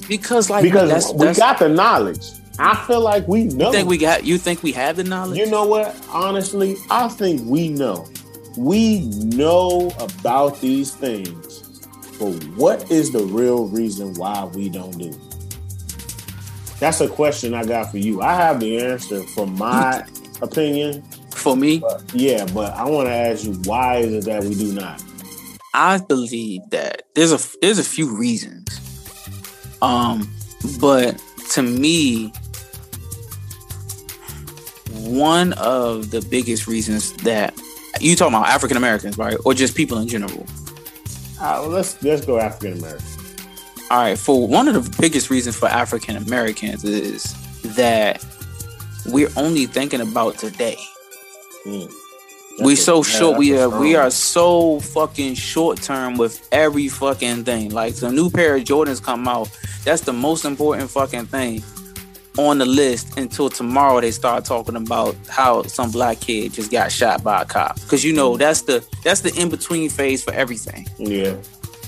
Because 0.07 0.49
like 0.49 0.63
because 0.63 0.89
that's, 0.89 1.13
we 1.13 1.25
that's, 1.25 1.39
got 1.39 1.59
the 1.59 1.69
knowledge. 1.69 2.25
I 2.59 2.75
feel 2.85 3.01
like 3.01 3.27
we 3.27 3.45
know. 3.45 3.67
You 3.67 3.71
think 3.73 3.89
we 3.89 3.97
got? 3.97 4.25
You 4.25 4.37
think 4.37 4.61
we 4.61 4.71
have 4.73 4.95
the 4.97 5.03
knowledge? 5.03 5.37
You 5.37 5.49
know 5.49 5.65
what? 5.65 5.95
Honestly, 6.09 6.75
I 6.89 7.07
think 7.07 7.41
we 7.45 7.69
know. 7.69 8.07
We 8.57 9.01
know 9.07 9.91
about 9.99 10.61
these 10.61 10.93
things, 10.93 11.87
but 12.19 12.31
what 12.55 12.91
is 12.91 13.11
the 13.11 13.23
real 13.23 13.67
reason 13.67 14.13
why 14.13 14.45
we 14.45 14.69
don't 14.69 14.97
do? 14.97 15.19
That's 16.79 17.01
a 17.01 17.07
question 17.07 17.53
I 17.53 17.63
got 17.63 17.89
for 17.89 17.97
you. 17.97 18.21
I 18.21 18.35
have 18.35 18.59
the 18.59 18.79
answer 18.79 19.23
from 19.23 19.57
my 19.57 20.05
opinion. 20.41 21.01
For 21.31 21.57
me, 21.57 21.79
but, 21.79 22.03
yeah, 22.13 22.45
but 22.53 22.73
I 22.73 22.85
want 22.85 23.07
to 23.07 23.13
ask 23.13 23.43
you, 23.43 23.53
why 23.65 23.97
is 23.97 24.13
it 24.13 24.25
that 24.25 24.43
we 24.43 24.53
do 24.53 24.71
not? 24.73 25.03
I 25.73 25.97
believe 25.97 26.61
that 26.69 27.03
there's 27.15 27.31
a 27.31 27.39
there's 27.61 27.79
a 27.79 27.83
few 27.83 28.15
reasons. 28.15 28.79
Um, 29.81 30.31
but 30.79 31.21
to 31.53 31.63
me, 31.63 32.31
one 35.03 35.53
of 35.53 36.11
the 36.11 36.21
biggest 36.21 36.67
reasons 36.67 37.13
that 37.17 37.53
you 37.99 38.15
talking 38.15 38.33
about 38.33 38.47
African 38.47 38.77
Americans, 38.77 39.17
right, 39.17 39.37
or 39.45 39.53
just 39.53 39.75
people 39.75 39.97
in 39.99 40.07
general? 40.07 40.45
Uh, 41.39 41.59
well, 41.61 41.69
let's 41.69 42.01
let's 42.03 42.25
go 42.25 42.39
African 42.39 42.79
American. 42.79 43.07
All 43.91 43.99
right. 43.99 44.17
For 44.17 44.47
one 44.47 44.67
of 44.67 44.73
the 44.73 44.97
biggest 45.01 45.29
reasons 45.29 45.55
for 45.57 45.67
African 45.67 46.15
Americans 46.15 46.83
is 46.83 47.35
that 47.75 48.25
we're 49.07 49.31
only 49.35 49.65
thinking 49.65 50.01
about 50.01 50.37
today. 50.37 50.77
Mm. 51.65 51.91
We 52.63 52.75
so 52.75 53.01
a, 53.01 53.03
short. 53.03 53.37
We 53.37 53.57
are 53.57 53.69
we 53.69 53.95
are 53.95 54.09
so 54.11 54.79
fucking 54.79 55.35
short 55.35 55.81
term 55.81 56.17
with 56.17 56.47
every 56.51 56.87
fucking 56.87 57.43
thing. 57.45 57.71
Like 57.71 57.95
the 57.95 58.11
new 58.11 58.29
pair 58.29 58.55
of 58.55 58.63
Jordans 58.63 59.01
come 59.01 59.27
out. 59.27 59.49
That's 59.83 60.01
the 60.01 60.13
most 60.13 60.45
important 60.45 60.89
fucking 60.89 61.25
thing 61.25 61.61
on 62.37 62.57
the 62.57 62.65
list 62.65 63.17
until 63.17 63.49
tomorrow 63.49 64.01
they 64.01 64.11
start 64.11 64.45
talking 64.45 64.75
about 64.75 65.15
how 65.29 65.63
some 65.63 65.91
black 65.91 66.19
kid 66.19 66.51
just 66.53 66.71
got 66.71 66.91
shot 66.91 67.23
by 67.23 67.41
a 67.41 67.45
cop 67.45 67.75
because 67.81 68.03
you 68.03 68.13
know 68.13 68.37
that's 68.37 68.63
the 68.63 68.85
that's 69.03 69.21
the 69.21 69.33
in 69.39 69.49
between 69.49 69.89
phase 69.89 70.23
for 70.23 70.33
everything 70.33 70.87
yeah 70.97 71.35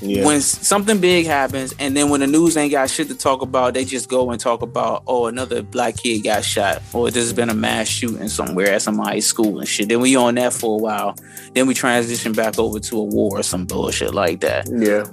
yeah. 0.02 0.26
When 0.26 0.42
something 0.42 1.00
big 1.00 1.26
happens, 1.26 1.74
and 1.80 1.96
then 1.96 2.10
when 2.10 2.20
the 2.20 2.28
news 2.28 2.58
ain't 2.58 2.72
got 2.72 2.90
shit 2.90 3.08
to 3.08 3.16
talk 3.16 3.42
about, 3.42 3.74
they 3.74 3.86
just 3.86 4.10
go 4.10 4.32
and 4.32 4.40
talk 4.40 4.62
about, 4.62 5.04
oh, 5.08 5.28
another 5.28 5.62
black 5.62 5.98
kid 5.98 6.24
got 6.24 6.44
shot, 6.44 6.82
or 6.94 7.10
there's 7.12 7.34
been 7.34 7.50
a 7.50 7.54
mass 7.54 7.88
shooting 7.88 8.28
somewhere 8.28 8.74
at 8.74 8.82
somebody's 8.82 9.26
school 9.26 9.60
and 9.60 9.68
shit. 9.68 9.90
Then 9.90 10.02
we 10.02 10.16
on 10.16 10.36
that 10.36 10.54
for 10.54 10.78
a 10.78 10.82
while. 10.82 11.16
Then 11.54 11.68
we 11.68 11.74
transition 11.74 12.34
back 12.34 12.60
over 12.60 12.80
to 12.80 12.98
a 12.98 13.04
war 13.04 13.40
or 13.40 13.44
some 13.44 13.66
bullshit 13.66 14.14
like 14.14 14.42
that. 14.42 14.68
Yeah, 14.70 15.06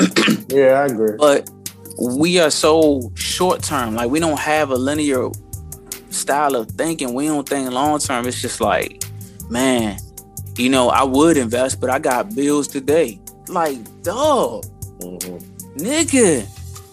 yeah, 0.49 0.81
I 0.81 0.87
agree. 0.87 1.17
But 1.17 1.49
we 2.01 2.39
are 2.39 2.51
so 2.51 3.13
short 3.15 3.63
term. 3.63 3.95
Like 3.95 4.11
we 4.11 4.21
don't 4.21 4.39
have 4.39 4.71
a 4.71 4.77
linear 4.77 5.31
style 6.11 6.55
of 6.57 6.71
thinking. 6.71 7.15
We 7.15 7.27
don't 7.27 7.49
think 7.49 7.71
long 7.71 7.99
term. 7.99 8.27
It's 8.27 8.41
just 8.41 8.61
like, 8.61 9.05
man, 9.49 9.99
you 10.57 10.69
know, 10.69 10.89
I 10.89 11.05
would 11.05 11.37
invest, 11.37 11.81
but 11.81 11.91
I 11.91 11.99
got 11.99 12.35
bills 12.35 12.69
today. 12.69 13.21
Like, 13.49 13.79
dog, 14.03 14.65
mm-hmm. 14.99 15.77
nigga, 15.77 16.47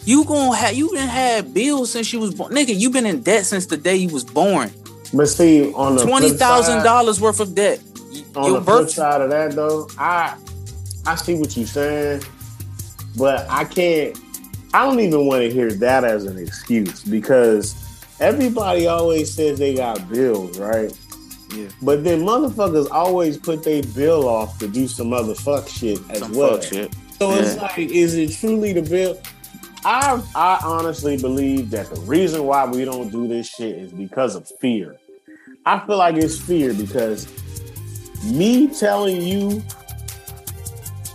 you 0.05 0.25
gonna 0.25 0.55
have 0.55 0.75
you 0.75 0.89
been 0.91 1.07
had 1.07 1.53
bills 1.53 1.91
since 1.91 2.11
you 2.11 2.19
was 2.19 2.33
born, 2.33 2.53
nigga. 2.53 2.77
You 2.77 2.89
been 2.89 3.05
in 3.05 3.21
debt 3.21 3.45
since 3.45 3.65
the 3.67 3.77
day 3.77 3.95
you 3.95 4.09
was 4.09 4.23
born. 4.23 4.71
But 5.13 5.27
see, 5.27 5.71
on 5.73 5.95
the 5.95 6.05
twenty 6.05 6.29
thousand 6.29 6.83
dollars 6.83 7.19
worth 7.19 7.39
of 7.39 7.55
debt. 7.55 7.79
On 8.35 8.45
Your 8.45 8.59
the 8.59 8.65
birth- 8.65 8.79
flip 8.81 8.89
side 8.89 9.21
of 9.21 9.29
that, 9.31 9.53
though, 9.53 9.87
I 9.97 10.35
I 11.05 11.15
see 11.15 11.35
what 11.35 11.55
you're 11.55 11.65
saying, 11.65 12.23
but 13.17 13.49
I 13.49 13.63
can't 13.65 14.17
I 14.73 14.85
don't 14.85 14.99
even 14.99 15.25
want 15.25 15.41
to 15.41 15.49
hear 15.49 15.71
that 15.71 16.03
as 16.03 16.25
an 16.25 16.37
excuse 16.37 17.03
because 17.03 17.75
everybody 18.19 18.87
always 18.87 19.33
says 19.33 19.57
they 19.57 19.75
got 19.75 20.07
bills, 20.09 20.59
right? 20.59 20.97
Yeah. 21.55 21.69
But 21.81 22.03
then 22.03 22.21
motherfuckers 22.21 22.89
always 22.91 23.37
put 23.37 23.63
their 23.63 23.81
bill 23.81 24.27
off 24.27 24.59
to 24.59 24.67
do 24.67 24.87
some 24.87 25.13
other 25.13 25.33
fuck 25.33 25.67
shit 25.67 25.99
as 26.11 26.19
some 26.19 26.33
well. 26.33 26.61
Shit. 26.61 26.93
So 27.17 27.31
yeah. 27.31 27.41
it's 27.41 27.57
like, 27.57 27.77
is 27.79 28.15
it 28.15 28.31
truly 28.33 28.73
the 28.73 28.83
bill? 28.83 29.19
I 29.83 30.21
I 30.35 30.59
honestly 30.63 31.17
believe 31.17 31.71
that 31.71 31.89
the 31.89 32.01
reason 32.01 32.43
why 32.43 32.65
we 32.65 32.85
don't 32.85 33.09
do 33.09 33.27
this 33.27 33.47
shit 33.47 33.77
is 33.77 33.91
because 33.91 34.35
of 34.35 34.47
fear. 34.59 34.97
I 35.65 35.79
feel 35.79 35.97
like 35.97 36.15
it's 36.15 36.39
fear 36.39 36.73
because 36.73 37.27
me 38.25 38.67
telling 38.67 39.21
you 39.21 39.63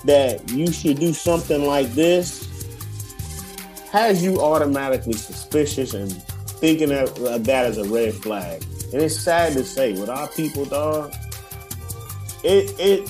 that 0.05 0.51
you 0.51 0.73
should 0.73 0.99
do 0.99 1.13
something 1.13 1.65
like 1.65 1.93
this 1.93 2.54
has 3.95 4.25
you 4.25 4.41
automatically 4.41 5.13
suspicious 5.13 5.95
and 5.95 6.13
thinking 6.59 6.91
of, 6.91 7.15
that 7.45 7.65
uh, 7.65 7.69
as 7.69 7.79
a 7.79 7.85
red 7.85 8.13
flag. 8.13 8.61
And 8.93 9.01
it's 9.01 9.17
sad 9.17 9.53
to 9.53 9.63
say, 9.63 9.93
with 9.93 10.09
our 10.09 10.27
people, 10.27 10.65
dog, 10.65 11.15
it 12.43 12.75
it 12.81 13.09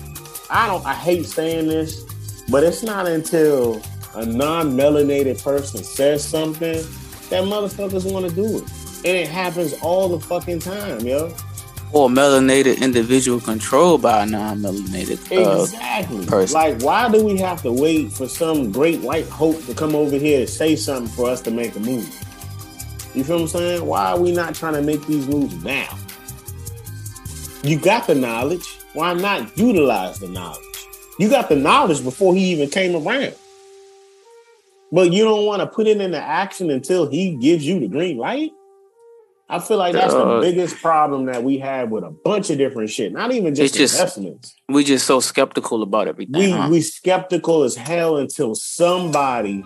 I 0.51 0.67
don't 0.67 0.85
I 0.85 0.93
hate 0.93 1.25
saying 1.25 1.69
this, 1.69 2.03
but 2.51 2.63
it's 2.65 2.83
not 2.83 3.09
until 3.09 3.81
a 4.15 4.27
non-melanated 4.27 5.43
person 5.43 5.83
says 5.83 6.23
something 6.23 6.83
that 7.31 7.45
motherfuckers 7.45 8.13
want 8.13 8.29
to 8.29 8.35
do 8.35 8.59
it. 8.59 8.65
And 9.07 9.17
it 9.17 9.29
happens 9.29 9.73
all 9.81 10.11
the 10.11 10.21
fucking 10.21 10.59
time, 10.59 11.01
yo 11.01 11.35
or 11.95 12.09
melanated 12.09 12.81
individual 12.81 13.41
controlled 13.41 14.03
by 14.03 14.25
a 14.25 14.27
non-melanated 14.27 15.31
uh, 15.31 15.63
exactly. 15.63 16.27
person. 16.27 16.55
Like, 16.55 16.83
why 16.83 17.09
do 17.09 17.25
we 17.25 17.39
have 17.39 17.63
to 17.63 17.73
wait 17.73 18.13
for 18.13 18.29
some 18.29 18.73
great 18.73 19.01
white 19.01 19.29
hope 19.29 19.65
to 19.67 19.75
come 19.75 19.95
over 19.95 20.17
here 20.17 20.41
to 20.41 20.47
say 20.47 20.75
something 20.75 21.13
for 21.15 21.31
us 21.31 21.41
to 21.43 21.53
make 21.53 21.77
a 21.77 21.81
move? 21.81 22.09
You 23.15 23.23
feel 23.23 23.37
what 23.37 23.43
I'm 23.43 23.49
saying? 23.49 23.87
Why 23.87 24.11
are 24.11 24.19
we 24.19 24.33
not 24.33 24.57
trying 24.57 24.75
to 24.75 24.83
make 24.83 25.07
these 25.07 25.29
moves 25.29 25.55
now? 25.63 25.97
You 27.63 27.79
got 27.79 28.09
the 28.09 28.17
knowledge. 28.17 28.67
Why 28.93 29.15
not 29.15 29.57
utilize 29.57 30.19
the 30.19 30.29
knowledge? 30.29 30.61
You 31.21 31.31
got 31.31 31.49
the 31.49 31.57
knowledge 31.57 32.03
before 32.03 32.35
he 32.35 32.53
even 32.53 32.71
came 32.71 32.97
around. 32.97 33.35
But 34.91 35.13
you 35.13 35.25
don't 35.25 35.47
want 35.47 35.61
to 35.61 35.67
put 35.69 35.87
it 35.87 36.01
into 36.01 36.21
action 36.21 36.71
until 36.71 37.09
he 37.09 37.37
gives 37.37 37.65
you 37.65 37.79
the 37.79 37.89
green 37.89 38.17
light? 38.17 38.53
I 39.49 39.59
feel 39.59 39.77
like 39.77 39.93
that's 39.93 40.15
uh, 40.15 40.37
the 40.37 40.41
biggest 40.41 40.77
problem 40.77 41.27
that 41.27 41.45
we 41.45 41.59
have 41.59 41.91
with 41.91 42.03
a 42.03 42.11
bunch 42.11 42.49
of 42.51 42.57
different 42.57 42.89
shit. 42.89 43.13
Not 43.13 43.31
even 43.33 43.55
just, 43.55 43.75
just 43.75 43.95
investments. 43.95 44.55
We 44.69 44.85
just 44.85 45.07
so 45.07 45.21
skeptical 45.21 45.83
about 45.83 46.09
everything. 46.09 46.41
We 46.41 46.51
huh? 46.51 46.69
we 46.71 46.81
skeptical 46.81 47.63
as 47.63 47.77
hell 47.77 48.17
until 48.17 48.55
somebody. 48.55 49.65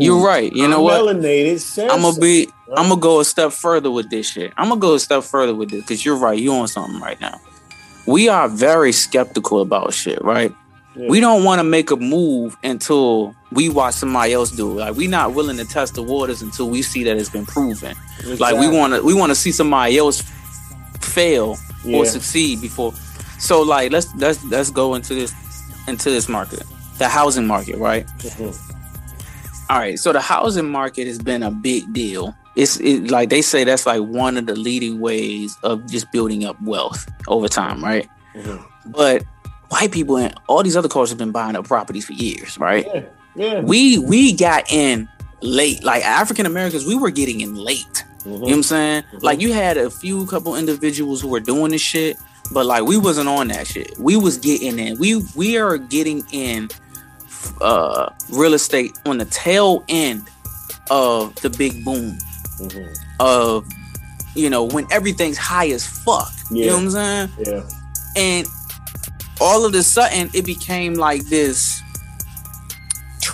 You're 0.00 0.24
right. 0.24 0.52
You 0.52 0.66
know 0.66 0.82
what? 0.82 1.08
I'm 1.08 1.22
gonna 1.22 2.18
be. 2.18 2.48
I'm 2.76 2.88
gonna 2.88 3.00
go 3.00 3.20
a 3.20 3.24
step 3.24 3.52
further 3.52 3.90
with 3.90 4.10
this 4.10 4.28
shit. 4.28 4.52
I'm 4.56 4.68
gonna 4.68 4.80
go 4.80 4.94
a 4.94 4.98
step 4.98 5.22
further 5.22 5.54
with 5.54 5.70
this 5.70 5.82
because 5.82 6.04
you're 6.04 6.16
right. 6.16 6.38
You 6.38 6.52
on 6.54 6.66
something 6.66 7.00
right 7.00 7.20
now. 7.20 7.40
We 8.06 8.28
are 8.28 8.48
very 8.48 8.90
skeptical 8.92 9.60
about 9.60 9.94
shit, 9.94 10.22
right? 10.22 10.52
Yeah. 10.96 11.08
We 11.08 11.20
don't 11.20 11.44
want 11.44 11.58
to 11.58 11.64
make 11.64 11.90
a 11.90 11.96
move 11.96 12.56
until 12.64 13.34
we 13.52 13.68
watch 13.68 13.94
somebody 13.94 14.32
else 14.32 14.50
do 14.50 14.78
it. 14.78 14.80
Like 14.80 14.94
we're 14.96 15.10
not 15.10 15.34
willing 15.34 15.58
to 15.58 15.64
test 15.66 15.94
the 15.94 16.02
waters 16.02 16.40
until 16.40 16.70
we 16.70 16.80
see 16.80 17.04
that 17.04 17.18
it's 17.18 17.28
been 17.28 17.44
proven. 17.44 17.94
Exactly. 18.18 18.36
Like 18.36 18.56
we 18.56 18.68
want 18.68 18.94
to 18.94 19.02
we 19.02 19.12
want 19.12 19.30
to 19.30 19.36
see 19.36 19.52
somebody 19.52 19.98
else 19.98 20.22
fail 21.02 21.58
yeah. 21.84 21.98
or 21.98 22.06
succeed 22.06 22.62
before. 22.62 22.94
So 23.38 23.60
like 23.60 23.92
let's 23.92 24.14
let's 24.14 24.42
let's 24.44 24.70
go 24.70 24.94
into 24.94 25.14
this 25.14 25.34
into 25.86 26.10
this 26.10 26.30
market, 26.30 26.64
the 26.96 27.08
housing 27.08 27.46
market, 27.46 27.76
right? 27.76 28.06
Mm-hmm. 28.06 29.70
All 29.70 29.78
right. 29.78 29.98
So 29.98 30.12
the 30.12 30.20
housing 30.20 30.70
market 30.70 31.06
has 31.06 31.18
been 31.18 31.42
a 31.42 31.50
big 31.50 31.92
deal. 31.92 32.34
It's 32.54 32.80
it, 32.80 33.10
like 33.10 33.28
they 33.28 33.42
say 33.42 33.64
that's 33.64 33.84
like 33.84 34.00
one 34.00 34.38
of 34.38 34.46
the 34.46 34.56
leading 34.56 35.00
ways 35.00 35.58
of 35.62 35.86
just 35.90 36.10
building 36.10 36.46
up 36.46 36.56
wealth 36.62 37.06
over 37.28 37.48
time, 37.48 37.84
right? 37.84 38.08
Mm-hmm. 38.34 38.90
But 38.92 39.24
white 39.68 39.92
people 39.92 40.16
and 40.16 40.34
all 40.48 40.62
these 40.62 40.76
other 40.76 40.88
cultures 40.88 41.10
have 41.10 41.18
been 41.18 41.32
buying 41.32 41.56
up 41.56 41.66
properties 41.66 42.04
for 42.04 42.12
years, 42.12 42.58
right? 42.58 42.86
Yeah, 42.86 43.02
yeah. 43.34 43.60
We 43.60 43.98
we 43.98 44.32
got 44.32 44.70
in 44.70 45.08
late, 45.40 45.82
like 45.84 46.04
African 46.04 46.46
Americans, 46.46 46.86
we 46.86 46.96
were 46.96 47.10
getting 47.10 47.40
in 47.40 47.54
late. 47.54 48.04
Mm-hmm. 48.20 48.30
You 48.30 48.34
know 48.34 48.40
what 48.40 48.52
I'm 48.52 48.62
saying? 48.62 49.02
Mm-hmm. 49.02 49.18
Like 49.18 49.40
you 49.40 49.52
had 49.52 49.76
a 49.76 49.90
few 49.90 50.26
couple 50.26 50.56
individuals 50.56 51.20
who 51.20 51.28
were 51.28 51.40
doing 51.40 51.70
this 51.70 51.80
shit, 51.80 52.16
but 52.52 52.66
like 52.66 52.84
we 52.84 52.96
wasn't 52.96 53.28
on 53.28 53.48
that 53.48 53.66
shit. 53.66 53.96
We 53.98 54.16
was 54.16 54.38
getting 54.38 54.78
in. 54.78 54.98
We 54.98 55.22
we 55.34 55.56
are 55.58 55.78
getting 55.78 56.24
in 56.32 56.68
uh 57.60 58.10
real 58.30 58.54
estate 58.54 58.98
on 59.06 59.18
the 59.18 59.24
tail 59.26 59.84
end 59.88 60.28
of 60.90 61.34
the 61.36 61.50
big 61.50 61.84
boom 61.84 62.18
mm-hmm. 62.58 62.92
of 63.20 63.64
you 64.34 64.50
know 64.50 64.64
when 64.64 64.86
everything's 64.90 65.38
high 65.38 65.68
as 65.68 65.86
fuck. 65.86 66.32
Yeah. 66.50 66.64
You 66.64 66.70
know 66.70 66.76
what 66.76 66.82
I'm 66.82 66.90
saying? 66.90 67.30
Yeah. 67.46 67.68
And 68.16 68.46
all 69.40 69.64
of 69.64 69.74
a 69.74 69.82
sudden 69.82 70.30
it 70.34 70.44
became 70.44 70.94
like 70.94 71.24
this 71.26 71.82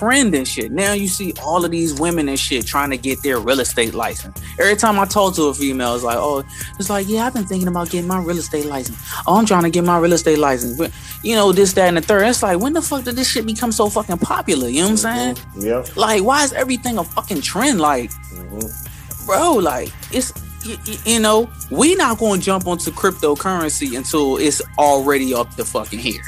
trend 0.03 0.35
and 0.35 0.49
shit. 0.49 0.73
Now 0.73 0.95
you 0.95 1.07
see 1.07 1.35
all 1.43 1.65
of 1.65 1.71
these 1.71 2.01
women 2.01 2.29
and 2.29 2.39
shit 2.39 2.67
trying 2.67 2.91
to 2.91 2.97
get 2.97 3.23
their 3.23 3.39
real 3.39 3.61
estate 3.61 3.95
license. 3.95 4.41
Every 4.59 4.75
time 4.75 4.99
I 4.99 5.05
talk 5.05 5.35
to 5.37 5.45
a 5.45 5.55
female, 5.55 5.95
it's 5.95 6.03
like, 6.03 6.17
oh, 6.19 6.43
it's 6.79 6.89
like, 6.91 7.09
yeah, 7.09 7.27
I've 7.27 7.35
been 7.35 7.45
thinking 7.45 7.69
about 7.69 7.91
getting 7.91 8.09
my 8.09 8.19
real 8.19 8.39
estate 8.39 8.65
license. 8.65 8.99
Oh, 9.27 9.39
I'm 9.39 9.47
trying 9.47 9.65
to 9.65 9.71
get 9.71 9.85
my 9.85 9.99
real 9.99 10.15
estate 10.15 10.39
license. 10.39 10.79
But, 10.79 10.93
you 11.23 11.37
know, 11.37 11.53
this, 11.53 11.75
that, 11.75 11.89
and 11.89 11.99
the 11.99 12.01
third. 12.01 12.27
It's 12.27 12.43
like, 12.43 12.59
when 12.59 12.73
the 12.73 12.83
fuck 12.83 13.05
did 13.05 13.17
this 13.17 13.31
shit 13.31 13.45
become 13.45 13.71
so 13.71 13.89
fucking 13.89 14.19
popular? 14.19 14.69
You 14.69 14.81
know 14.81 14.87
what 14.87 14.91
I'm 14.91 14.97
saying? 14.97 15.35
Mm-hmm. 15.35 15.61
Yeah. 15.61 15.85
Like, 15.95 16.25
why 16.25 16.43
is 16.43 16.53
everything 16.53 16.99
a 16.99 17.05
fucking 17.05 17.43
trend? 17.43 17.81
Like, 17.81 18.11
mm-hmm. 18.11 19.27
bro, 19.27 19.53
like 19.53 19.93
it's 20.11 20.33
you, 20.65 20.77
you 21.05 21.21
know, 21.21 21.51
we 21.71 21.95
not 21.95 22.19
going 22.19 22.41
to 22.41 22.47
jump 22.47 22.67
onto 22.67 22.91
cryptocurrency 22.91 23.97
until 23.97 24.37
it's 24.37 24.63
already 24.79 25.35
up 25.35 25.55
the 25.57 25.65
fucking 25.65 25.99
here 25.99 26.23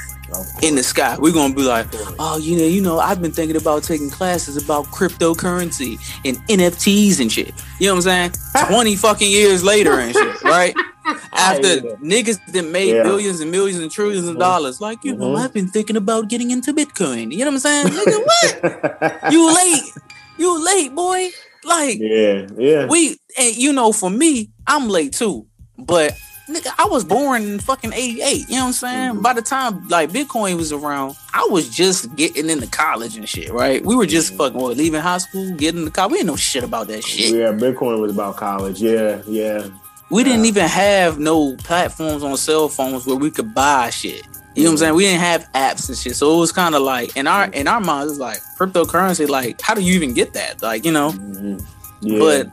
in 0.61 0.75
the 0.75 0.83
sky. 0.83 1.15
We're 1.19 1.33
gonna 1.33 1.53
be 1.53 1.63
like, 1.63 1.87
oh, 2.19 2.37
you 2.37 2.57
know, 2.57 2.65
you 2.65 2.81
know, 2.81 2.99
I've 2.99 3.21
been 3.21 3.31
thinking 3.31 3.55
about 3.55 3.83
taking 3.83 4.09
classes 4.09 4.57
about 4.57 4.85
cryptocurrency 4.85 5.99
and 6.25 6.37
NFTs 6.47 7.19
and 7.19 7.31
shit. 7.31 7.53
You 7.79 7.87
know 7.87 7.95
what 7.95 8.07
I'm 8.07 8.31
saying? 8.33 8.67
Twenty 8.67 8.95
fucking 8.95 9.29
years 9.29 9.63
later 9.63 9.93
and 9.93 10.13
shit, 10.13 10.43
right? 10.43 10.75
After 11.33 11.81
niggas 11.97 12.39
that 12.53 12.63
made 12.63 12.95
yeah. 12.95 13.03
billions 13.03 13.39
and 13.39 13.51
millions 13.51 13.79
and 13.79 13.91
trillions 13.91 14.27
of 14.27 14.39
dollars, 14.39 14.81
like 14.81 15.03
you 15.03 15.13
mm-hmm. 15.13 15.21
know, 15.21 15.35
I've 15.35 15.53
been 15.53 15.67
thinking 15.67 15.97
about 15.97 16.29
getting 16.29 16.51
into 16.51 16.73
Bitcoin. 16.73 17.31
You 17.31 17.45
know 17.45 17.51
what 17.51 17.53
I'm 17.53 17.59
saying? 17.59 17.87
Nigga, 17.87 19.21
what? 19.21 19.31
you 19.31 19.53
late? 19.53 19.93
You 20.37 20.65
late, 20.65 20.95
boy? 20.95 21.29
Like, 21.65 21.97
yeah, 21.99 22.47
yeah. 22.57 22.85
We 22.85 23.17
and 23.37 23.55
you 23.55 23.73
know, 23.73 23.91
for 23.91 24.09
me, 24.09 24.51
I'm 24.67 24.87
late 24.87 25.13
too, 25.13 25.47
but 25.77 26.15
nigga, 26.47 26.73
I 26.77 26.85
was 26.85 27.03
born 27.03 27.43
in 27.43 27.59
fucking 27.59 27.93
88. 27.93 28.21
You 28.49 28.55
know 28.55 28.61
what 28.61 28.67
I'm 28.67 28.73
saying? 28.73 29.11
Mm-hmm. 29.13 29.21
By 29.21 29.33
the 29.33 29.41
time 29.41 29.87
like 29.87 30.11
Bitcoin 30.11 30.57
was 30.57 30.71
around, 30.71 31.15
I 31.33 31.47
was 31.49 31.69
just 31.69 32.15
getting 32.15 32.49
into 32.49 32.67
college 32.67 33.17
and 33.17 33.27
shit, 33.27 33.51
right? 33.51 33.83
We 33.83 33.95
were 33.95 34.05
just 34.05 34.29
mm-hmm. 34.29 34.37
fucking 34.37 34.59
what, 34.59 34.77
leaving 34.77 35.01
high 35.01 35.17
school, 35.17 35.53
getting 35.55 35.81
into 35.81 35.91
college. 35.91 36.11
We 36.11 36.17
didn't 36.19 36.27
know 36.27 36.35
shit 36.35 36.63
about 36.63 36.87
that 36.87 37.03
shit. 37.03 37.35
Yeah, 37.35 37.51
Bitcoin 37.51 37.99
was 37.99 38.11
about 38.11 38.37
college. 38.37 38.81
Yeah, 38.81 39.21
yeah. 39.27 39.67
We 40.11 40.21
yeah. 40.21 40.29
didn't 40.29 40.45
even 40.45 40.67
have 40.67 41.19
no 41.19 41.55
platforms 41.57 42.23
on 42.23 42.37
cell 42.37 42.69
phones 42.69 43.07
where 43.07 43.15
we 43.15 43.31
could 43.31 43.53
buy 43.53 43.89
shit. 43.89 44.21
You 44.55 44.63
know 44.63 44.69
what 44.69 44.73
I'm 44.73 44.77
saying? 44.77 44.95
We 44.95 45.03
didn't 45.03 45.19
have 45.19 45.51
apps 45.51 45.89
and 45.89 45.97
shit. 45.97 46.15
So 46.15 46.33
it 46.33 46.39
was 46.39 46.51
kind 46.53 46.75
of 46.75 46.81
like 46.81 47.17
in 47.17 47.27
our 47.27 47.45
in 47.45 47.67
our 47.67 47.81
minds, 47.81 48.13
it's 48.13 48.21
like 48.21 48.39
cryptocurrency, 48.57 49.27
like, 49.27 49.59
how 49.61 49.73
do 49.73 49.81
you 49.81 49.93
even 49.93 50.13
get 50.13 50.33
that? 50.33 50.61
Like, 50.61 50.85
you 50.85 50.91
know? 50.91 51.11
Mm-hmm. 51.11 51.59
Yeah. 52.01 52.19
But 52.19 52.47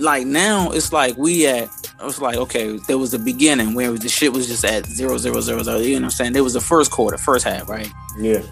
like 0.00 0.26
now 0.26 0.70
it's 0.70 0.92
like 0.92 1.16
we 1.16 1.46
at 1.46 1.68
I 2.00 2.04
was 2.04 2.20
like, 2.20 2.36
okay, 2.36 2.78
there 2.88 2.96
was 2.96 3.10
the 3.10 3.18
beginning 3.18 3.74
where 3.74 3.92
the 3.92 4.08
shit 4.08 4.32
was 4.32 4.46
just 4.46 4.64
at 4.64 4.86
zero 4.86 5.18
zero 5.18 5.40
zero 5.40 5.62
zero. 5.62 5.78
You 5.78 5.96
know 5.96 5.96
what 5.96 6.04
I'm 6.04 6.10
saying? 6.10 6.32
There 6.32 6.44
was 6.44 6.54
the 6.54 6.60
first 6.60 6.90
quarter, 6.90 7.18
first 7.18 7.44
half, 7.44 7.68
right? 7.68 7.90
Yeah. 8.18 8.42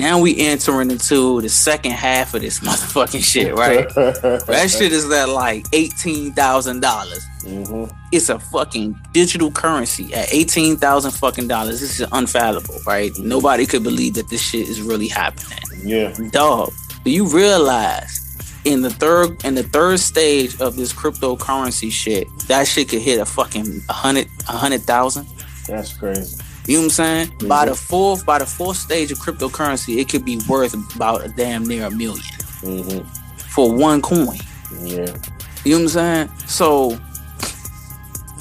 Now 0.00 0.20
we 0.20 0.36
entering 0.38 0.90
into 0.90 1.40
the 1.40 1.48
second 1.48 1.92
half 1.92 2.34
of 2.34 2.42
this 2.42 2.60
motherfucking 2.66 3.22
shit, 3.22 3.54
right? 3.54 3.88
that 3.94 4.74
shit 4.76 4.92
is 4.92 5.10
at 5.10 5.28
like 5.28 5.66
eighteen 5.72 6.32
thousand 6.32 6.80
dollars. 6.80 7.24
Mm-hmm. 7.42 7.94
It's 8.10 8.28
a 8.28 8.40
fucking 8.40 8.98
digital 9.12 9.52
currency 9.52 10.12
at 10.12 10.32
eighteen 10.34 10.76
thousand 10.76 11.12
fucking 11.12 11.46
dollars. 11.46 11.80
This 11.80 12.00
is 12.00 12.08
unfathomable, 12.10 12.80
right? 12.86 13.12
Mm-hmm. 13.12 13.28
Nobody 13.28 13.66
could 13.66 13.84
believe 13.84 14.14
that 14.14 14.28
this 14.28 14.42
shit 14.42 14.68
is 14.68 14.82
really 14.82 15.08
happening. 15.08 15.58
Yeah, 15.84 16.12
dog. 16.30 16.72
Do 17.04 17.12
you 17.12 17.24
realize 17.24 18.25
in 18.66 18.82
the 18.82 18.90
third 18.90 19.44
in 19.44 19.54
the 19.54 19.62
third 19.62 20.00
stage 20.00 20.60
of 20.60 20.76
this 20.76 20.92
cryptocurrency 20.92 21.90
shit, 21.90 22.28
that 22.48 22.66
shit 22.66 22.88
could 22.88 23.00
hit 23.00 23.20
a 23.20 23.24
fucking 23.24 23.82
a 23.88 23.92
hundred 23.92 24.28
a 24.48 24.52
hundred 24.52 24.82
thousand. 24.82 25.26
That's 25.68 25.96
crazy. 25.96 26.42
You 26.66 26.74
know 26.74 26.80
what 26.80 26.84
I'm 26.84 26.90
saying? 26.90 27.28
Mm-hmm. 27.28 27.48
By 27.48 27.66
the 27.66 27.76
fourth, 27.76 28.26
by 28.26 28.38
the 28.40 28.46
fourth 28.46 28.76
stage 28.76 29.12
of 29.12 29.18
cryptocurrency, 29.18 29.98
it 29.98 30.08
could 30.08 30.24
be 30.24 30.40
worth 30.48 30.74
about 30.96 31.24
a 31.24 31.28
damn 31.28 31.64
near 31.64 31.86
a 31.86 31.90
1000000 31.90 32.18
mm-hmm. 32.62 33.06
for 33.50 33.72
one 33.72 34.02
coin. 34.02 34.36
Yeah. 34.82 35.16
You 35.64 35.78
know 35.78 35.84
what 35.84 35.96
I'm 35.96 36.28
saying? 36.28 36.28
So 36.46 36.98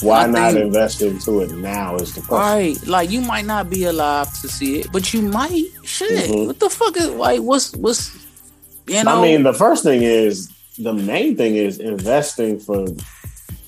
why 0.01 0.26
not 0.26 0.53
think, 0.53 0.65
invest 0.65 1.01
into 1.03 1.41
it 1.41 1.51
now 1.51 1.95
is 1.97 2.15
the 2.15 2.21
question. 2.21 2.38
Right. 2.38 2.88
Like 2.88 3.11
you 3.11 3.21
might 3.21 3.45
not 3.45 3.69
be 3.69 3.84
alive 3.86 4.34
to 4.41 4.47
see 4.47 4.80
it, 4.80 4.91
but 4.91 5.13
you 5.13 5.21
might. 5.21 5.65
Shit. 5.84 6.30
Mm-hmm. 6.30 6.47
What 6.47 6.59
the 6.59 6.69
fuck 6.69 6.97
is 6.97 7.11
like 7.11 7.41
what's 7.41 7.76
what's 7.76 8.24
you 8.88 9.03
know, 9.03 9.19
I 9.19 9.21
mean, 9.21 9.43
the 9.43 9.53
first 9.53 9.83
thing 9.83 10.03
is 10.03 10.51
the 10.77 10.93
main 10.93 11.36
thing 11.36 11.55
is 11.55 11.79
investing 11.79 12.59
for 12.59 12.88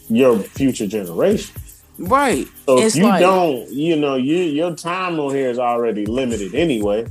your 0.10 0.40
future 0.40 0.88
generation. 0.88 1.56
Right. 2.00 2.48
So 2.66 2.78
it's 2.78 2.96
if 2.96 3.02
you 3.02 3.08
like, 3.08 3.22
don't, 3.22 3.70
you 3.72 3.96
know, 3.96 4.16
you 4.16 4.38
your 4.38 4.76
time 4.76 5.20
on 5.20 5.34
here 5.34 5.50
is 5.50 5.60
already 5.60 6.06
limited 6.06 6.54
anyway. 6.54 7.08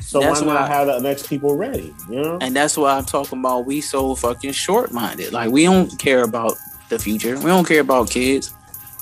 So 0.00 0.20
why 0.20 0.40
not 0.40 0.68
have 0.68 0.86
the 0.88 0.98
next 0.98 1.28
people 1.28 1.56
ready? 1.56 1.94
You 2.08 2.22
know? 2.22 2.38
And 2.40 2.56
that's 2.56 2.76
why 2.76 2.96
I'm 2.96 3.04
talking 3.04 3.38
about 3.38 3.66
we 3.66 3.80
so 3.80 4.14
fucking 4.14 4.52
short 4.52 4.92
minded. 4.92 5.32
Like 5.32 5.50
we 5.50 5.64
don't 5.64 5.96
care 5.98 6.24
about 6.24 6.54
the 6.88 6.98
future. 6.98 7.36
We 7.38 7.46
don't 7.46 7.66
care 7.66 7.80
about 7.80 8.10
kids. 8.10 8.52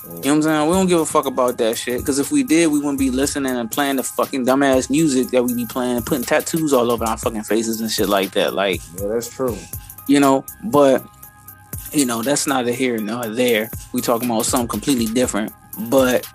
You 0.03 0.09
know 0.09 0.15
what 0.15 0.27
I'm 0.27 0.41
saying? 0.41 0.67
We 0.67 0.73
don't 0.73 0.87
give 0.87 0.99
a 0.99 1.05
fuck 1.05 1.25
about 1.25 1.57
that 1.57 1.77
shit. 1.77 1.99
Because 1.99 2.19
if 2.19 2.31
we 2.31 2.43
did, 2.43 2.67
we 2.67 2.79
wouldn't 2.79 2.99
be 2.99 3.11
listening 3.11 3.55
and 3.55 3.69
playing 3.69 3.97
the 3.97 4.03
fucking 4.03 4.45
dumbass 4.45 4.89
music 4.89 5.29
that 5.29 5.43
we 5.43 5.53
be 5.53 5.65
playing, 5.65 6.01
putting 6.03 6.23
tattoos 6.23 6.73
all 6.73 6.91
over 6.91 7.05
our 7.05 7.17
fucking 7.17 7.43
faces 7.43 7.81
and 7.81 7.91
shit 7.91 8.09
like 8.09 8.31
that. 8.31 8.53
Like, 8.53 8.81
yeah, 8.99 9.07
that's 9.07 9.29
true. 9.29 9.57
You 10.07 10.19
know, 10.19 10.45
but 10.63 11.05
you 11.91 12.05
know, 12.05 12.21
that's 12.21 12.47
neither 12.47 12.71
here 12.71 12.97
nor 12.99 13.27
there. 13.27 13.69
We 13.93 14.01
talking 14.01 14.29
about 14.29 14.45
something 14.45 14.67
completely 14.67 15.05
different. 15.07 15.53
But 15.89 16.27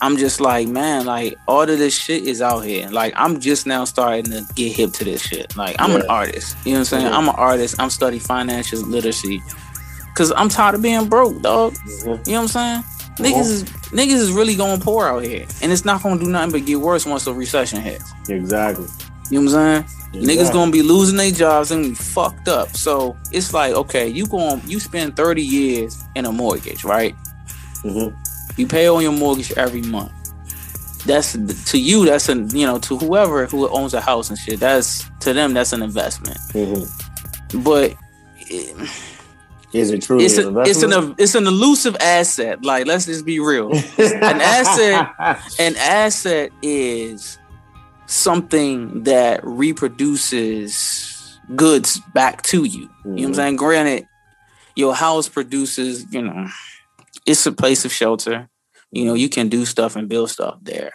I'm 0.00 0.16
just 0.16 0.40
like, 0.40 0.68
man, 0.68 1.06
like 1.06 1.36
all 1.48 1.62
of 1.62 1.78
this 1.78 1.96
shit 1.96 2.24
is 2.24 2.42
out 2.42 2.60
here. 2.60 2.88
Like 2.90 3.14
I'm 3.16 3.40
just 3.40 3.66
now 3.66 3.84
starting 3.84 4.24
to 4.26 4.46
get 4.54 4.72
hip 4.72 4.92
to 4.94 5.04
this 5.04 5.22
shit. 5.22 5.56
Like 5.56 5.76
I'm 5.78 5.92
yeah. 5.92 6.00
an 6.00 6.06
artist. 6.08 6.56
You 6.64 6.72
know 6.72 6.78
what 6.78 6.78
I'm 6.80 6.84
saying? 6.84 7.06
Yeah. 7.06 7.16
I'm 7.16 7.28
an 7.28 7.34
artist. 7.36 7.76
I'm 7.78 7.90
studying 7.90 8.22
financial 8.22 8.80
literacy. 8.80 9.42
Cause 10.16 10.32
I'm 10.34 10.48
tired 10.48 10.74
of 10.74 10.82
being 10.82 11.08
broke, 11.10 11.42
dog. 11.42 11.74
Mm-hmm. 11.74 12.08
You 12.08 12.14
know 12.14 12.42
what 12.42 12.56
I'm 12.56 12.82
saying? 12.82 12.82
Niggas 13.16 13.50
is 13.50 13.64
niggas 13.64 14.14
is 14.14 14.32
really 14.32 14.54
going 14.56 14.80
poor 14.80 15.06
out 15.06 15.24
here, 15.24 15.46
and 15.60 15.70
it's 15.70 15.84
not 15.84 16.02
gonna 16.02 16.18
do 16.18 16.30
nothing 16.30 16.52
but 16.52 16.66
get 16.66 16.80
worse 16.80 17.04
once 17.04 17.24
the 17.24 17.34
recession 17.34 17.82
hits. 17.82 18.12
Exactly. 18.28 18.86
You 19.30 19.40
know 19.42 19.50
what 19.50 19.58
I'm 19.58 19.84
saying? 19.84 19.84
Exactly. 20.14 20.36
Niggas 20.36 20.52
gonna 20.52 20.70
be 20.70 20.82
losing 20.82 21.18
their 21.18 21.30
jobs 21.30 21.70
and 21.70 21.82
be 21.84 21.94
fucked 21.94 22.48
up. 22.48 22.74
So 22.76 23.16
it's 23.30 23.52
like, 23.52 23.74
okay, 23.74 24.08
you 24.08 24.26
going 24.26 24.62
you 24.66 24.80
spend 24.80 25.16
30 25.16 25.42
years 25.42 26.02
in 26.14 26.24
a 26.24 26.32
mortgage, 26.32 26.84
right? 26.84 27.14
Mm-hmm. 27.82 28.14
You 28.58 28.66
pay 28.66 28.88
on 28.88 29.02
your 29.02 29.12
mortgage 29.12 29.52
every 29.52 29.82
month. 29.82 30.12
That's 31.06 31.34
to 31.70 31.78
you. 31.78 32.06
That's 32.06 32.28
a 32.30 32.34
you 32.34 32.66
know 32.66 32.78
to 32.78 32.96
whoever 32.96 33.44
who 33.46 33.68
owns 33.68 33.92
a 33.92 34.00
house 34.00 34.30
and 34.30 34.38
shit. 34.38 34.60
That's 34.60 35.10
to 35.20 35.32
them. 35.32 35.52
That's 35.52 35.72
an 35.74 35.82
investment. 35.82 36.38
Mm-hmm. 36.52 37.62
But. 37.62 37.94
It, 38.48 38.90
is 39.76 39.90
it 39.90 40.02
true? 40.02 40.20
It's, 40.20 40.38
a, 40.38 40.58
it's 40.60 40.82
an 40.82 41.14
it's 41.18 41.34
an 41.34 41.46
elusive 41.46 41.96
asset. 42.00 42.64
Like 42.64 42.86
let's 42.86 43.06
just 43.06 43.24
be 43.24 43.40
real. 43.40 43.72
an 43.72 44.40
asset 44.40 45.14
an 45.58 45.76
asset 45.76 46.50
is 46.62 47.38
something 48.06 49.02
that 49.04 49.40
reproduces 49.44 51.38
goods 51.54 52.00
back 52.14 52.42
to 52.42 52.64
you. 52.64 52.88
Mm-hmm. 52.88 52.88
You 52.88 52.88
know 52.88 53.12
what 53.12 53.18
I'm 53.18 53.24
mm-hmm. 53.24 53.34
saying? 53.34 53.56
Granted, 53.56 54.08
your 54.74 54.94
house 54.94 55.28
produces, 55.28 56.06
you 56.12 56.22
know, 56.22 56.48
it's 57.26 57.46
a 57.46 57.52
place 57.52 57.84
of 57.84 57.92
shelter. 57.92 58.48
You 58.90 59.04
know, 59.04 59.14
you 59.14 59.28
can 59.28 59.48
do 59.48 59.64
stuff 59.64 59.96
and 59.96 60.08
build 60.08 60.30
stuff 60.30 60.58
there. 60.62 60.92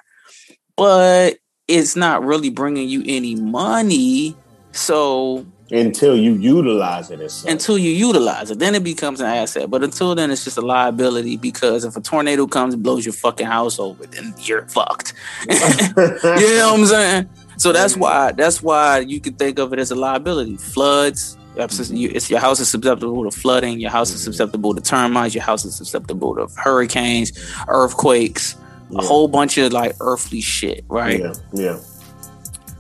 But 0.76 1.38
it's 1.68 1.96
not 1.96 2.24
really 2.24 2.50
bringing 2.50 2.90
you 2.90 3.04
any 3.06 3.36
money. 3.36 4.36
So 4.72 5.46
until 5.72 6.16
you 6.18 6.34
utilize 6.34 7.12
it 7.12 7.22
as 7.22 7.34
such. 7.34 7.52
until 7.52 7.78
you 7.78 7.92
utilize 7.92 8.52
it. 8.52 8.60
Then 8.60 8.76
it 8.76 8.84
becomes 8.84 9.22
an 9.22 9.28
asset. 9.28 9.70
But 9.70 9.84
until 9.84 10.16
then 10.16 10.32
it's 10.32 10.44
just 10.44 10.58
a 10.58 10.62
liability 10.62 11.38
because 11.38 11.86
if 11.86 11.96
a 11.96 12.02
tornado 12.02 12.48
comes 12.48 12.74
and 12.74 12.84
blows 12.84 13.06
your 13.06 13.14
fucking 13.14 13.48
house 13.48 13.80
over 13.80 14.06
then 14.06 14.34
you're 14.40 14.68
fucked. 14.68 15.14
You 15.48 16.58
know 16.58 16.72
what 16.72 16.80
i'm 16.80 16.86
saying? 16.86 17.30
So 17.58 17.72
that's 17.72 17.96
why 17.96 18.32
that's 18.32 18.62
why 18.62 19.00
you 19.00 19.20
can 19.20 19.34
think 19.36 19.60
of 19.60 19.74
it 19.74 19.80
as 19.80 19.92
a 19.92 19.96
liability. 19.96 20.58
Floods 20.58 21.38
it's 21.56 22.30
your 22.30 22.40
house 22.40 22.60
is 22.62 22.70
susceptible 22.70 23.30
to 23.30 23.38
flooding 23.38 23.80
your 23.80 23.92
house 23.92 24.12
is 24.12 24.22
mm-hmm. 24.22 24.32
susceptible 24.32 24.74
to 24.74 24.80
termites 24.80 25.36
your 25.36 25.44
house 25.44 25.66
is 25.66 25.76
susceptible 25.76 26.34
to 26.34 26.48
hurricanes 26.56 27.34
earthquakes 27.68 28.56
yeah. 28.90 29.00
a 29.00 29.02
whole 29.04 29.28
bunch 29.28 29.58
of 29.58 29.74
like 29.74 29.94
earthly 30.00 30.40
shit 30.40 30.86
right? 30.88 31.20
Yeah 31.20 31.34
yeah. 31.54 31.80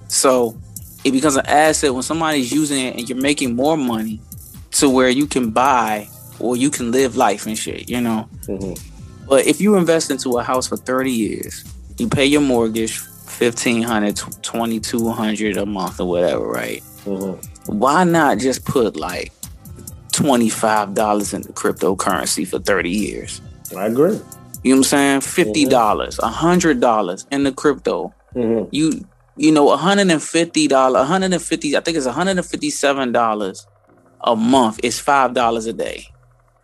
So 0.07 0.57
it 1.03 1.11
becomes 1.11 1.35
an 1.35 1.45
asset 1.45 1.93
when 1.93 2.03
somebody's 2.03 2.51
using 2.51 2.85
it 2.85 2.95
and 2.95 3.09
you're 3.09 3.17
making 3.17 3.55
more 3.55 3.77
money 3.77 4.19
to 4.71 4.89
where 4.89 5.09
you 5.09 5.25
can 5.25 5.51
buy 5.51 6.07
or 6.39 6.55
you 6.55 6.69
can 6.69 6.91
live 6.91 7.15
life 7.15 7.45
and 7.45 7.57
shit, 7.57 7.89
you 7.89 8.01
know. 8.01 8.27
Mm-hmm. 8.47 9.27
But 9.27 9.45
if 9.47 9.61
you 9.61 9.75
invest 9.75 10.11
into 10.11 10.37
a 10.37 10.43
house 10.43 10.67
for 10.67 10.77
30 10.77 11.11
years, 11.11 11.63
you 11.97 12.07
pay 12.07 12.25
your 12.25 12.41
mortgage 12.41 12.99
1500 12.99 14.17
2200 14.41 15.57
a 15.57 15.65
month 15.65 15.99
or 15.99 16.07
whatever, 16.07 16.47
right? 16.47 16.83
Mm-hmm. 17.05 17.77
Why 17.77 18.03
not 18.03 18.39
just 18.39 18.65
put 18.65 18.95
like 18.95 19.31
$25 20.11 21.33
into 21.33 21.53
cryptocurrency 21.53 22.47
for 22.47 22.59
30 22.59 22.89
years? 22.89 23.41
I 23.75 23.85
agree. 23.85 24.19
You 24.63 24.75
know 24.75 24.81
what 24.81 24.93
I'm 24.93 25.21
saying? 25.21 25.21
$50, 25.21 25.69
mm-hmm. 25.69 26.81
$100 26.81 27.27
in 27.31 27.43
the 27.43 27.51
crypto. 27.51 28.13
Mm-hmm. 28.35 28.69
You 28.71 29.05
you 29.41 29.51
know, 29.51 29.75
$150, 29.75 30.93
150 30.93 31.75
I 31.77 31.79
think 31.79 31.97
it's 31.97 32.05
$157 32.05 33.65
a 34.23 34.35
month 34.35 34.79
It's 34.83 35.01
$5 35.01 35.67
a 35.67 35.73
day. 35.73 36.07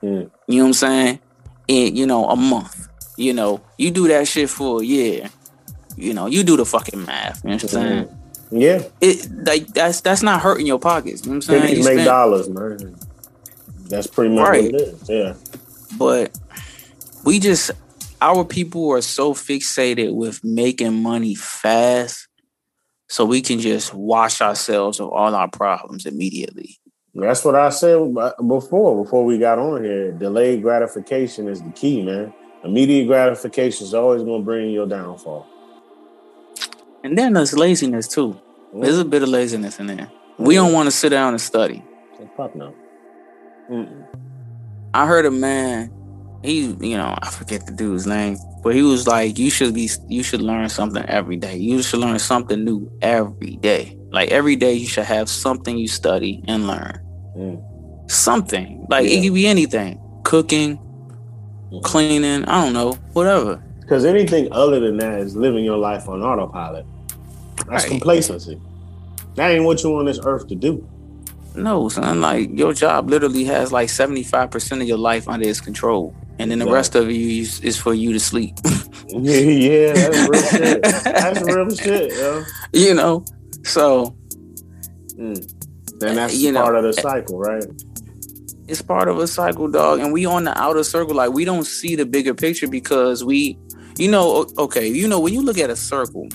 Mm. 0.03 0.29
You 0.47 0.57
know 0.57 0.63
what 0.63 0.67
I'm 0.67 0.73
saying? 0.73 1.19
And, 1.67 1.97
you 1.97 2.05
know, 2.05 2.29
a 2.29 2.35
month. 2.35 2.87
You 3.17 3.33
know, 3.33 3.61
you 3.79 3.89
do 3.89 4.07
that 4.09 4.27
shit 4.27 4.51
for 4.51 4.81
a 4.83 4.85
year. 4.85 5.31
You 5.95 6.13
know, 6.13 6.27
you 6.27 6.43
do 6.43 6.55
the 6.55 6.65
fucking 6.65 7.03
math. 7.03 7.43
You 7.43 7.49
know 7.49 7.55
what 7.55 7.63
I'm 7.63 7.69
saying? 7.69 8.05
Mm-hmm. 8.05 8.57
Yeah. 8.57 8.83
It 9.01 9.31
like 9.43 9.67
that's 9.69 10.01
that's 10.01 10.21
not 10.21 10.41
hurting 10.41 10.67
your 10.67 10.79
pockets. 10.79 11.25
You 11.25 11.31
know 11.31 11.37
what 11.37 11.49
I'm 11.49 11.61
saying? 11.61 11.77
You 11.77 11.83
make 11.83 12.05
dollars, 12.05 12.47
man. 12.47 12.95
That's 13.89 14.05
pretty 14.05 14.35
much 14.35 14.47
right. 14.47 14.71
what 14.71 14.75
it 14.75 14.81
is. 14.81 15.09
Yeah. 15.09 15.33
But 15.97 16.37
we 17.25 17.39
just 17.39 17.71
our 18.21 18.45
people 18.45 18.91
are 18.91 19.01
so 19.01 19.33
fixated 19.33 20.13
with 20.13 20.43
making 20.43 21.01
money 21.01 21.33
fast 21.33 22.26
so 23.07 23.25
we 23.25 23.41
can 23.41 23.59
just 23.59 23.93
wash 23.93 24.41
ourselves 24.41 24.99
of 24.99 25.09
all 25.09 25.33
our 25.33 25.49
problems 25.49 26.05
immediately. 26.05 26.77
That's 27.15 27.43
what 27.43 27.55
I 27.55 27.69
said 27.69 28.13
before, 28.47 29.03
before 29.03 29.25
we 29.25 29.39
got 29.39 29.57
on 29.57 29.83
here. 29.83 30.11
Delayed 30.11 30.61
gratification 30.61 31.47
is 31.47 31.61
the 31.61 31.71
key, 31.71 32.03
man. 32.03 32.33
Immediate 32.63 33.07
gratification 33.07 33.87
is 33.87 33.93
always 33.93 34.23
going 34.23 34.41
to 34.41 34.45
bring 34.45 34.69
your 34.69 34.85
downfall. 34.85 35.47
And 37.03 37.17
then 37.17 37.33
there's 37.33 37.57
laziness 37.57 38.07
too. 38.07 38.39
Mm. 38.73 38.83
There's 38.83 38.99
a 38.99 39.05
bit 39.05 39.23
of 39.23 39.29
laziness 39.29 39.79
in 39.79 39.87
there. 39.87 40.11
Mm. 40.37 40.45
We 40.45 40.55
don't 40.55 40.73
want 40.73 40.87
to 40.87 40.91
sit 40.91 41.09
down 41.09 41.33
and 41.33 41.41
study. 41.41 41.83
Fuck 42.35 42.55
no. 42.55 42.75
Mm-mm. 43.71 44.05
I 44.93 45.07
heard 45.07 45.25
a 45.25 45.31
man 45.31 45.91
he 46.47 46.61
you 46.79 46.97
know 46.97 47.13
i 47.21 47.29
forget 47.29 47.65
the 47.65 47.71
dude's 47.71 48.07
name 48.07 48.37
but 48.63 48.73
he 48.73 48.81
was 48.81 49.05
like 49.05 49.37
you 49.37 49.49
should 49.49 49.73
be 49.73 49.89
you 50.07 50.23
should 50.23 50.41
learn 50.41 50.69
something 50.69 51.03
every 51.05 51.35
day 51.35 51.57
you 51.57 51.81
should 51.83 51.99
learn 51.99 52.17
something 52.17 52.63
new 52.63 52.89
every 53.01 53.57
day 53.57 53.97
like 54.11 54.29
every 54.31 54.55
day 54.55 54.73
you 54.73 54.87
should 54.87 55.03
have 55.03 55.29
something 55.29 55.77
you 55.77 55.87
study 55.87 56.41
and 56.47 56.65
learn 56.65 56.99
mm. 57.35 58.09
something 58.09 58.85
like 58.89 59.05
yeah. 59.05 59.17
it 59.17 59.23
could 59.23 59.33
be 59.33 59.45
anything 59.45 59.99
cooking 60.23 60.77
mm. 61.69 61.83
cleaning 61.83 62.45
i 62.45 62.63
don't 62.63 62.73
know 62.73 62.93
whatever 63.11 63.61
because 63.81 64.05
anything 64.05 64.47
other 64.53 64.79
than 64.79 64.95
that 64.97 65.19
is 65.19 65.35
living 65.35 65.65
your 65.65 65.77
life 65.77 66.07
on 66.07 66.23
autopilot 66.23 66.85
that's 67.67 67.83
right. 67.83 67.87
complacency 67.87 68.59
that 69.35 69.51
ain't 69.51 69.65
what 69.65 69.83
you 69.83 69.93
on 69.97 70.05
this 70.05 70.19
earth 70.23 70.47
to 70.47 70.55
do 70.55 70.87
no, 71.55 71.89
son. 71.89 72.21
Like 72.21 72.51
your 72.53 72.71
job 72.71 73.09
literally 73.09 73.43
has 73.45 73.71
like 73.71 73.89
seventy 73.89 74.21
five 74.21 74.51
percent 74.51 74.79
of 74.83 74.87
your 74.87 74.99
life 74.99 75.27
under 75.27 75.49
its 75.49 75.59
control 75.59 76.13
and 76.39 76.51
then 76.51 76.59
the 76.59 76.67
rest 76.67 76.95
of 76.95 77.09
you 77.11 77.41
is, 77.41 77.77
for 77.77 77.93
you 77.93 78.13
to 78.13 78.19
sleep. 78.19 78.55
yeah, 79.07 79.37
yeah, 79.37 79.93
that's 79.93 80.29
real 80.29 80.41
shit. 80.41 80.83
That's 80.83 81.41
real 81.41 81.69
shit, 81.75 82.11
yo. 82.13 82.43
You 82.73 82.93
know, 82.93 83.25
so. 83.63 84.15
Mm. 85.15 85.53
Then 85.99 86.15
that's 86.15 86.35
you 86.35 86.53
part 86.53 86.73
know, 86.73 86.79
of 86.79 86.83
the 86.83 87.01
cycle, 87.01 87.39
right? 87.39 87.63
It's 88.67 88.83
part 88.83 89.07
of 89.07 89.17
a 89.17 89.27
cycle, 89.27 89.67
dog. 89.67 89.99
And 89.99 90.13
we 90.13 90.25
on 90.25 90.43
the 90.43 90.55
outer 90.59 90.83
circle, 90.83 91.15
like 91.15 91.31
we 91.31 91.43
don't 91.43 91.65
see 91.65 91.95
the 91.95 92.05
bigger 92.05 92.35
picture 92.35 92.67
because 92.67 93.23
we, 93.23 93.57
you 93.97 94.11
know, 94.11 94.45
okay, 94.59 94.87
you 94.87 95.07
know, 95.07 95.19
when 95.19 95.33
you 95.33 95.41
look 95.41 95.57
at 95.57 95.71
a 95.71 95.75
circle, 95.75 96.27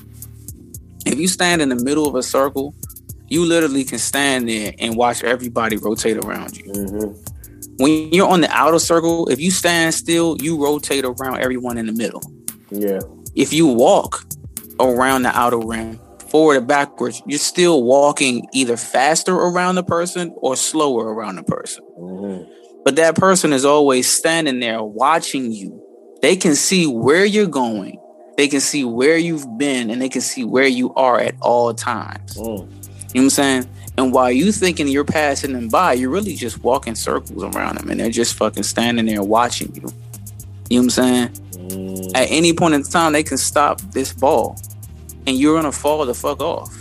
if 1.06 1.16
you 1.18 1.28
stand 1.28 1.62
in 1.62 1.68
the 1.68 1.76
middle 1.76 2.08
of 2.08 2.16
a 2.16 2.22
circle, 2.24 2.74
you 3.28 3.44
literally 3.44 3.84
can 3.84 3.98
stand 3.98 4.48
there 4.48 4.74
and 4.80 4.96
watch 4.96 5.22
everybody 5.22 5.76
rotate 5.76 6.16
around 6.16 6.56
you. 6.56 6.64
Mm-hmm 6.64 7.32
when 7.82 8.12
you're 8.12 8.28
on 8.28 8.40
the 8.40 8.50
outer 8.50 8.78
circle, 8.78 9.28
if 9.28 9.40
you 9.40 9.50
stand 9.50 9.92
still, 9.92 10.36
you 10.40 10.62
rotate 10.62 11.04
around 11.04 11.40
everyone 11.40 11.78
in 11.78 11.86
the 11.86 11.92
middle. 11.92 12.22
Yeah. 12.70 13.00
If 13.34 13.52
you 13.52 13.66
walk 13.66 14.24
around 14.78 15.22
the 15.22 15.36
outer 15.36 15.58
rim, 15.58 15.98
forward 16.28 16.58
or 16.58 16.60
backwards, 16.60 17.20
you're 17.26 17.40
still 17.40 17.82
walking 17.82 18.46
either 18.52 18.76
faster 18.76 19.34
around 19.34 19.74
the 19.74 19.82
person 19.82 20.32
or 20.36 20.54
slower 20.54 21.12
around 21.12 21.36
the 21.36 21.42
person. 21.42 21.84
Mm-hmm. 21.98 22.50
But 22.84 22.96
that 22.96 23.16
person 23.16 23.52
is 23.52 23.64
always 23.64 24.08
standing 24.08 24.60
there 24.60 24.82
watching 24.82 25.50
you. 25.50 25.82
They 26.22 26.36
can 26.36 26.54
see 26.54 26.86
where 26.86 27.24
you're 27.24 27.46
going, 27.46 27.98
they 28.36 28.46
can 28.46 28.60
see 28.60 28.84
where 28.84 29.16
you've 29.16 29.58
been, 29.58 29.90
and 29.90 30.00
they 30.00 30.08
can 30.08 30.20
see 30.20 30.44
where 30.44 30.68
you 30.68 30.94
are 30.94 31.18
at 31.18 31.34
all 31.40 31.74
times. 31.74 32.36
Mm. 32.36 32.44
You 32.44 32.54
know 32.54 32.60
what 32.60 33.16
I'm 33.16 33.30
saying? 33.30 33.68
And 33.98 34.12
while 34.12 34.32
you 34.32 34.52
thinking 34.52 34.88
you're 34.88 35.04
passing 35.04 35.52
them 35.52 35.68
by, 35.68 35.92
you're 35.92 36.10
really 36.10 36.34
just 36.34 36.62
walking 36.62 36.94
circles 36.94 37.42
around 37.42 37.78
them 37.78 37.90
and 37.90 38.00
they're 38.00 38.10
just 38.10 38.34
fucking 38.34 38.62
standing 38.62 39.06
there 39.06 39.22
watching 39.22 39.74
you. 39.74 39.82
You 40.70 40.80
know 40.80 40.84
what 40.84 40.84
I'm 40.84 40.90
saying? 40.90 41.28
Mm. 41.52 42.16
At 42.16 42.30
any 42.30 42.54
point 42.54 42.74
in 42.74 42.82
time, 42.82 43.12
they 43.12 43.22
can 43.22 43.36
stop 43.36 43.80
this 43.92 44.12
ball 44.12 44.58
and 45.26 45.36
you're 45.36 45.54
gonna 45.54 45.72
fall 45.72 46.06
the 46.06 46.14
fuck 46.14 46.40
off. 46.40 46.74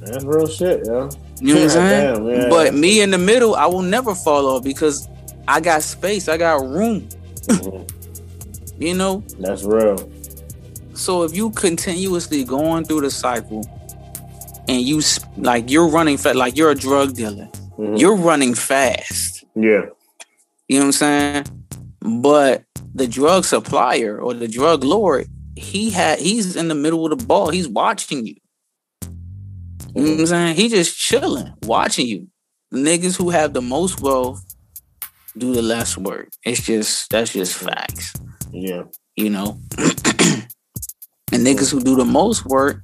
That's 0.00 0.24
real 0.24 0.46
shit, 0.46 0.86
yo. 0.86 1.10
You 1.40 1.54
know 1.54 1.60
what 1.62 1.62
I'm 1.62 1.68
saying? 1.70 2.26
Damn, 2.26 2.50
but 2.50 2.74
me 2.74 3.00
in 3.00 3.10
the 3.10 3.18
middle, 3.18 3.54
I 3.54 3.66
will 3.66 3.82
never 3.82 4.14
fall 4.14 4.46
off 4.46 4.62
because 4.62 5.08
I 5.48 5.60
got 5.60 5.82
space, 5.82 6.28
I 6.28 6.36
got 6.36 6.62
room. 6.62 7.08
Mm-hmm. 7.48 8.82
you 8.82 8.94
know? 8.94 9.24
That's 9.38 9.64
real. 9.64 10.10
So 10.94 11.22
if 11.24 11.34
you 11.34 11.50
continuously 11.50 12.44
going 12.44 12.84
through 12.84 13.02
the 13.02 13.10
cycle 13.10 13.64
and 14.68 14.82
you 14.82 15.02
like 15.36 15.70
you're 15.70 15.88
running 15.88 16.16
fast, 16.16 16.36
like 16.36 16.56
you're 16.56 16.70
a 16.70 16.74
drug 16.74 17.14
dealer. 17.14 17.48
Mm-hmm. 17.78 17.96
You're 17.96 18.16
running 18.16 18.54
fast. 18.54 19.44
Yeah. 19.54 19.86
You 20.68 20.78
know 20.78 20.80
what 20.80 20.84
I'm 20.86 20.92
saying? 20.92 21.44
But 22.00 22.64
the 22.94 23.06
drug 23.06 23.44
supplier 23.44 24.20
or 24.20 24.34
the 24.34 24.48
drug 24.48 24.84
lord, 24.84 25.26
he 25.56 25.90
had 25.90 26.18
he's 26.18 26.56
in 26.56 26.68
the 26.68 26.74
middle 26.74 27.10
of 27.10 27.18
the 27.18 27.26
ball. 27.26 27.50
He's 27.50 27.68
watching 27.68 28.26
you. 28.26 28.36
You 29.94 30.02
know 30.02 30.10
what 30.10 30.20
I'm 30.20 30.26
saying? 30.26 30.56
He 30.56 30.68
just 30.68 30.96
chilling, 30.96 31.52
watching 31.62 32.06
you. 32.06 32.28
The 32.70 32.78
niggas 32.78 33.16
who 33.16 33.30
have 33.30 33.52
the 33.52 33.62
most 33.62 34.00
wealth 34.00 34.44
do 35.36 35.52
the 35.52 35.62
less 35.62 35.96
work. 35.96 36.28
It's 36.44 36.62
just 36.62 37.10
that's 37.10 37.32
just 37.32 37.56
facts. 37.56 38.14
Yeah. 38.52 38.84
You 39.16 39.30
know? 39.30 39.60
and 39.78 40.46
niggas 41.32 41.72
who 41.72 41.80
do 41.80 41.96
the 41.96 42.04
most 42.04 42.46
work 42.46 42.82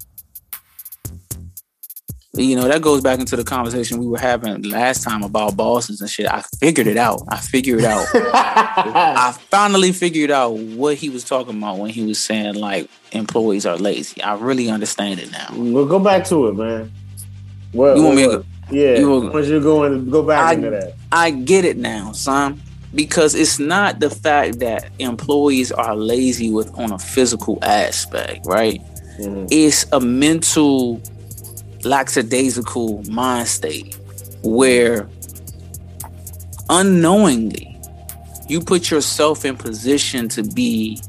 you 2.37 2.57
know 2.57 2.69
that 2.69 2.83
goes 2.83 3.01
back 3.03 3.19
into 3.19 3.37
the 3.37 3.45
conversation 3.45 3.99
we 3.99 4.07
were 4.07 4.19
having 4.19 4.63
last 4.63 5.03
time 5.03 5.23
about 5.23 5.57
bosses 5.57 6.01
and 6.01 6.11
shit. 6.11 6.27
I 6.27 6.43
figured 6.59 6.87
it 6.87 6.97
out. 6.97 7.23
I 7.29 7.39
figured 7.39 7.81
it 7.81 7.85
out. 7.85 8.07
I 8.15 9.37
finally 9.51 9.93
figured 9.93 10.31
out 10.31 10.51
what 10.51 10.97
he 10.97 11.09
was 11.09 11.25
talking 11.25 11.59
about 11.59 11.79
when 11.79 11.91
he 11.91 12.05
was 12.05 12.19
saying 12.19 12.55
like 12.55 12.89
employees 13.13 13.67
are 13.67 13.77
lazy. 13.77 14.23
I 14.23 14.35
really 14.37 14.69
understand 14.69 15.21
it 15.21 15.31
now. 15.33 15.49
We'll 15.53 15.87
go 15.87 15.99
back 15.99 16.25
to 16.27 16.49
it, 16.49 16.55
man. 16.55 16.93
What, 17.73 17.97
you 17.97 18.03
want 18.03 18.17
what, 18.17 18.31
me 18.31 18.37
to? 18.37 18.45
Yeah. 18.71 18.99
You 18.99 19.11
want, 19.11 19.33
once 19.33 19.47
you're 19.49 19.61
going, 19.61 20.11
go 20.11 20.23
back 20.23 20.41
I, 20.41 20.53
into 20.55 20.71
that. 20.71 20.95
I 21.13 21.31
get 21.31 21.65
it 21.65 21.77
now, 21.77 22.13
son. 22.13 22.61
Because 22.95 23.35
it's 23.35 23.59
not 23.59 24.01
the 24.01 24.09
fact 24.09 24.61
that 24.61 24.91
employees 24.99 25.71
are 25.71 25.95
lazy 25.95 26.51
with 26.51 26.73
on 26.79 26.93
a 26.93 26.99
physical 26.99 27.59
aspect, 27.63 28.47
right? 28.47 28.81
Mm-hmm. 29.19 29.47
It's 29.51 29.87
a 29.93 30.01
mental 30.01 31.03
lackadaisical 31.85 33.03
mind 33.11 33.49
state 33.49 33.99
where 34.43 35.09
unknowingly 36.69 37.79
you 38.49 38.61
put 38.61 38.91
yourself 38.91 39.45
in 39.45 39.57
position 39.57 40.29
to 40.29 40.43
be 40.43 41.01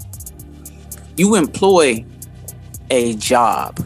you 1.16 1.36
employ 1.36 2.04
a 2.90 3.16
job 3.16 3.80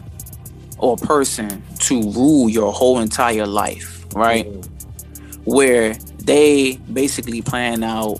or 0.78 0.96
person 0.96 1.62
to 1.78 2.02
rule 2.12 2.48
your 2.48 2.72
whole 2.72 2.98
entire 2.98 3.46
life 3.46 4.04
right 4.14 4.46
mm-hmm. 4.46 5.40
where 5.44 5.94
they 6.24 6.76
basically 6.92 7.40
plan 7.42 7.82
out 7.82 8.18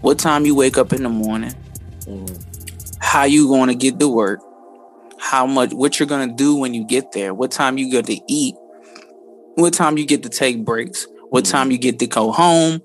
what 0.00 0.18
time 0.18 0.46
you 0.46 0.54
wake 0.54 0.78
up 0.78 0.92
in 0.92 1.02
the 1.02 1.08
morning 1.08 1.54
mm-hmm. 2.00 2.96
how 3.00 3.24
you 3.24 3.48
going 3.48 3.68
to 3.68 3.74
get 3.74 3.98
to 3.98 4.08
work 4.08 4.40
how 5.18 5.46
much 5.46 5.72
what 5.72 5.98
you're 5.98 6.06
gonna 6.06 6.32
do 6.32 6.56
when 6.56 6.74
you 6.74 6.84
get 6.84 7.12
there, 7.12 7.34
what 7.34 7.50
time 7.50 7.78
you 7.78 7.90
get 7.90 8.06
to 8.06 8.20
eat, 8.28 8.54
what 9.54 9.72
time 9.72 9.98
you 9.98 10.06
get 10.06 10.22
to 10.22 10.28
take 10.28 10.64
breaks, 10.64 11.06
what 11.30 11.44
mm-hmm. 11.44 11.52
time 11.52 11.70
you 11.70 11.78
get 11.78 11.98
to 11.98 12.06
go 12.06 12.32
home, 12.32 12.80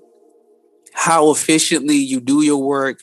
how 0.92 1.30
efficiently 1.30 1.96
you 1.96 2.20
do 2.20 2.42
your 2.42 2.58
work. 2.58 3.00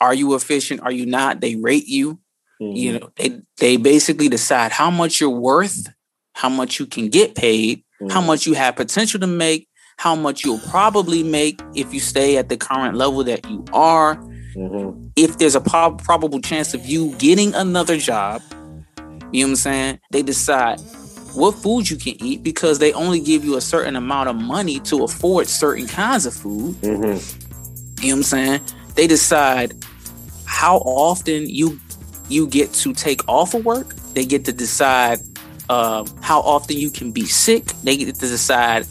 Are 0.00 0.14
you 0.14 0.34
efficient? 0.34 0.80
Are 0.82 0.92
you 0.92 1.06
not? 1.06 1.40
They 1.40 1.56
rate 1.56 1.86
you. 1.86 2.18
Mm-hmm. 2.60 2.76
You 2.76 2.98
know, 2.98 3.10
they 3.16 3.40
they 3.58 3.76
basically 3.76 4.28
decide 4.28 4.72
how 4.72 4.90
much 4.90 5.20
you're 5.20 5.30
worth, 5.30 5.88
how 6.34 6.48
much 6.48 6.80
you 6.80 6.86
can 6.86 7.08
get 7.08 7.34
paid, 7.34 7.78
mm-hmm. 8.00 8.08
how 8.08 8.20
much 8.20 8.46
you 8.46 8.54
have 8.54 8.76
potential 8.76 9.20
to 9.20 9.26
make, 9.26 9.68
how 9.96 10.14
much 10.14 10.44
you'll 10.44 10.58
probably 10.58 11.22
make 11.22 11.60
if 11.74 11.92
you 11.94 12.00
stay 12.00 12.36
at 12.36 12.48
the 12.48 12.56
current 12.56 12.96
level 12.96 13.22
that 13.24 13.48
you 13.48 13.64
are. 13.72 14.16
Mm-hmm. 14.56 15.08
If 15.16 15.38
there's 15.38 15.54
a 15.54 15.60
prob- 15.60 16.02
probable 16.02 16.40
chance 16.40 16.74
of 16.74 16.84
you 16.84 17.14
getting 17.16 17.54
another 17.54 17.96
job, 17.96 18.42
you 19.32 19.44
know 19.44 19.48
what 19.48 19.50
I'm 19.50 19.56
saying? 19.56 20.00
They 20.10 20.22
decide 20.22 20.80
what 21.34 21.52
food 21.52 21.88
you 21.88 21.96
can 21.96 22.22
eat 22.22 22.42
because 22.42 22.78
they 22.78 22.92
only 22.92 23.20
give 23.20 23.44
you 23.44 23.56
a 23.56 23.60
certain 23.60 23.96
amount 23.96 24.28
of 24.28 24.36
money 24.36 24.78
to 24.80 25.04
afford 25.04 25.48
certain 25.48 25.86
kinds 25.86 26.26
of 26.26 26.34
food. 26.34 26.74
Mm-hmm. 26.76 28.02
You 28.02 28.08
know 28.08 28.16
what 28.16 28.16
I'm 28.16 28.22
saying? 28.22 28.60
They 28.94 29.06
decide 29.06 29.72
how 30.44 30.78
often 30.78 31.48
you 31.48 31.80
you 32.28 32.46
get 32.46 32.72
to 32.72 32.92
take 32.92 33.26
off 33.28 33.54
of 33.54 33.64
work. 33.64 33.94
They 34.14 34.24
get 34.24 34.44
to 34.44 34.52
decide 34.52 35.20
uh, 35.68 36.04
how 36.20 36.40
often 36.40 36.76
you 36.76 36.90
can 36.90 37.10
be 37.12 37.24
sick. 37.24 37.64
They 37.82 37.96
get 37.96 38.14
to 38.14 38.20
decide 38.20 38.86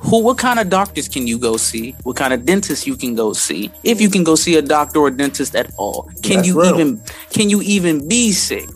who 0.00 0.22
what 0.22 0.38
kind 0.38 0.58
of 0.58 0.68
doctors 0.68 1.08
can 1.08 1.26
you 1.26 1.38
go 1.38 1.56
see 1.56 1.92
what 2.02 2.16
kind 2.16 2.32
of 2.32 2.44
dentist 2.44 2.86
you 2.86 2.96
can 2.96 3.14
go 3.14 3.32
see 3.32 3.70
if 3.82 4.00
you 4.00 4.10
can 4.10 4.22
go 4.22 4.34
see 4.34 4.56
a 4.56 4.62
doctor 4.62 5.00
or 5.00 5.10
dentist 5.10 5.56
at 5.56 5.72
all 5.78 6.02
can 6.22 6.36
That's 6.36 6.48
you 6.48 6.60
real. 6.60 6.74
even 6.74 7.02
can 7.30 7.48
you 7.48 7.62
even 7.62 8.06
be 8.06 8.32
sick 8.32 8.68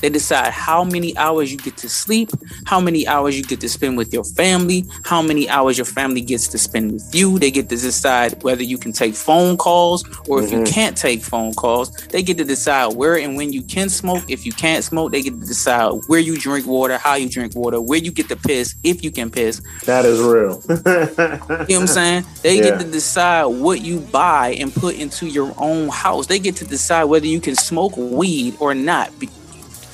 They 0.00 0.08
decide 0.08 0.52
how 0.52 0.84
many 0.84 1.16
hours 1.16 1.50
you 1.50 1.58
get 1.58 1.76
to 1.78 1.88
sleep, 1.88 2.30
how 2.66 2.80
many 2.80 3.06
hours 3.06 3.36
you 3.36 3.44
get 3.44 3.60
to 3.60 3.68
spend 3.68 3.96
with 3.96 4.12
your 4.12 4.24
family, 4.24 4.84
how 5.04 5.22
many 5.22 5.48
hours 5.48 5.76
your 5.78 5.84
family 5.84 6.20
gets 6.20 6.48
to 6.48 6.58
spend 6.58 6.92
with 6.92 7.14
you. 7.14 7.38
They 7.38 7.50
get 7.50 7.68
to 7.68 7.76
decide 7.76 8.42
whether 8.42 8.62
you 8.62 8.78
can 8.78 8.92
take 8.92 9.14
phone 9.14 9.56
calls 9.56 10.04
or 10.28 10.42
if 10.42 10.50
mm-hmm. 10.50 10.58
you 10.58 10.64
can't 10.64 10.96
take 10.96 11.22
phone 11.22 11.54
calls. 11.54 11.90
They 12.08 12.22
get 12.22 12.38
to 12.38 12.44
decide 12.44 12.96
where 12.96 13.18
and 13.18 13.36
when 13.36 13.52
you 13.52 13.62
can 13.62 13.88
smoke. 13.88 14.24
If 14.28 14.46
you 14.46 14.52
can't 14.52 14.84
smoke, 14.84 15.12
they 15.12 15.22
get 15.22 15.40
to 15.40 15.46
decide 15.46 15.92
where 16.06 16.20
you 16.20 16.38
drink 16.38 16.66
water, 16.66 16.98
how 16.98 17.14
you 17.14 17.28
drink 17.28 17.54
water, 17.54 17.80
where 17.80 17.98
you 17.98 18.10
get 18.10 18.28
to 18.28 18.36
piss, 18.36 18.74
if 18.84 19.02
you 19.02 19.10
can 19.10 19.30
piss. 19.30 19.62
That 19.84 20.04
is 20.04 20.20
real. 20.20 20.62
you 20.68 21.74
know 21.74 21.80
what 21.80 21.80
I'm 21.80 21.86
saying? 21.86 22.24
They 22.42 22.56
yeah. 22.56 22.62
get 22.62 22.80
to 22.80 22.86
decide 22.86 23.46
what 23.46 23.80
you 23.80 24.00
buy 24.00 24.56
and 24.58 24.72
put 24.72 24.96
into 24.96 25.26
your 25.26 25.52
own 25.58 25.88
house. 25.88 26.26
They 26.26 26.38
get 26.38 26.56
to 26.56 26.64
decide 26.64 27.04
whether 27.04 27.26
you 27.26 27.40
can 27.40 27.56
smoke 27.56 27.96
weed 27.96 28.56
or 28.60 28.74
not 28.74 29.12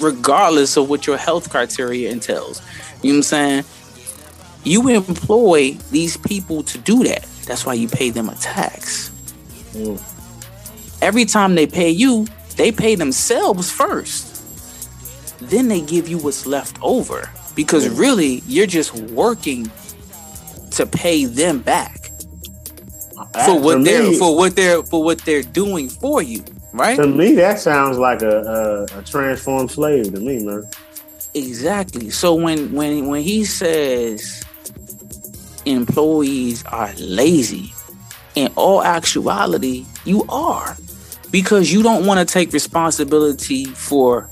regardless 0.05 0.77
of 0.77 0.89
what 0.89 1.07
your 1.07 1.17
health 1.17 1.51
criteria 1.51 2.11
entails. 2.11 2.63
You 3.03 3.13
know 3.13 3.17
what 3.17 3.19
I'm 3.19 3.23
saying? 3.23 3.65
You 4.65 4.89
employ 4.89 5.73
these 5.91 6.17
people 6.17 6.63
to 6.65 6.79
do 6.79 7.05
that. 7.05 7.23
That's 7.47 7.67
why 7.67 7.75
you 7.75 7.89
pay 7.89 8.11
them 8.11 8.29
a 8.29 8.35
tax. 8.37 9.11
Mm. 9.73 10.01
Every 11.03 11.25
time 11.25 11.55
they 11.55 11.67
pay 11.67 11.91
you, 11.91 12.27
they 12.57 12.73
pay 12.73 12.95
themselves 12.95 13.71
first. 13.71 14.31
Then 15.41 15.69
they 15.69 15.81
give 15.81 16.09
you 16.09 16.19
what's 16.19 16.47
left 16.47 16.79
over 16.81 17.31
because 17.55 17.89
mm. 17.89 17.99
really 17.99 18.43
you're 18.47 18.67
just 18.67 18.95
working 18.95 19.71
to 20.71 20.87
pay 20.87 21.25
them 21.25 21.61
back 21.61 22.11
for 23.45 23.61
what 23.61 23.85
they're 23.85 24.13
for 24.13 24.37
what 24.37 24.57
they're 24.57 24.83
for 24.83 25.03
what 25.03 25.19
they're 25.21 25.43
doing 25.43 25.89
for 25.89 26.23
you 26.23 26.43
right? 26.75 26.97
To 26.97 27.07
me, 27.07 27.35
that 27.37 27.59
sounds 27.59 27.99
like 27.99 28.23
a, 28.23 28.89
a, 28.93 28.99
a 28.99 29.03
transformed 29.03 29.71
slave 29.71 30.13
to 30.13 30.21
me, 30.21 30.45
man. 30.45 30.69
Exactly. 31.33 32.11
So 32.11 32.35
when 32.35 32.73
when 32.73 33.07
when 33.07 33.23
he 33.23 33.45
says 33.45 34.45
employees 35.65 36.65
are 36.67 36.93
lazy, 36.99 37.73
in 38.35 38.53
all 38.57 38.83
actuality, 38.83 39.87
you 40.05 40.25
are 40.29 40.77
because 41.31 41.73
you 41.73 41.83
don't 41.83 42.07
want 42.07 42.27
to 42.27 42.33
take 42.33 42.53
responsibility 42.53 43.65
for 43.65 44.29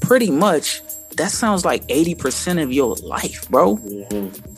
pretty 0.00 0.30
much 0.30 0.82
that 1.16 1.30
sounds 1.30 1.64
like 1.64 1.86
80% 1.86 2.62
of 2.62 2.72
your 2.72 2.94
life, 2.96 3.48
bro. 3.48 3.76
Mm-hmm. 3.76 4.55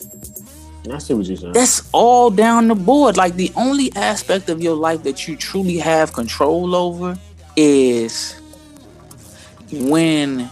I 0.91 0.97
see 0.97 1.13
what 1.13 1.25
you're 1.25 1.37
saying. 1.37 1.53
That's 1.53 1.87
all 1.91 2.29
down 2.29 2.67
the 2.67 2.75
board. 2.75 3.17
Like 3.17 3.35
the 3.35 3.51
only 3.55 3.91
aspect 3.95 4.49
of 4.49 4.61
your 4.61 4.75
life 4.75 5.03
that 5.03 5.27
you 5.27 5.35
truly 5.35 5.77
have 5.77 6.13
control 6.13 6.75
over 6.75 7.17
is 7.55 8.33
when 9.71 10.49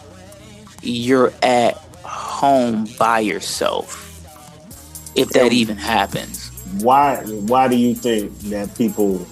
you're 0.82 1.34
at 1.42 1.78
home 2.04 2.88
by 3.00 3.20
yourself. 3.20 4.04
If 5.16 5.30
that 5.30 5.52
even 5.52 5.78
happens. 5.78 6.52
Why 6.82 7.18
why 7.26 7.68
do 7.68 7.76
you 7.76 7.96
think 7.96 8.38
that 8.52 8.76
people 8.78 9.26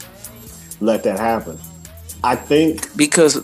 let 0.79 1.03
that 1.03 1.19
happen? 1.19 1.59
I 2.23 2.35
think 2.35 2.95
because 2.97 3.35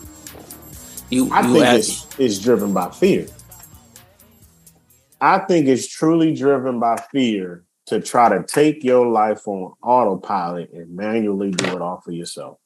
you 1.10 1.30
I 1.30 1.46
you 1.46 1.52
think 1.52 1.78
it's, 1.78 2.18
it's 2.18 2.38
driven 2.40 2.72
by 2.72 2.90
fear. 2.90 3.28
I 5.22 5.38
think 5.38 5.68
it's 5.68 5.86
truly 5.86 6.34
driven 6.34 6.80
by 6.80 6.96
fear 7.12 7.64
to 7.86 8.00
try 8.00 8.28
to 8.28 8.42
take 8.42 8.82
your 8.82 9.06
life 9.06 9.46
on 9.46 9.72
autopilot 9.80 10.72
and 10.72 10.96
manually 10.96 11.52
do 11.52 11.66
it 11.66 11.80
all 11.80 12.00
for 12.00 12.10
yourself. 12.10 12.58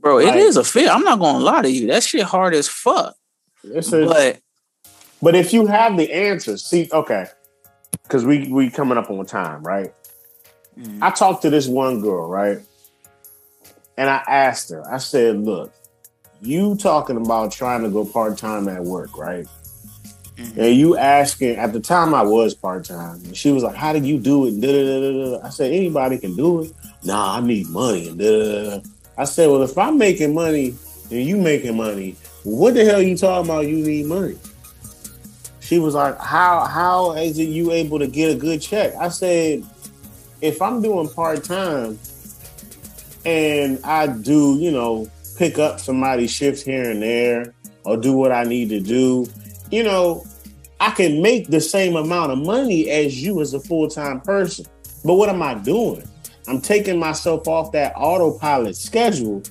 Bro, 0.00 0.20
it 0.20 0.36
is 0.36 0.56
a 0.56 0.62
fear. 0.62 0.88
I'm 0.88 1.02
not 1.02 1.18
gonna 1.18 1.40
lie 1.40 1.62
to 1.62 1.70
you. 1.70 1.88
That 1.88 2.04
shit 2.04 2.22
hard 2.22 2.54
as 2.54 2.68
fuck. 2.68 3.16
It's 3.64 3.92
a, 3.92 4.06
but 4.06 4.38
but 5.20 5.34
if 5.34 5.52
you 5.52 5.66
have 5.66 5.96
the 5.96 6.12
answers, 6.12 6.64
see, 6.64 6.88
okay, 6.92 7.26
because 8.04 8.24
we 8.24 8.46
we 8.48 8.70
coming 8.70 8.96
up 8.96 9.10
on 9.10 9.26
time, 9.26 9.64
right? 9.64 9.92
Mm. 10.78 11.02
I 11.02 11.10
talked 11.10 11.42
to 11.42 11.50
this 11.50 11.66
one 11.66 12.00
girl, 12.00 12.28
right? 12.28 12.58
And 13.96 14.08
I 14.08 14.22
asked 14.28 14.70
her, 14.70 14.88
I 14.88 14.98
said, 14.98 15.40
look, 15.40 15.72
you 16.40 16.76
talking 16.76 17.16
about 17.16 17.50
trying 17.50 17.82
to 17.82 17.90
go 17.90 18.04
part-time 18.04 18.68
at 18.68 18.84
work, 18.84 19.18
right? 19.18 19.48
Mm-hmm. 20.38 20.60
And 20.60 20.76
you 20.76 20.96
asking 20.96 21.56
at 21.56 21.72
the 21.72 21.80
time 21.80 22.14
I 22.14 22.22
was 22.22 22.54
part 22.54 22.84
time, 22.84 23.16
and 23.24 23.36
she 23.36 23.50
was 23.50 23.64
like, 23.64 23.74
"How 23.74 23.92
did 23.92 24.06
you 24.06 24.20
do 24.20 24.46
it?" 24.46 24.60
Da, 24.60 24.68
da, 24.68 25.40
da, 25.40 25.44
I 25.44 25.50
said, 25.50 25.72
"Anybody 25.72 26.16
can 26.18 26.36
do 26.36 26.62
it." 26.62 26.72
Nah, 27.02 27.38
I 27.38 27.40
need 27.40 27.68
money. 27.68 28.08
I 29.16 29.24
said, 29.24 29.48
"Well, 29.48 29.64
if 29.64 29.76
I'm 29.76 29.98
making 29.98 30.34
money 30.34 30.76
and 31.10 31.22
you 31.24 31.38
making 31.38 31.76
money, 31.76 32.14
what 32.44 32.74
the 32.74 32.84
hell 32.84 33.02
you 33.02 33.16
talking 33.16 33.50
about? 33.50 33.66
You 33.66 33.78
need 33.78 34.06
money." 34.06 34.36
She 35.58 35.80
was 35.80 35.94
like, 35.94 36.16
"How 36.20 36.66
how 36.66 37.12
is 37.16 37.36
it 37.40 37.48
you 37.48 37.72
able 37.72 37.98
to 37.98 38.06
get 38.06 38.30
a 38.30 38.36
good 38.36 38.62
check?" 38.62 38.94
I 38.94 39.08
said, 39.08 39.64
"If 40.40 40.62
I'm 40.62 40.80
doing 40.80 41.08
part 41.08 41.42
time 41.42 41.98
and 43.24 43.80
I 43.82 44.06
do, 44.06 44.56
you 44.60 44.70
know, 44.70 45.10
pick 45.36 45.58
up 45.58 45.80
somebody's 45.80 46.30
shifts 46.30 46.62
here 46.62 46.88
and 46.92 47.02
there, 47.02 47.54
or 47.84 47.96
do 47.96 48.12
what 48.12 48.30
I 48.30 48.44
need 48.44 48.68
to 48.68 48.78
do." 48.78 49.26
You 49.70 49.82
know, 49.82 50.24
I 50.80 50.90
can 50.90 51.22
make 51.22 51.48
the 51.48 51.60
same 51.60 51.96
amount 51.96 52.32
of 52.32 52.38
money 52.38 52.90
as 52.90 53.22
you 53.22 53.40
as 53.40 53.54
a 53.54 53.60
full 53.60 53.88
time 53.88 54.20
person. 54.20 54.66
But 55.04 55.14
what 55.14 55.28
am 55.28 55.42
I 55.42 55.54
doing? 55.54 56.06
I'm 56.46 56.60
taking 56.60 56.98
myself 56.98 57.46
off 57.46 57.72
that 57.72 57.92
autopilot 57.96 58.76
schedule 58.76 59.42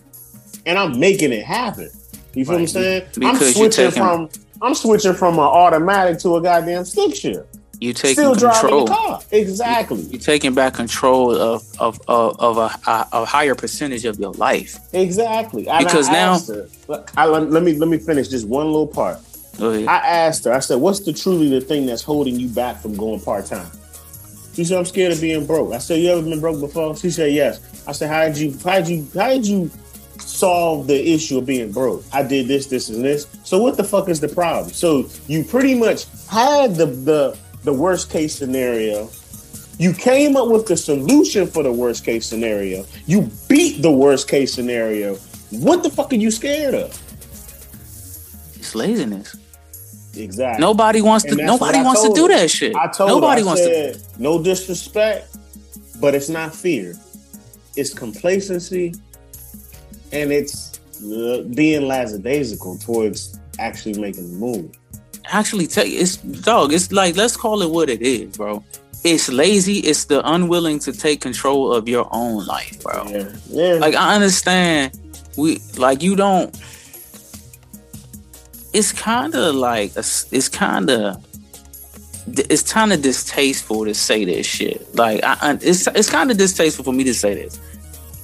and 0.66 0.78
I'm 0.78 1.00
making 1.00 1.32
it 1.32 1.46
happen. 1.46 1.90
You 2.34 2.46
feel 2.46 2.54
right. 2.54 2.60
what 2.60 2.62
I'm 2.62 2.68
saying? 2.68 3.04
Because 3.14 3.42
I'm 3.42 3.54
switching 3.54 3.86
taking, 3.86 4.04
from 4.04 4.30
I'm 4.62 4.76
switching 4.76 5.14
from 5.14 5.36
an 5.36 5.40
automatic 5.40 6.20
to 6.20 6.36
a 6.36 6.42
goddamn 6.42 6.86
stick 6.86 7.16
shift. 7.16 7.58
You 7.80 7.94
taking 7.94 8.16
Still 8.16 8.36
control. 8.36 8.86
the 8.86 8.92
car. 8.92 9.22
Exactly. 9.32 10.02
You, 10.02 10.18
are 10.18 10.22
taking 10.22 10.56
back 10.56 10.74
control 10.74 11.36
of 11.36 11.64
of 11.80 12.00
of, 12.08 12.40
of 12.40 12.58
a, 12.58 12.90
a, 12.90 13.08
a, 13.14 13.26
higher 13.26 13.54
percentage 13.54 14.06
of 14.06 14.20
your 14.20 14.34
life. 14.34 14.80
Exactly. 14.94 15.68
And 15.68 15.86
because 15.86 16.10
now, 16.10 16.40
her, 16.40 17.06
I, 17.16 17.28
let 17.28 17.62
me 17.62 17.74
let 17.74 17.88
me 17.88 18.00
finish 18.00 18.30
just 18.30 18.48
one 18.48 18.66
little 18.66 18.88
part. 18.88 19.20
I 19.88 19.98
asked 19.98 20.46
her, 20.46 20.54
I 20.54 20.60
said, 20.60 20.76
what's 20.76 21.00
the 21.02 21.14
truly 21.14 21.50
the 21.50 21.62
thing 21.62 21.86
that's 21.86 22.04
holding 22.04 22.40
you 22.40 22.48
back 22.50 22.78
from 22.78 22.96
going 22.96 23.20
part 23.22 23.46
time? 23.46 23.72
She 24.58 24.66
said, 24.66 24.80
I'm 24.80 24.86
scared 24.86 25.12
of 25.12 25.22
being 25.22 25.46
broke. 25.46 25.72
I 25.72 25.78
said, 25.78 26.02
You 26.02 26.10
ever 26.10 26.24
been 26.24 26.40
broke 26.40 26.60
before? 26.60 26.96
She 26.98 27.12
said, 27.12 27.32
Yes. 27.32 27.86
I 27.88 27.92
said, 27.92 28.10
How 28.10 28.26
did 28.26 28.40
you 28.40 28.58
how 28.64 28.80
did 28.80 28.88
you 28.88 29.08
how 29.14 29.30
did 29.30 29.46
you 29.46 29.70
solve 30.18 30.88
the 30.88 31.14
issue 31.14 31.38
of 31.38 31.46
being 31.46 31.72
broke? 31.72 32.04
I 32.12 32.24
did 32.24 32.48
this, 32.48 32.66
this, 32.66 32.90
and 32.90 33.06
this. 33.06 33.28
So 33.44 33.62
what 33.62 33.78
the 33.78 33.84
fuck 33.84 34.10
is 34.10 34.20
the 34.20 34.28
problem? 34.28 34.74
So 34.74 35.08
you 35.28 35.44
pretty 35.44 35.76
much 35.76 36.08
had 36.28 36.74
the 36.74 36.88
the 36.88 37.38
the 37.66 37.74
worst 37.74 38.10
case 38.10 38.34
scenario. 38.34 39.12
You 39.78 39.94
came 39.94 40.36
up 40.36 40.50
with 40.50 40.66
the 40.66 40.76
solution 40.76 41.46
for 41.46 41.62
the 41.62 41.72
worst 41.72 42.04
case 42.04 42.26
scenario. 42.26 42.84
You 43.06 43.30
beat 43.48 43.84
the 43.84 43.92
worst 43.92 44.28
case 44.28 44.56
scenario. 44.56 45.18
What 45.52 45.84
the 45.84 45.92
fuck 45.92 46.12
are 46.14 46.16
you 46.16 46.32
scared 46.32 46.74
of? 46.74 46.90
It's 48.56 48.74
laziness. 48.74 49.36
Exactly. 50.18 50.62
Nobody 50.62 51.02
wants 51.02 51.26
to. 51.26 51.36
Nobody 51.36 51.82
wants 51.82 52.04
to 52.04 52.14
do 52.14 52.28
that 52.28 52.50
shit. 52.50 52.76
I 52.76 52.88
told 52.88 53.10
nobody 53.10 53.42
her, 53.42 53.46
I 53.46 53.50
wants 53.50 53.64
said, 53.64 53.96
to. 53.96 54.22
No 54.22 54.42
disrespect, 54.42 55.38
but 56.00 56.16
it's 56.16 56.30
not 56.30 56.54
fear. 56.54 56.96
It's 57.76 57.94
complacency, 57.94 58.94
and 60.12 60.32
it's 60.32 60.80
uh, 61.04 61.44
being 61.54 61.88
lackadaisical 61.88 62.78
towards 62.80 63.40
actually 63.60 64.00
making 64.00 64.32
the 64.32 64.38
move. 64.38 64.76
Actually, 65.30 65.68
tell 65.68 65.86
you, 65.86 66.00
it's 66.00 66.18
dog. 66.18 66.74
It's 66.74 66.92
like 66.92 67.16
let's 67.16 67.38
call 67.38 67.62
it 67.62 67.70
what 67.70 67.90
it 67.90 68.02
is, 68.02 68.36
bro. 68.38 68.64
It's 69.04 69.30
lazy. 69.30 69.80
It's 69.80 70.06
the 70.06 70.28
unwilling 70.28 70.80
to 70.80 70.92
take 70.92 71.22
control 71.22 71.72
of 71.74 71.88
your 71.88 72.08
own 72.12 72.46
life, 72.46 72.82
bro. 72.82 73.08
Yeah. 73.08 73.30
yeah. 73.50 73.74
Like 73.74 73.96
I 73.96 74.16
understand. 74.16 74.98
We 75.38 75.60
like 75.78 76.02
you 76.02 76.16
don't 76.16 76.56
it's 78.78 78.92
kind 78.92 79.34
of 79.34 79.56
like 79.56 79.94
it's 79.96 80.50
kind 80.50 80.92
of 80.92 81.26
it's 82.28 82.72
kind 82.72 82.94
of 82.94 83.02
distasteful 83.02 83.86
to 83.86 83.94
say 83.96 84.24
this 84.24 84.46
shit. 84.46 84.94
Like, 84.94 85.24
I, 85.24 85.58
it's 85.62 85.88
it's 85.88 86.10
kind 86.10 86.30
of 86.30 86.38
distasteful 86.38 86.86
for 86.86 86.94
me 86.94 87.04
to 87.06 87.14
say 87.14 87.34
this. 87.34 87.60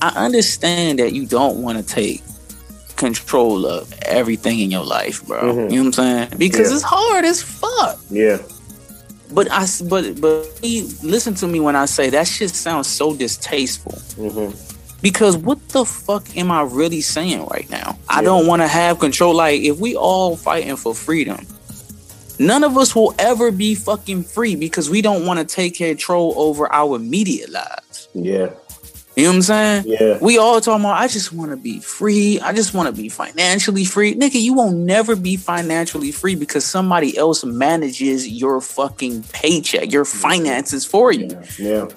I 0.01 0.09
understand 0.25 0.99
that 0.99 1.13
you 1.13 1.25
don't 1.25 1.63
want 1.63 1.79
to 1.79 1.83
take 1.83 2.21
control 2.97 3.65
of 3.65 3.91
everything 4.03 4.59
in 4.59 4.69
your 4.69 4.85
life, 4.85 5.25
bro. 5.25 5.41
Mm-hmm. 5.41 5.73
You 5.73 5.83
know 5.83 5.89
what 5.89 5.99
I'm 5.99 6.27
saying? 6.27 6.29
Because 6.37 6.69
yeah. 6.69 6.75
it's 6.75 6.83
hard 6.85 7.25
as 7.25 7.41
fuck. 7.41 7.97
Yeah. 8.11 8.37
But 9.31 9.49
I 9.51 9.65
but 9.89 10.21
but 10.21 10.61
listen 10.61 11.33
to 11.35 11.47
me 11.47 11.59
when 11.61 11.75
I 11.75 11.85
say 11.85 12.11
that 12.11 12.27
shit 12.27 12.51
sounds 12.51 12.87
so 12.87 13.15
distasteful. 13.15 13.93
Mm-hmm. 13.93 14.72
Because 15.03 15.35
what 15.35 15.59
the 15.69 15.83
fuck 15.83 16.37
am 16.37 16.49
I 16.49 16.61
really 16.63 17.01
saying 17.01 17.45
right 17.47 17.69
now? 17.69 17.97
Yeah. 17.99 18.17
I 18.17 18.23
don't 18.23 18.47
want 18.47 18.61
to 18.61 18.67
have 18.69 18.99
control. 18.99 19.35
Like, 19.35 19.61
if 19.61 19.77
we 19.77 19.97
all 19.97 20.37
fighting 20.37 20.77
for 20.77 20.95
freedom, 20.95 21.45
none 22.39 22.63
of 22.63 22.77
us 22.77 22.95
will 22.95 23.13
ever 23.19 23.51
be 23.51 23.75
fucking 23.75 24.23
free 24.23 24.55
because 24.55 24.89
we 24.89 25.01
don't 25.01 25.25
want 25.25 25.39
to 25.39 25.45
take 25.45 25.75
control 25.75 26.33
over 26.37 26.71
our 26.71 26.95
immediate 26.95 27.49
lives. 27.49 28.07
Yeah. 28.13 28.53
You 29.15 29.25
know 29.25 29.29
what 29.29 29.35
I'm 29.35 29.41
saying? 29.43 29.83
Yeah. 29.85 30.17
We 30.21 30.37
all 30.39 30.59
talking 30.61 30.85
about, 30.85 30.99
I 30.99 31.07
just 31.07 31.33
want 31.33 31.51
to 31.51 31.57
be 31.57 31.79
free. 31.79 32.39
I 32.39 32.53
just 32.53 32.73
want 32.73 32.87
to 32.87 32.99
be 32.99 33.09
financially 33.09 33.85
free. 33.85 34.15
Nigga, 34.15 34.41
you 34.41 34.53
won't 34.53 34.77
never 34.77 35.15
be 35.15 35.35
financially 35.35 36.11
free 36.11 36.35
because 36.35 36.65
somebody 36.65 37.15
else 37.15 37.43
manages 37.43 38.27
your 38.27 38.61
fucking 38.61 39.23
paycheck, 39.33 39.91
your 39.91 40.05
finances 40.05 40.85
for 40.85 41.11
you. 41.11 41.29
Yeah. 41.59 41.89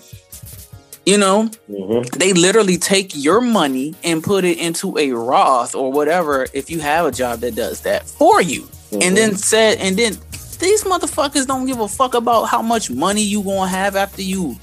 You 1.07 1.19
know, 1.19 1.49
Mm-hmm. 1.71 2.19
they 2.19 2.33
literally 2.33 2.77
take 2.79 3.13
your 3.15 3.41
money 3.41 3.95
and 4.03 4.23
put 4.23 4.45
it 4.45 4.59
into 4.59 4.99
a 4.99 5.13
Roth 5.13 5.75
or 5.75 5.93
whatever 5.93 6.47
if 6.53 6.69
you 6.71 6.81
have 6.81 7.07
a 7.07 7.13
job 7.13 7.41
that 7.41 7.55
does 7.55 7.81
that 7.83 8.05
for 8.07 8.43
you. 8.43 8.63
Mm-hmm. 8.63 9.03
And 9.03 9.17
then 9.17 9.37
said, 9.37 9.79
and 9.79 9.97
then 9.97 10.15
these 10.59 10.83
motherfuckers 10.85 11.47
don't 11.47 11.67
give 11.67 11.79
a 11.81 11.87
fuck 11.89 12.15
about 12.15 12.45
how 12.45 12.61
much 12.63 12.91
money 12.91 13.23
you 13.23 13.43
gonna 13.43 13.69
have 13.69 13.95
after 13.95 14.23
you 14.23 14.57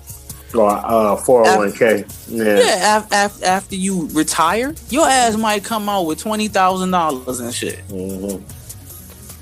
Or 0.54 0.70
uh, 0.70 1.16
401k. 1.16 2.28
Yeah. 2.30 2.44
Yeah, 2.60 2.98
af- 2.98 3.08
af- 3.12 3.44
after 3.44 3.76
you 3.76 4.08
retire, 4.14 4.76
your 4.90 5.08
ass 5.08 5.38
might 5.38 5.64
come 5.64 5.88
out 5.88 6.04
with 6.08 6.20
twenty 6.20 6.48
thousand 6.50 6.92
dollars 6.92 7.40
and 7.40 7.54
shit. 7.54 7.80
Mm-hmm. 7.88 8.44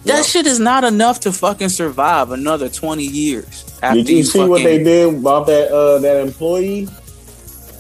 That 0.06 0.18
Yep. 0.18 0.26
shit 0.26 0.46
is 0.46 0.60
not 0.60 0.84
enough 0.84 1.20
to 1.22 1.32
fucking 1.32 1.70
survive 1.70 2.32
another 2.32 2.70
twenty 2.70 3.06
years. 3.06 3.66
After 3.82 4.04
Did 4.04 4.10
you 4.10 4.24
see 4.24 4.44
what 4.46 4.64
they 4.64 4.84
did 4.84 5.16
about 5.16 5.48
that 5.48 5.72
uh, 5.72 5.98
that 6.00 6.18
employee 6.18 6.88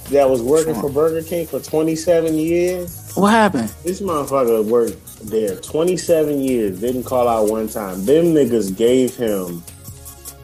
that 0.09 0.29
was 0.29 0.41
working 0.41 0.73
for 0.73 0.89
Burger 0.89 1.21
King 1.21 1.45
for 1.45 1.59
27 1.59 2.35
years? 2.35 3.11
What 3.13 3.29
happened? 3.29 3.69
This 3.83 4.01
motherfucker 4.01 4.65
worked 4.65 5.29
there 5.29 5.55
27 5.57 6.41
years, 6.41 6.79
didn't 6.79 7.03
call 7.03 7.27
out 7.27 7.49
one 7.49 7.67
time. 7.67 8.03
Them 8.05 8.25
niggas 8.25 8.75
gave 8.75 9.15
him 9.15 9.63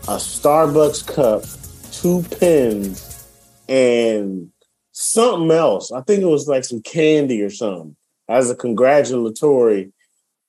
a 0.07 0.17
Starbucks 0.17 1.07
cup, 1.07 1.43
two 1.91 2.23
pens, 2.37 3.27
and 3.67 4.51
something 4.91 5.51
else. 5.51 5.91
I 5.91 6.01
think 6.01 6.21
it 6.21 6.27
was 6.27 6.47
like 6.47 6.65
some 6.65 6.81
candy 6.81 7.41
or 7.41 7.49
something 7.49 7.95
as 8.29 8.51
a 8.51 8.55
congratulatory 8.55 9.91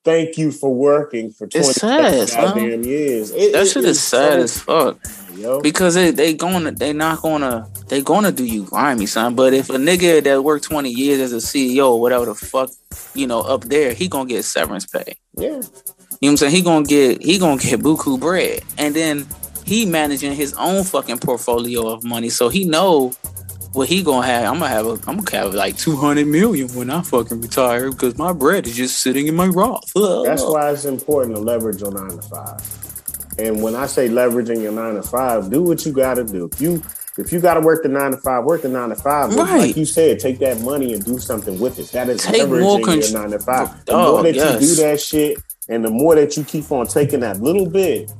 thank 0.08 0.38
you 0.38 0.50
for 0.50 0.72
working 0.74 1.30
for 1.30 1.46
20 1.46 1.66
sad, 1.72 2.28
goddamn 2.30 2.84
years. 2.84 3.30
It- 3.30 3.52
That 3.52 3.62
it- 3.66 3.70
shit 3.70 3.84
is 3.84 4.00
sad 4.02 4.32
so 4.32 4.38
as 4.44 4.58
fuck. 4.58 4.98
yo. 5.36 5.60
Because 5.60 5.94
they 5.94 6.10
they 6.10 6.32
gonna 6.34 6.72
they 6.72 6.92
not 6.92 7.20
gonna 7.22 7.68
they 7.88 8.00
gonna 8.02 8.32
do 8.32 8.44
you 8.44 8.64
grimy, 8.64 9.06
son. 9.06 9.34
But 9.34 9.52
if 9.54 9.68
a 9.70 9.74
nigga 9.74 10.22
that 10.24 10.42
worked 10.42 10.64
twenty 10.64 10.90
years 10.90 11.20
as 11.20 11.32
a 11.32 11.42
CEO, 11.50 11.92
or 11.92 12.00
whatever 12.00 12.24
the 12.26 12.34
fuck, 12.34 12.70
you 13.14 13.26
know, 13.26 13.40
up 13.40 13.64
there, 13.64 13.92
he 13.92 14.08
gonna 14.08 14.28
get 14.28 14.44
severance 14.44 14.86
pay. 14.86 15.16
Yeah. 15.36 15.48
You 15.48 15.52
know 15.54 15.60
what 15.60 16.28
I'm 16.30 16.36
saying? 16.38 16.54
He 16.54 16.62
gonna 16.62 16.84
get 16.86 17.22
he 17.22 17.38
gonna 17.38 17.60
get 17.60 17.80
buku 17.80 18.18
bread, 18.18 18.60
and 18.78 18.94
then 18.94 19.26
he 19.64 19.84
managing 19.84 20.32
his 20.34 20.54
own 20.54 20.82
fucking 20.82 21.18
portfolio 21.18 21.86
of 21.88 22.02
money, 22.02 22.30
so 22.30 22.48
he 22.48 22.64
know 22.64 23.12
what 23.78 23.88
he 23.88 24.02
gonna 24.02 24.26
have. 24.26 24.52
I'm 24.52 24.58
gonna 24.58 24.68
have 24.68 24.86
a 24.86 24.90
I'm 25.06 25.18
gonna 25.20 25.44
have 25.44 25.54
like 25.54 25.78
two 25.78 25.96
hundred 25.96 26.26
million 26.26 26.68
when 26.74 26.90
I 26.90 27.00
fucking 27.02 27.40
retire 27.40 27.90
because 27.90 28.18
my 28.18 28.32
bread 28.32 28.66
is 28.66 28.76
just 28.76 28.98
sitting 29.00 29.28
in 29.28 29.36
my 29.36 29.46
Roth. 29.46 29.90
That's 29.94 30.42
why 30.44 30.72
it's 30.72 30.84
important 30.84 31.36
to 31.36 31.40
leverage 31.40 31.80
your 31.80 31.92
nine 31.92 32.16
to 32.18 32.22
five. 32.22 33.34
And 33.38 33.62
when 33.62 33.76
I 33.76 33.86
say 33.86 34.08
leveraging 34.08 34.60
your 34.60 34.72
nine 34.72 34.94
to 34.94 35.02
five, 35.02 35.48
do 35.48 35.62
what 35.62 35.86
you 35.86 35.92
got 35.92 36.14
to 36.14 36.24
do. 36.24 36.50
If 36.52 36.60
you 36.60 36.82
if 37.16 37.32
you 37.32 37.40
got 37.40 37.54
to 37.54 37.60
work 37.60 37.82
the 37.84 37.88
nine 37.88 38.10
to 38.10 38.16
five, 38.16 38.44
work 38.44 38.62
the 38.62 38.68
nine 38.68 38.88
to 38.90 38.96
five. 38.96 39.30
But 39.30 39.38
Right. 39.38 39.58
like 39.68 39.76
you 39.76 39.84
said, 39.84 40.18
take 40.18 40.40
that 40.40 40.60
money 40.60 40.92
and 40.92 41.04
do 41.04 41.18
something 41.18 41.58
with 41.60 41.78
it. 41.78 41.90
That 41.92 42.08
is 42.08 42.20
Take 42.22 42.42
leveraging 42.42 42.60
more 42.60 42.80
your 42.80 43.12
nine 43.12 43.30
to 43.30 43.38
five. 43.38 43.84
The 43.84 43.92
Dog, 43.92 44.14
more 44.14 44.22
that 44.24 44.34
yes. 44.34 44.60
you 44.60 44.68
do 44.68 44.74
that 44.82 45.00
shit, 45.00 45.38
and 45.68 45.84
the 45.84 45.90
more 45.90 46.16
that 46.16 46.36
you 46.36 46.42
keep 46.44 46.70
on 46.72 46.86
taking 46.88 47.20
that 47.20 47.40
little 47.40 47.68
bit, 47.68 48.10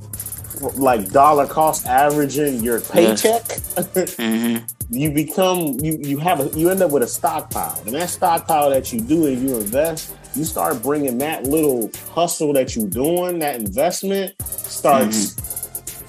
like 0.75 1.11
dollar 1.11 1.47
cost 1.47 1.85
averaging 1.85 2.63
your 2.63 2.79
paycheck, 2.79 3.43
hmm 4.17 4.57
you 4.89 5.11
become 5.11 5.79
you 5.81 5.97
you 6.01 6.17
have 6.17 6.39
a 6.39 6.57
you 6.57 6.69
end 6.69 6.81
up 6.81 6.91
with 6.91 7.03
a 7.03 7.07
stockpile, 7.07 7.79
and 7.85 7.93
that 7.95 8.09
stockpile 8.09 8.69
that 8.71 8.91
you 8.91 8.99
do 8.99 9.27
and 9.27 9.41
you 9.47 9.55
invest, 9.57 10.13
you 10.35 10.43
start 10.43 10.81
bringing 10.81 11.17
that 11.19 11.43
little 11.45 11.91
hustle 12.13 12.53
that 12.53 12.75
you're 12.75 12.87
doing, 12.87 13.39
that 13.39 13.55
investment 13.57 14.33
starts, 14.43 15.35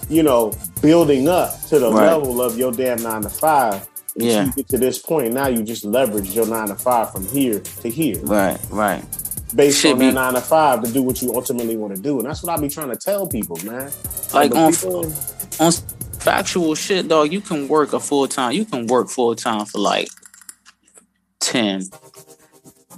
you 0.08 0.22
know, 0.22 0.52
building 0.80 1.28
up 1.28 1.52
to 1.68 1.78
the 1.78 1.86
Mm-hmm. 1.90 1.96
Right. 1.96 2.06
level 2.06 2.40
of 2.42 2.56
your 2.58 2.72
damn 2.72 3.02
nine 3.02 3.22
to 3.22 3.28
five. 3.28 3.86
And 4.16 4.24
Yeah. 4.24 4.44
you 4.46 4.52
get 4.52 4.68
to 4.70 4.78
this 4.78 4.98
point 4.98 5.32
now, 5.34 5.46
you 5.46 5.62
just 5.62 5.84
leverage 5.84 6.30
your 6.34 6.46
nine 6.46 6.68
to 6.68 6.74
five 6.74 7.12
from 7.12 7.26
here 7.28 7.60
to 7.60 7.88
here, 7.88 8.18
Right, 8.24 8.58
right. 8.70 9.04
based 9.54 9.80
Should 9.80 9.92
on 9.92 9.98
be- 9.98 10.06
that 10.06 10.14
nine 10.14 10.34
to 10.34 10.40
five 10.40 10.82
to 10.82 10.90
do 10.90 11.02
what 11.02 11.22
you 11.22 11.32
ultimately 11.34 11.76
want 11.76 11.94
to 11.94 12.00
do, 12.02 12.18
and 12.18 12.26
that's 12.28 12.42
what 12.42 12.56
I 12.58 12.60
be 12.60 12.68
trying 12.68 12.90
to 12.90 12.96
tell 12.96 13.26
people, 13.26 13.58
man. 13.64 13.90
Like 14.34 14.50
But 14.50 14.58
on 14.58 14.72
people- 14.72 15.12
on 15.60 15.72
factual 16.20 16.74
shit, 16.74 17.08
dog, 17.08 17.32
you 17.32 17.40
can 17.40 17.68
work 17.68 17.92
a 17.92 18.00
full 18.00 18.28
time. 18.28 18.52
You 18.52 18.64
can 18.64 18.86
work 18.86 19.08
full 19.08 19.34
time 19.34 19.64
for 19.66 19.78
like 19.78 20.08
10, 21.40 21.82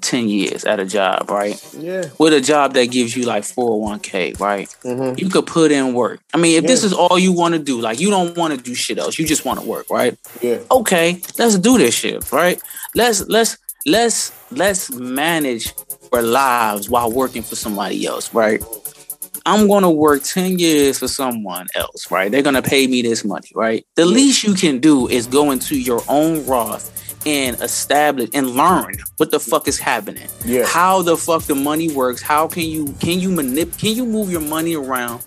10 0.00 0.28
years 0.28 0.64
at 0.64 0.80
a 0.80 0.84
job, 0.84 1.30
right? 1.30 1.62
yeah, 1.78 2.06
With 2.18 2.32
a 2.32 2.40
job 2.40 2.74
that 2.74 2.90
gives 2.90 3.16
you 3.16 3.24
like 3.24 3.44
401k, 3.44 4.38
right? 4.40 4.74
hmm 4.82 5.14
You 5.16 5.28
could 5.28 5.46
put 5.46 5.70
in 5.72 5.94
work. 5.94 6.20
I 6.34 6.38
mean, 6.38 6.58
if 6.58 6.66
this 6.66 6.84
is 6.84 6.92
all 6.92 7.18
you 7.18 7.32
want 7.32 7.54
to 7.54 7.60
do, 7.60 7.80
like 7.80 8.00
you 8.00 8.10
don't 8.10 8.36
want 8.36 8.54
to 8.54 8.60
do 8.60 8.74
shit 8.74 8.98
else, 8.98 9.18
you 9.18 9.26
just 9.26 9.44
want 9.44 9.60
to 9.60 9.66
work, 9.66 9.86
right? 9.90 10.18
yeah, 10.40 10.58
Okay, 10.70 11.20
let's 11.38 11.58
do 11.58 11.78
this 11.78 11.94
shit, 11.94 12.30
right? 12.32 12.60
Let's 12.94 13.26
let's 13.28 13.56
let's 13.86 14.32
let's 14.50 14.90
manage 14.90 15.72
our 16.12 16.22
lives 16.22 16.90
while 16.90 17.10
working 17.10 17.42
for 17.42 17.56
somebody 17.56 18.04
else, 18.06 18.32
right? 18.34 18.62
I'm 19.46 19.66
gonna 19.68 19.90
work 19.90 20.22
10 20.22 20.58
years 20.58 20.98
for 20.98 21.08
someone 21.08 21.66
else, 21.74 22.10
right? 22.10 22.30
They're 22.30 22.42
gonna 22.42 22.62
pay 22.62 22.86
me 22.86 23.02
this 23.02 23.24
money, 23.24 23.48
right? 23.54 23.84
The 23.96 24.02
Yeah. 24.02 24.08
least 24.08 24.44
you 24.44 24.54
can 24.54 24.78
do 24.78 25.08
is 25.08 25.26
go 25.26 25.50
into 25.50 25.76
your 25.76 26.02
own 26.08 26.44
Roth 26.46 26.90
and 27.26 27.60
establish 27.60 28.30
and 28.34 28.50
learn 28.56 28.94
what 29.16 29.30
the 29.30 29.38
fuck 29.40 29.68
is 29.68 29.78
happening. 29.78 30.28
yeah. 30.44 30.64
How 30.66 31.02
the 31.02 31.16
fuck 31.16 31.44
the 31.44 31.54
money 31.54 31.88
works. 31.92 32.20
How 32.22 32.46
can 32.48 32.64
you 32.64 32.94
can 33.00 33.20
you 33.20 33.30
manip 33.30 33.78
can 33.78 33.94
you 33.94 34.04
move 34.06 34.30
your 34.30 34.40
money 34.40 34.74
around 34.74 35.20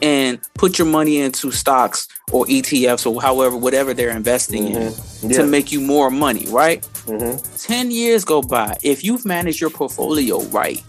and 0.00 0.40
put 0.54 0.78
your 0.78 0.86
money 0.88 1.18
into 1.18 1.52
stocks 1.52 2.08
or 2.32 2.44
ETFs 2.48 3.06
or 3.06 3.22
however 3.22 3.56
whatever 3.56 3.94
they're 3.94 4.10
investing 4.10 4.66
in 4.68 4.92
Mhm. 4.92 5.20
to 5.34 5.42
Yeah. 5.42 5.42
make 5.44 5.70
you 5.70 5.80
more 5.80 6.10
money, 6.10 6.46
right? 6.48 6.84
Mhm. 7.06 7.40
10 7.62 7.90
years 7.92 8.24
go 8.24 8.42
by. 8.42 8.76
If 8.82 9.04
you've 9.04 9.24
managed 9.24 9.60
your 9.60 9.70
portfolio 9.70 10.40
right, 10.46 10.82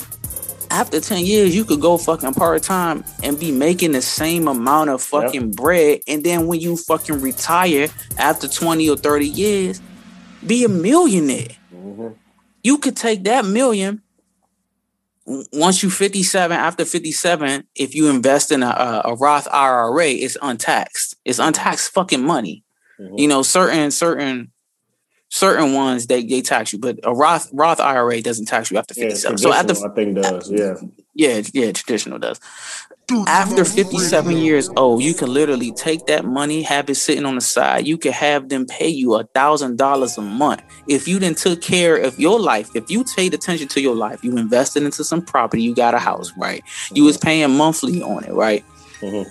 after 0.74 1.00
10 1.00 1.24
years, 1.26 1.56
you 1.56 1.64
could 1.66 1.80
go 1.80 1.98
fucking 1.98 2.34
part 2.34 2.64
time 2.64 3.04
and 3.22 3.40
be 3.40 3.52
making 3.52 3.92
the 3.92 4.02
same 4.02 4.48
amount 4.48 4.90
of 4.90 5.02
fucking 5.04 5.52
bread. 5.52 6.00
And 6.08 6.24
then 6.24 6.48
when 6.48 6.60
you 6.60 6.76
fucking 6.76 7.22
retire 7.22 7.88
after 8.18 8.48
20 8.48 8.90
or 8.90 8.98
30 8.98 9.28
years, 9.28 9.82
be 10.46 10.66
a 10.66 10.70
millionaire. 10.70 11.56
Mhm. 11.74 12.16
You 12.64 12.80
could 12.80 12.98
take 12.98 13.24
that 13.26 13.46
million 13.46 14.02
once 15.54 15.84
you 15.84 15.90
57 15.90 16.58
after 16.58 16.84
57 16.86 17.64
if 17.76 17.96
you 17.96 18.10
invest 18.10 18.52
in 18.52 18.62
a, 18.64 18.68
a, 18.68 19.02
a 19.12 19.16
roth 19.16 19.48
ira 19.54 20.06
it's 20.10 20.36
untaxed 20.42 21.16
it's 21.24 21.40
untaxed 21.40 21.94
fucking 21.94 22.22
money 22.22 22.62
Mhm. 23.00 23.20
you 23.20 23.28
know 23.30 23.42
certain 23.42 23.90
certain 23.92 24.52
certain 25.34 25.74
ones 25.74 26.06
they, 26.08 26.24
they 26.24 26.42
tax 26.42 26.72
you 26.72 26.78
but 26.78 27.00
a 27.04 27.12
roth 27.14 27.50
roth 27.54 27.80
ira 27.80 28.22
doesn't 28.22 28.46
tax 28.46 28.70
you 28.70 28.78
after 28.78 28.94
Yeah, 28.96 29.06
57 29.10 29.38
so 29.40 29.52
after 29.52 29.74
I 29.74 29.90
think 29.96 30.16
does. 30.22 30.52
Yeah. 30.52 30.76
yeah 31.16 31.42
yeah 31.54 31.72
traditional 31.72 32.20
does 32.20 32.40
after 33.28 33.66
57 33.66 34.38
years 34.38 34.70
old 34.78 35.02
you 35.04 35.14
can 35.16 35.34
literally 35.34 35.72
take 35.72 36.06
that 36.06 36.24
money 36.24 36.62
have 36.62 36.88
it 36.90 36.96
sitting 36.96 37.26
on 37.26 37.36
the 37.36 37.42
side 37.42 37.88
you 37.88 37.98
can 37.98 38.12
have 38.14 38.50
them 38.50 38.66
pay 38.68 38.88
you 38.88 39.16
a 39.16 39.24
thousand 39.34 39.78
dollars 39.78 40.18
a 40.18 40.22
month 40.22 40.62
if 40.88 41.08
you 41.08 41.18
then 41.20 41.34
took 41.36 41.62
care 41.62 41.96
of 41.98 42.18
your 42.20 42.40
life 42.40 42.70
if 42.76 42.90
you 42.92 43.04
paid 43.16 43.34
attention 43.34 43.68
to 43.68 43.82
your 43.82 43.96
life 43.96 44.24
you 44.24 44.38
invested 44.38 44.84
into 44.84 45.04
some 45.04 45.22
property 45.22 45.64
you 45.64 45.74
got 45.76 45.94
a 45.96 46.00
house 46.00 46.32
right 46.38 46.64
you 46.94 47.04
was 47.04 47.18
paying 47.18 47.50
monthly 47.58 48.02
on 48.04 48.24
it 48.24 48.34
right 48.34 48.64
Mhm. 49.02 49.26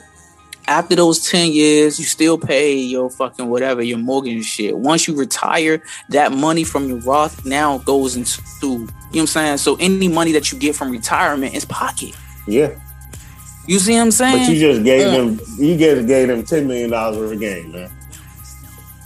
After 0.69 0.95
those 0.95 1.29
10 1.31 1.53
years, 1.53 1.99
you 1.99 2.05
still 2.05 2.39
pay 2.39 2.75
your 2.77 3.11
fucking 3.11 3.49
whatever, 3.49 3.83
your 3.83 3.99
mortgage 3.99 4.45
shit. 4.45 4.77
Once 4.77 5.07
you 5.09 5.15
retire, 5.15 5.83
that 6.11 6.33
money 6.33 6.65
from 6.65 6.89
your 6.89 6.99
Roth 6.99 7.45
now 7.45 7.79
goes 7.79 8.17
into, 8.17 8.41
you 8.63 8.79
know 8.79 8.87
what 9.11 9.21
I'm 9.21 9.27
saying? 9.27 9.57
So 9.59 9.77
any 9.81 10.09
money 10.09 10.33
that 10.33 10.53
you 10.53 10.59
get 10.59 10.75
from 10.77 10.91
retirement 10.91 11.55
is 11.55 11.65
pocket. 11.65 12.15
Yeah. 12.47 12.71
You 13.67 13.79
see 13.79 13.93
what 13.93 14.01
I'm 14.01 14.11
saying? 14.11 14.39
But 14.47 14.53
you 14.53 14.59
just 14.61 14.85
gave 14.85 15.01
Yeah. 15.03 15.11
them 15.19 15.41
you 15.59 15.77
just 15.77 16.07
gave 16.09 16.27
them 16.29 16.43
ten 16.43 16.67
million 16.67 16.91
dollars 16.91 17.17
worth 17.19 17.33
of 17.33 17.41
game, 17.41 17.71
man. 17.73 17.91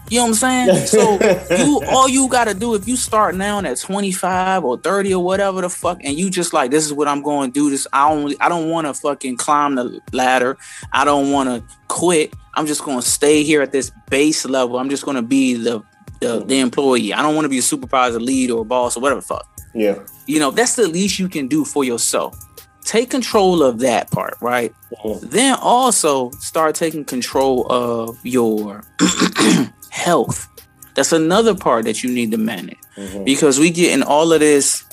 You 0.09 0.19
know 0.19 0.25
what 0.25 0.29
I'm 0.29 0.35
saying? 0.35 0.87
So 0.87 1.19
you 1.57 1.83
all 1.89 2.09
you 2.09 2.29
gotta 2.29 2.55
do 2.55 2.75
if 2.75 2.87
you 2.87 2.97
start 2.97 3.35
now 3.35 3.59
at 3.61 3.79
25 3.79 4.65
or 4.65 4.79
30 4.79 5.15
or 5.15 5.25
whatever 5.25 5.61
the 5.63 5.69
fuck, 5.69 5.99
and 6.05 6.17
you 6.19 6.31
just 6.31 6.53
like 6.53 6.71
this 6.71 6.85
is 6.87 6.93
what 6.93 7.09
I'm 7.09 7.23
going 7.23 7.51
to 7.51 7.55
do. 7.55 7.71
This 7.71 7.87
I 7.93 8.09
don't 8.09 8.35
I 8.41 8.49
don't 8.49 8.71
want 8.71 8.87
to 8.87 8.95
fucking 8.95 9.37
climb 9.37 9.75
the 9.75 10.01
ladder. 10.13 10.57
I 10.93 11.05
don't 11.05 11.33
want 11.33 11.49
to 11.49 11.75
quit. 11.89 12.35
I'm 12.55 12.67
just 12.67 12.85
going 12.85 13.01
to 13.01 13.07
stay 13.07 13.43
here 13.43 13.63
at 13.63 13.73
this 13.73 13.91
base 14.09 14.45
level. 14.47 14.79
I'm 14.79 14.89
just 14.91 15.05
going 15.05 15.17
to 15.17 15.23
be 15.23 15.55
the 15.55 15.83
the, 16.21 16.43
the 16.45 16.61
employee. 16.61 17.13
I 17.13 17.21
don't 17.21 17.35
want 17.35 17.45
to 17.45 17.51
be 17.51 17.59
a 17.59 17.63
supervisor, 17.63 18.19
lead, 18.21 18.51
or 18.51 18.65
boss 18.65 18.97
or 18.97 19.01
whatever 19.01 19.21
the 19.21 19.27
fuck. 19.27 19.47
Yeah. 19.75 19.99
You 20.27 20.39
know 20.39 20.51
that's 20.51 20.77
the 20.77 20.87
least 20.89 21.19
you 21.19 21.29
can 21.29 21.49
do 21.49 21.65
for 21.65 21.85
yourself. 21.85 22.39
Take 22.85 23.11
control 23.11 23.65
of 23.65 23.81
that 23.81 24.13
part, 24.13 24.35
right? 24.41 24.73
Mhm. 25.05 25.21
Then 25.31 25.57
also 25.61 26.31
start 26.39 26.77
taking 26.77 27.05
control 27.05 27.67
of 27.69 28.17
your 28.23 28.83
health. 29.97 30.47
That's 30.95 31.13
another 31.13 31.55
part 31.55 31.85
that 31.85 32.03
you 32.03 32.11
need 32.11 32.31
to 32.31 32.39
manage 32.39 32.79
Mhm. 32.97 33.25
because 33.25 33.59
we 33.59 33.71
getting 33.71 34.03
all 34.03 34.33
of 34.33 34.41
this 34.41 34.85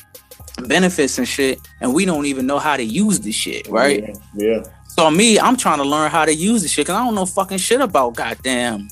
benefits 0.67 1.17
and 1.17 1.27
shit, 1.27 1.59
and 1.81 1.93
we 1.93 2.05
don't 2.05 2.25
even 2.25 2.45
know 2.45 2.59
how 2.59 2.75
to 2.77 2.83
use 2.83 3.19
the 3.21 3.31
shit, 3.31 3.67
right? 3.69 4.15
Yeah. 4.35 4.63
So 4.95 5.09
me, 5.09 5.39
I'm 5.39 5.55
trying 5.57 5.79
to 5.79 5.83
learn 5.83 6.11
how 6.11 6.25
to 6.25 6.33
use 6.33 6.61
the 6.61 6.67
shit 6.67 6.85
because 6.85 6.99
I 6.99 7.03
don't 7.05 7.15
know 7.15 7.25
fucking 7.25 7.57
shit 7.57 7.81
about 7.81 8.15
goddamn 8.15 8.87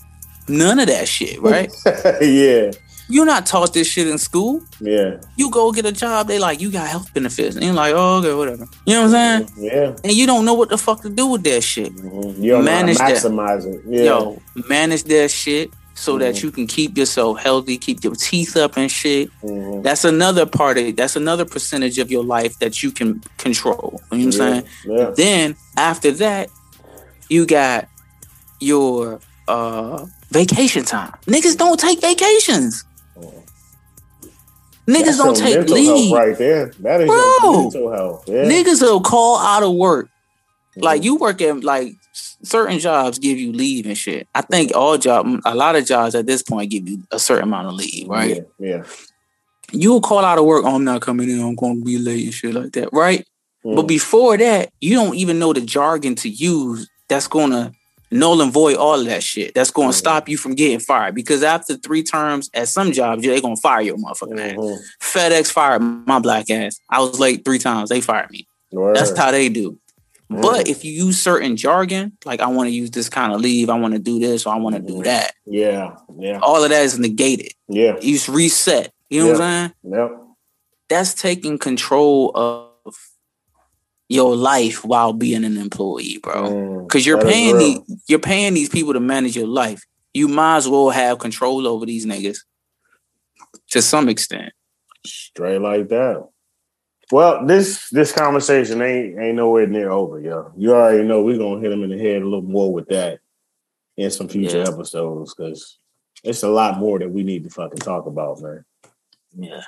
none 0.48 0.80
of 0.80 0.88
that 0.88 1.08
shit, 1.08 1.42
right? 1.52 1.72
yeah. 2.22 2.72
You're 3.10 3.26
not 3.26 3.46
taught 3.46 3.74
this 3.74 3.88
shit 3.88 4.08
in 4.08 4.18
school. 4.18 4.62
Yeah. 4.80 5.18
You 5.36 5.52
go 5.52 5.72
get 5.74 5.86
a 5.86 5.92
job, 5.92 6.28
they 6.30 6.40
like 6.40 6.62
you 6.62 6.72
got 6.72 6.88
health 6.88 7.14
benefits, 7.14 7.56
and 7.58 7.66
you're 7.66 7.74
like, 7.74 7.94
oh 7.94 8.20
okay, 8.20 8.34
whatever. 8.34 8.66
You 8.86 8.94
know 8.96 9.02
what 9.08 9.16
I'm 9.16 9.48
saying? 9.48 9.70
Yeah. 9.72 9.96
And 10.06 10.14
you 10.14 10.26
don't 10.26 10.46
know 10.46 10.54
what 10.54 10.70
the 10.70 10.78
fuck 10.78 11.02
to 11.02 11.10
do 11.10 11.26
with 11.28 11.44
that 11.44 11.62
shit. 11.62 11.94
Mhm. 11.94 12.42
You 12.42 12.58
Manage 12.60 12.98
know 13.00 13.04
how 13.04 13.10
that. 13.12 13.22
maximize 13.22 13.66
it. 13.66 13.82
Yeah. 13.88 14.04
Yo, 14.06 14.42
manage 14.70 15.04
that 15.04 15.30
shit 15.30 15.70
so 16.02 16.18
that 16.18 16.34
Mhm. 16.34 16.44
you 16.44 16.52
can 16.52 16.66
keep 16.66 16.98
yourself 16.98 17.38
healthy, 17.38 17.78
keep 17.78 18.04
your 18.04 18.16
teeth 18.16 18.58
up 18.58 18.76
and 18.76 18.90
shit. 18.90 19.30
Mhm. 19.44 19.84
That's 19.84 20.04
another 20.04 20.48
part 20.48 20.80
of 20.80 20.96
that's 20.96 21.16
another 21.16 21.46
percentage 21.46 22.00
of 22.00 22.10
your 22.10 22.24
life 22.24 22.58
that 22.60 22.82
you 22.82 22.90
can 22.92 23.22
control. 23.38 24.02
You 24.12 24.18
know 24.18 24.26
what 24.26 24.26
I'm 24.26 24.32
saying? 24.32 24.64
Yeah. 24.86 25.12
Then 25.16 25.56
after 25.78 26.10
that, 26.24 26.50
you 27.30 27.46
got 27.46 27.88
your 28.60 29.20
uh 29.48 30.06
vacation 30.32 30.86
time. 30.86 31.14
Niggas 31.28 31.56
don't 31.58 31.80
take 31.80 32.02
vacations. 32.02 32.84
Niggas 34.88 35.04
That's 35.06 35.18
don't 35.18 35.38
take 35.38 35.70
leave. 35.70 36.12
right 36.12 36.36
there. 36.38 36.72
That 36.80 37.02
is 37.02 37.08
Bro. 37.08 37.16
your 37.44 37.62
mental 37.62 37.92
health. 37.94 38.24
Yeah. 38.28 38.46
Niggas 38.46 38.82
will 38.82 39.02
call 39.02 39.38
out 39.38 39.62
of 39.62 39.74
work. 39.76 40.10
Mhm. 40.76 40.84
Like 40.84 41.04
you 41.04 41.16
work 41.16 41.42
at 41.42 41.64
like 41.64 41.94
certain 42.44 42.80
jobs 42.80 43.20
give 43.20 43.38
you 43.38 43.52
leave 43.52 43.86
and 43.86 43.98
shit. 43.98 44.28
I 44.36 44.42
think 44.42 44.72
all 44.76 44.98
job 44.98 45.28
a 45.46 45.56
lot 45.56 45.76
of 45.76 45.86
jobs 45.86 46.16
at 46.16 46.26
this 46.26 46.42
point 46.44 46.72
give 46.72 46.88
you 46.88 47.04
a 47.12 47.20
certain 47.20 47.44
amount 47.46 47.68
of 47.68 47.74
leave, 47.74 48.08
right? 48.08 48.44
Yeah. 48.60 48.78
yeah. 48.78 48.84
You'll 49.72 50.02
call 50.02 50.26
out 50.26 50.38
of 50.38 50.46
work, 50.46 50.66
oh, 50.66 50.76
I'm 50.76 50.84
not 50.84 51.02
coming 51.02 51.30
in, 51.30 51.40
I'm 51.42 51.56
gonna 51.56 51.82
be 51.82 51.98
late 51.98 52.26
and 52.26 52.34
shit 52.34 52.54
like 52.54 52.74
that, 52.74 52.90
right? 52.92 53.26
But 53.64 53.86
Mhm. 53.86 53.88
before 53.88 54.38
that, 54.38 54.70
you 54.82 54.96
don't 54.96 55.16
even 55.16 55.40
know 55.40 55.54
the 55.54 55.62
jargon 55.62 56.16
to 56.16 56.30
use 56.30 56.90
that's 57.08 57.28
gonna 57.28 57.72
null 58.12 58.42
and 58.42 58.52
void 58.52 58.76
all 58.76 59.00
of 59.00 59.06
that 59.06 59.24
shit. 59.24 59.54
That's 59.54 59.72
gonna 59.72 59.90
Mhm. 59.90 59.94
stop 59.94 60.28
you 60.28 60.36
from 60.36 60.56
getting 60.56 60.80
fired. 60.80 61.16
Because 61.16 61.44
after 61.44 61.76
three 61.78 62.04
terms 62.04 62.50
at 62.54 62.68
some 62.68 62.92
jobs, 62.92 63.24
they're 63.24 63.40
gonna 63.40 63.56
fire 63.56 63.82
your 63.82 63.98
motherfucking 63.98 64.40
ass. 64.40 64.58
Mhm. 64.58 64.78
FedEx 65.02 65.52
fired 65.52 65.80
my 65.80 66.20
black 66.20 66.50
ass. 66.50 66.80
I 66.90 67.00
was 67.00 67.20
late 67.20 67.46
three 67.46 67.60
times. 67.60 67.90
They 67.90 68.02
fired 68.02 68.30
me. 68.32 68.48
Word. 68.72 68.96
That's 68.96 69.18
how 69.18 69.32
they 69.32 69.48
do. 69.48 69.78
But 70.40 70.68
if 70.68 70.86
you 70.86 70.92
use 70.92 71.22
certain 71.22 71.58
jargon, 71.58 72.18
like 72.26 72.40
I 72.40 72.48
want 72.48 72.68
to 72.68 72.74
use 72.74 72.92
this 72.92 73.10
kind 73.10 73.34
of 73.34 73.42
leave, 73.42 73.70
I 73.70 73.78
want 73.78 73.94
to 73.94 74.00
do 74.00 74.20
this, 74.20 74.46
or 74.46 74.54
I 74.54 74.58
want 74.58 74.76
to 74.76 74.82
do 74.82 74.96
Mhm. 75.00 75.04
that, 75.04 75.34
Yeah. 75.46 75.96
Yeah. 76.18 76.40
all 76.42 76.64
of 76.64 76.70
that 76.70 76.84
is 76.84 76.98
negated. 76.98 77.54
Yeah. 77.68 77.98
You 78.02 78.14
just 78.14 78.30
reset. 78.30 78.94
You 79.10 79.24
know 79.24 79.32
what 79.34 79.42
I'm 79.42 79.74
saying? 79.84 79.94
Yep. 79.94 80.12
That's 80.90 81.14
taking 81.14 81.58
control 81.58 82.32
of 82.36 82.96
your 84.08 84.36
life 84.36 84.84
while 84.86 85.14
being 85.14 85.44
an 85.44 85.58
employee, 85.58 86.20
bro. 86.22 86.50
Mm, 86.50 86.88
Because 86.88 87.06
you're 87.06 87.22
paying 87.22 87.58
these, 87.58 87.80
you're 88.08 88.20
paying 88.20 88.54
these 88.54 88.70
people 88.70 88.94
to 88.94 89.00
manage 89.00 89.36
your 89.36 89.48
life. 89.48 89.84
You 90.14 90.28
might 90.28 90.58
as 90.58 90.68
well 90.68 90.90
have 90.90 91.20
control 91.20 91.66
over 91.68 91.86
these 91.86 92.06
niggas 92.06 92.40
to 93.72 93.82
some 93.82 94.08
extent. 94.10 94.54
straight 95.06 95.60
like 95.60 95.88
that. 95.90 96.28
Well, 97.12 97.46
this 97.46 97.90
this 97.90 98.12
conversation 98.12 98.82
ain't 98.82 99.20
ain't 99.20 99.36
nowhere 99.36 99.68
near 99.68 99.90
over, 99.92 100.20
yo. 100.20 100.52
You 100.58 100.74
already 100.74 101.04
know 101.04 101.22
we're 101.24 101.38
gonna 101.38 101.60
hit 101.60 101.72
him 101.72 101.84
in 101.84 101.90
the 101.90 101.98
head 101.98 102.22
a 102.22 102.26
little 102.26 102.42
more 102.42 102.72
with 102.74 102.88
that 102.88 103.20
in 103.98 104.10
some 104.12 104.28
future 104.30 104.60
Yeah. 104.60 104.70
episodes 104.70 105.34
because 105.36 105.78
it's 106.24 106.44
a 106.44 106.50
lot 106.50 106.78
more 106.80 107.00
that 107.00 107.12
we 107.12 107.24
need 107.24 107.44
to 107.44 107.50
fucking 107.50 107.80
talk 107.80 108.06
about, 108.06 108.42
man. 108.42 108.64
Yeah. 109.38 109.64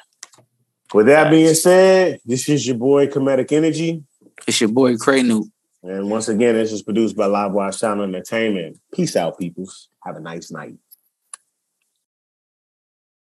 With 0.93 1.07
that 1.07 1.31
being 1.31 1.53
said, 1.55 2.19
this 2.25 2.47
is 2.47 2.65
your 2.67 2.77
boy 2.77 3.07
Comedic 3.07 3.51
Energy. 3.51 4.03
It's 4.47 4.61
your 4.61 4.69
boy 4.69 4.95
Cray 4.97 5.23
Newt. 5.23 5.47
And 5.81 6.09
once 6.09 6.29
again, 6.29 6.55
this 6.55 6.71
is 6.71 6.81
produced 6.81 7.17
by 7.17 7.25
Live 7.25 7.51
Watch 7.51 7.75
Sound 7.75 8.01
Entertainment. 8.01 8.79
Peace 8.93 9.15
out, 9.15 9.37
peoples. 9.37 9.89
Have 10.05 10.15
a 10.15 10.21
nice 10.21 10.49
night. 10.51 10.75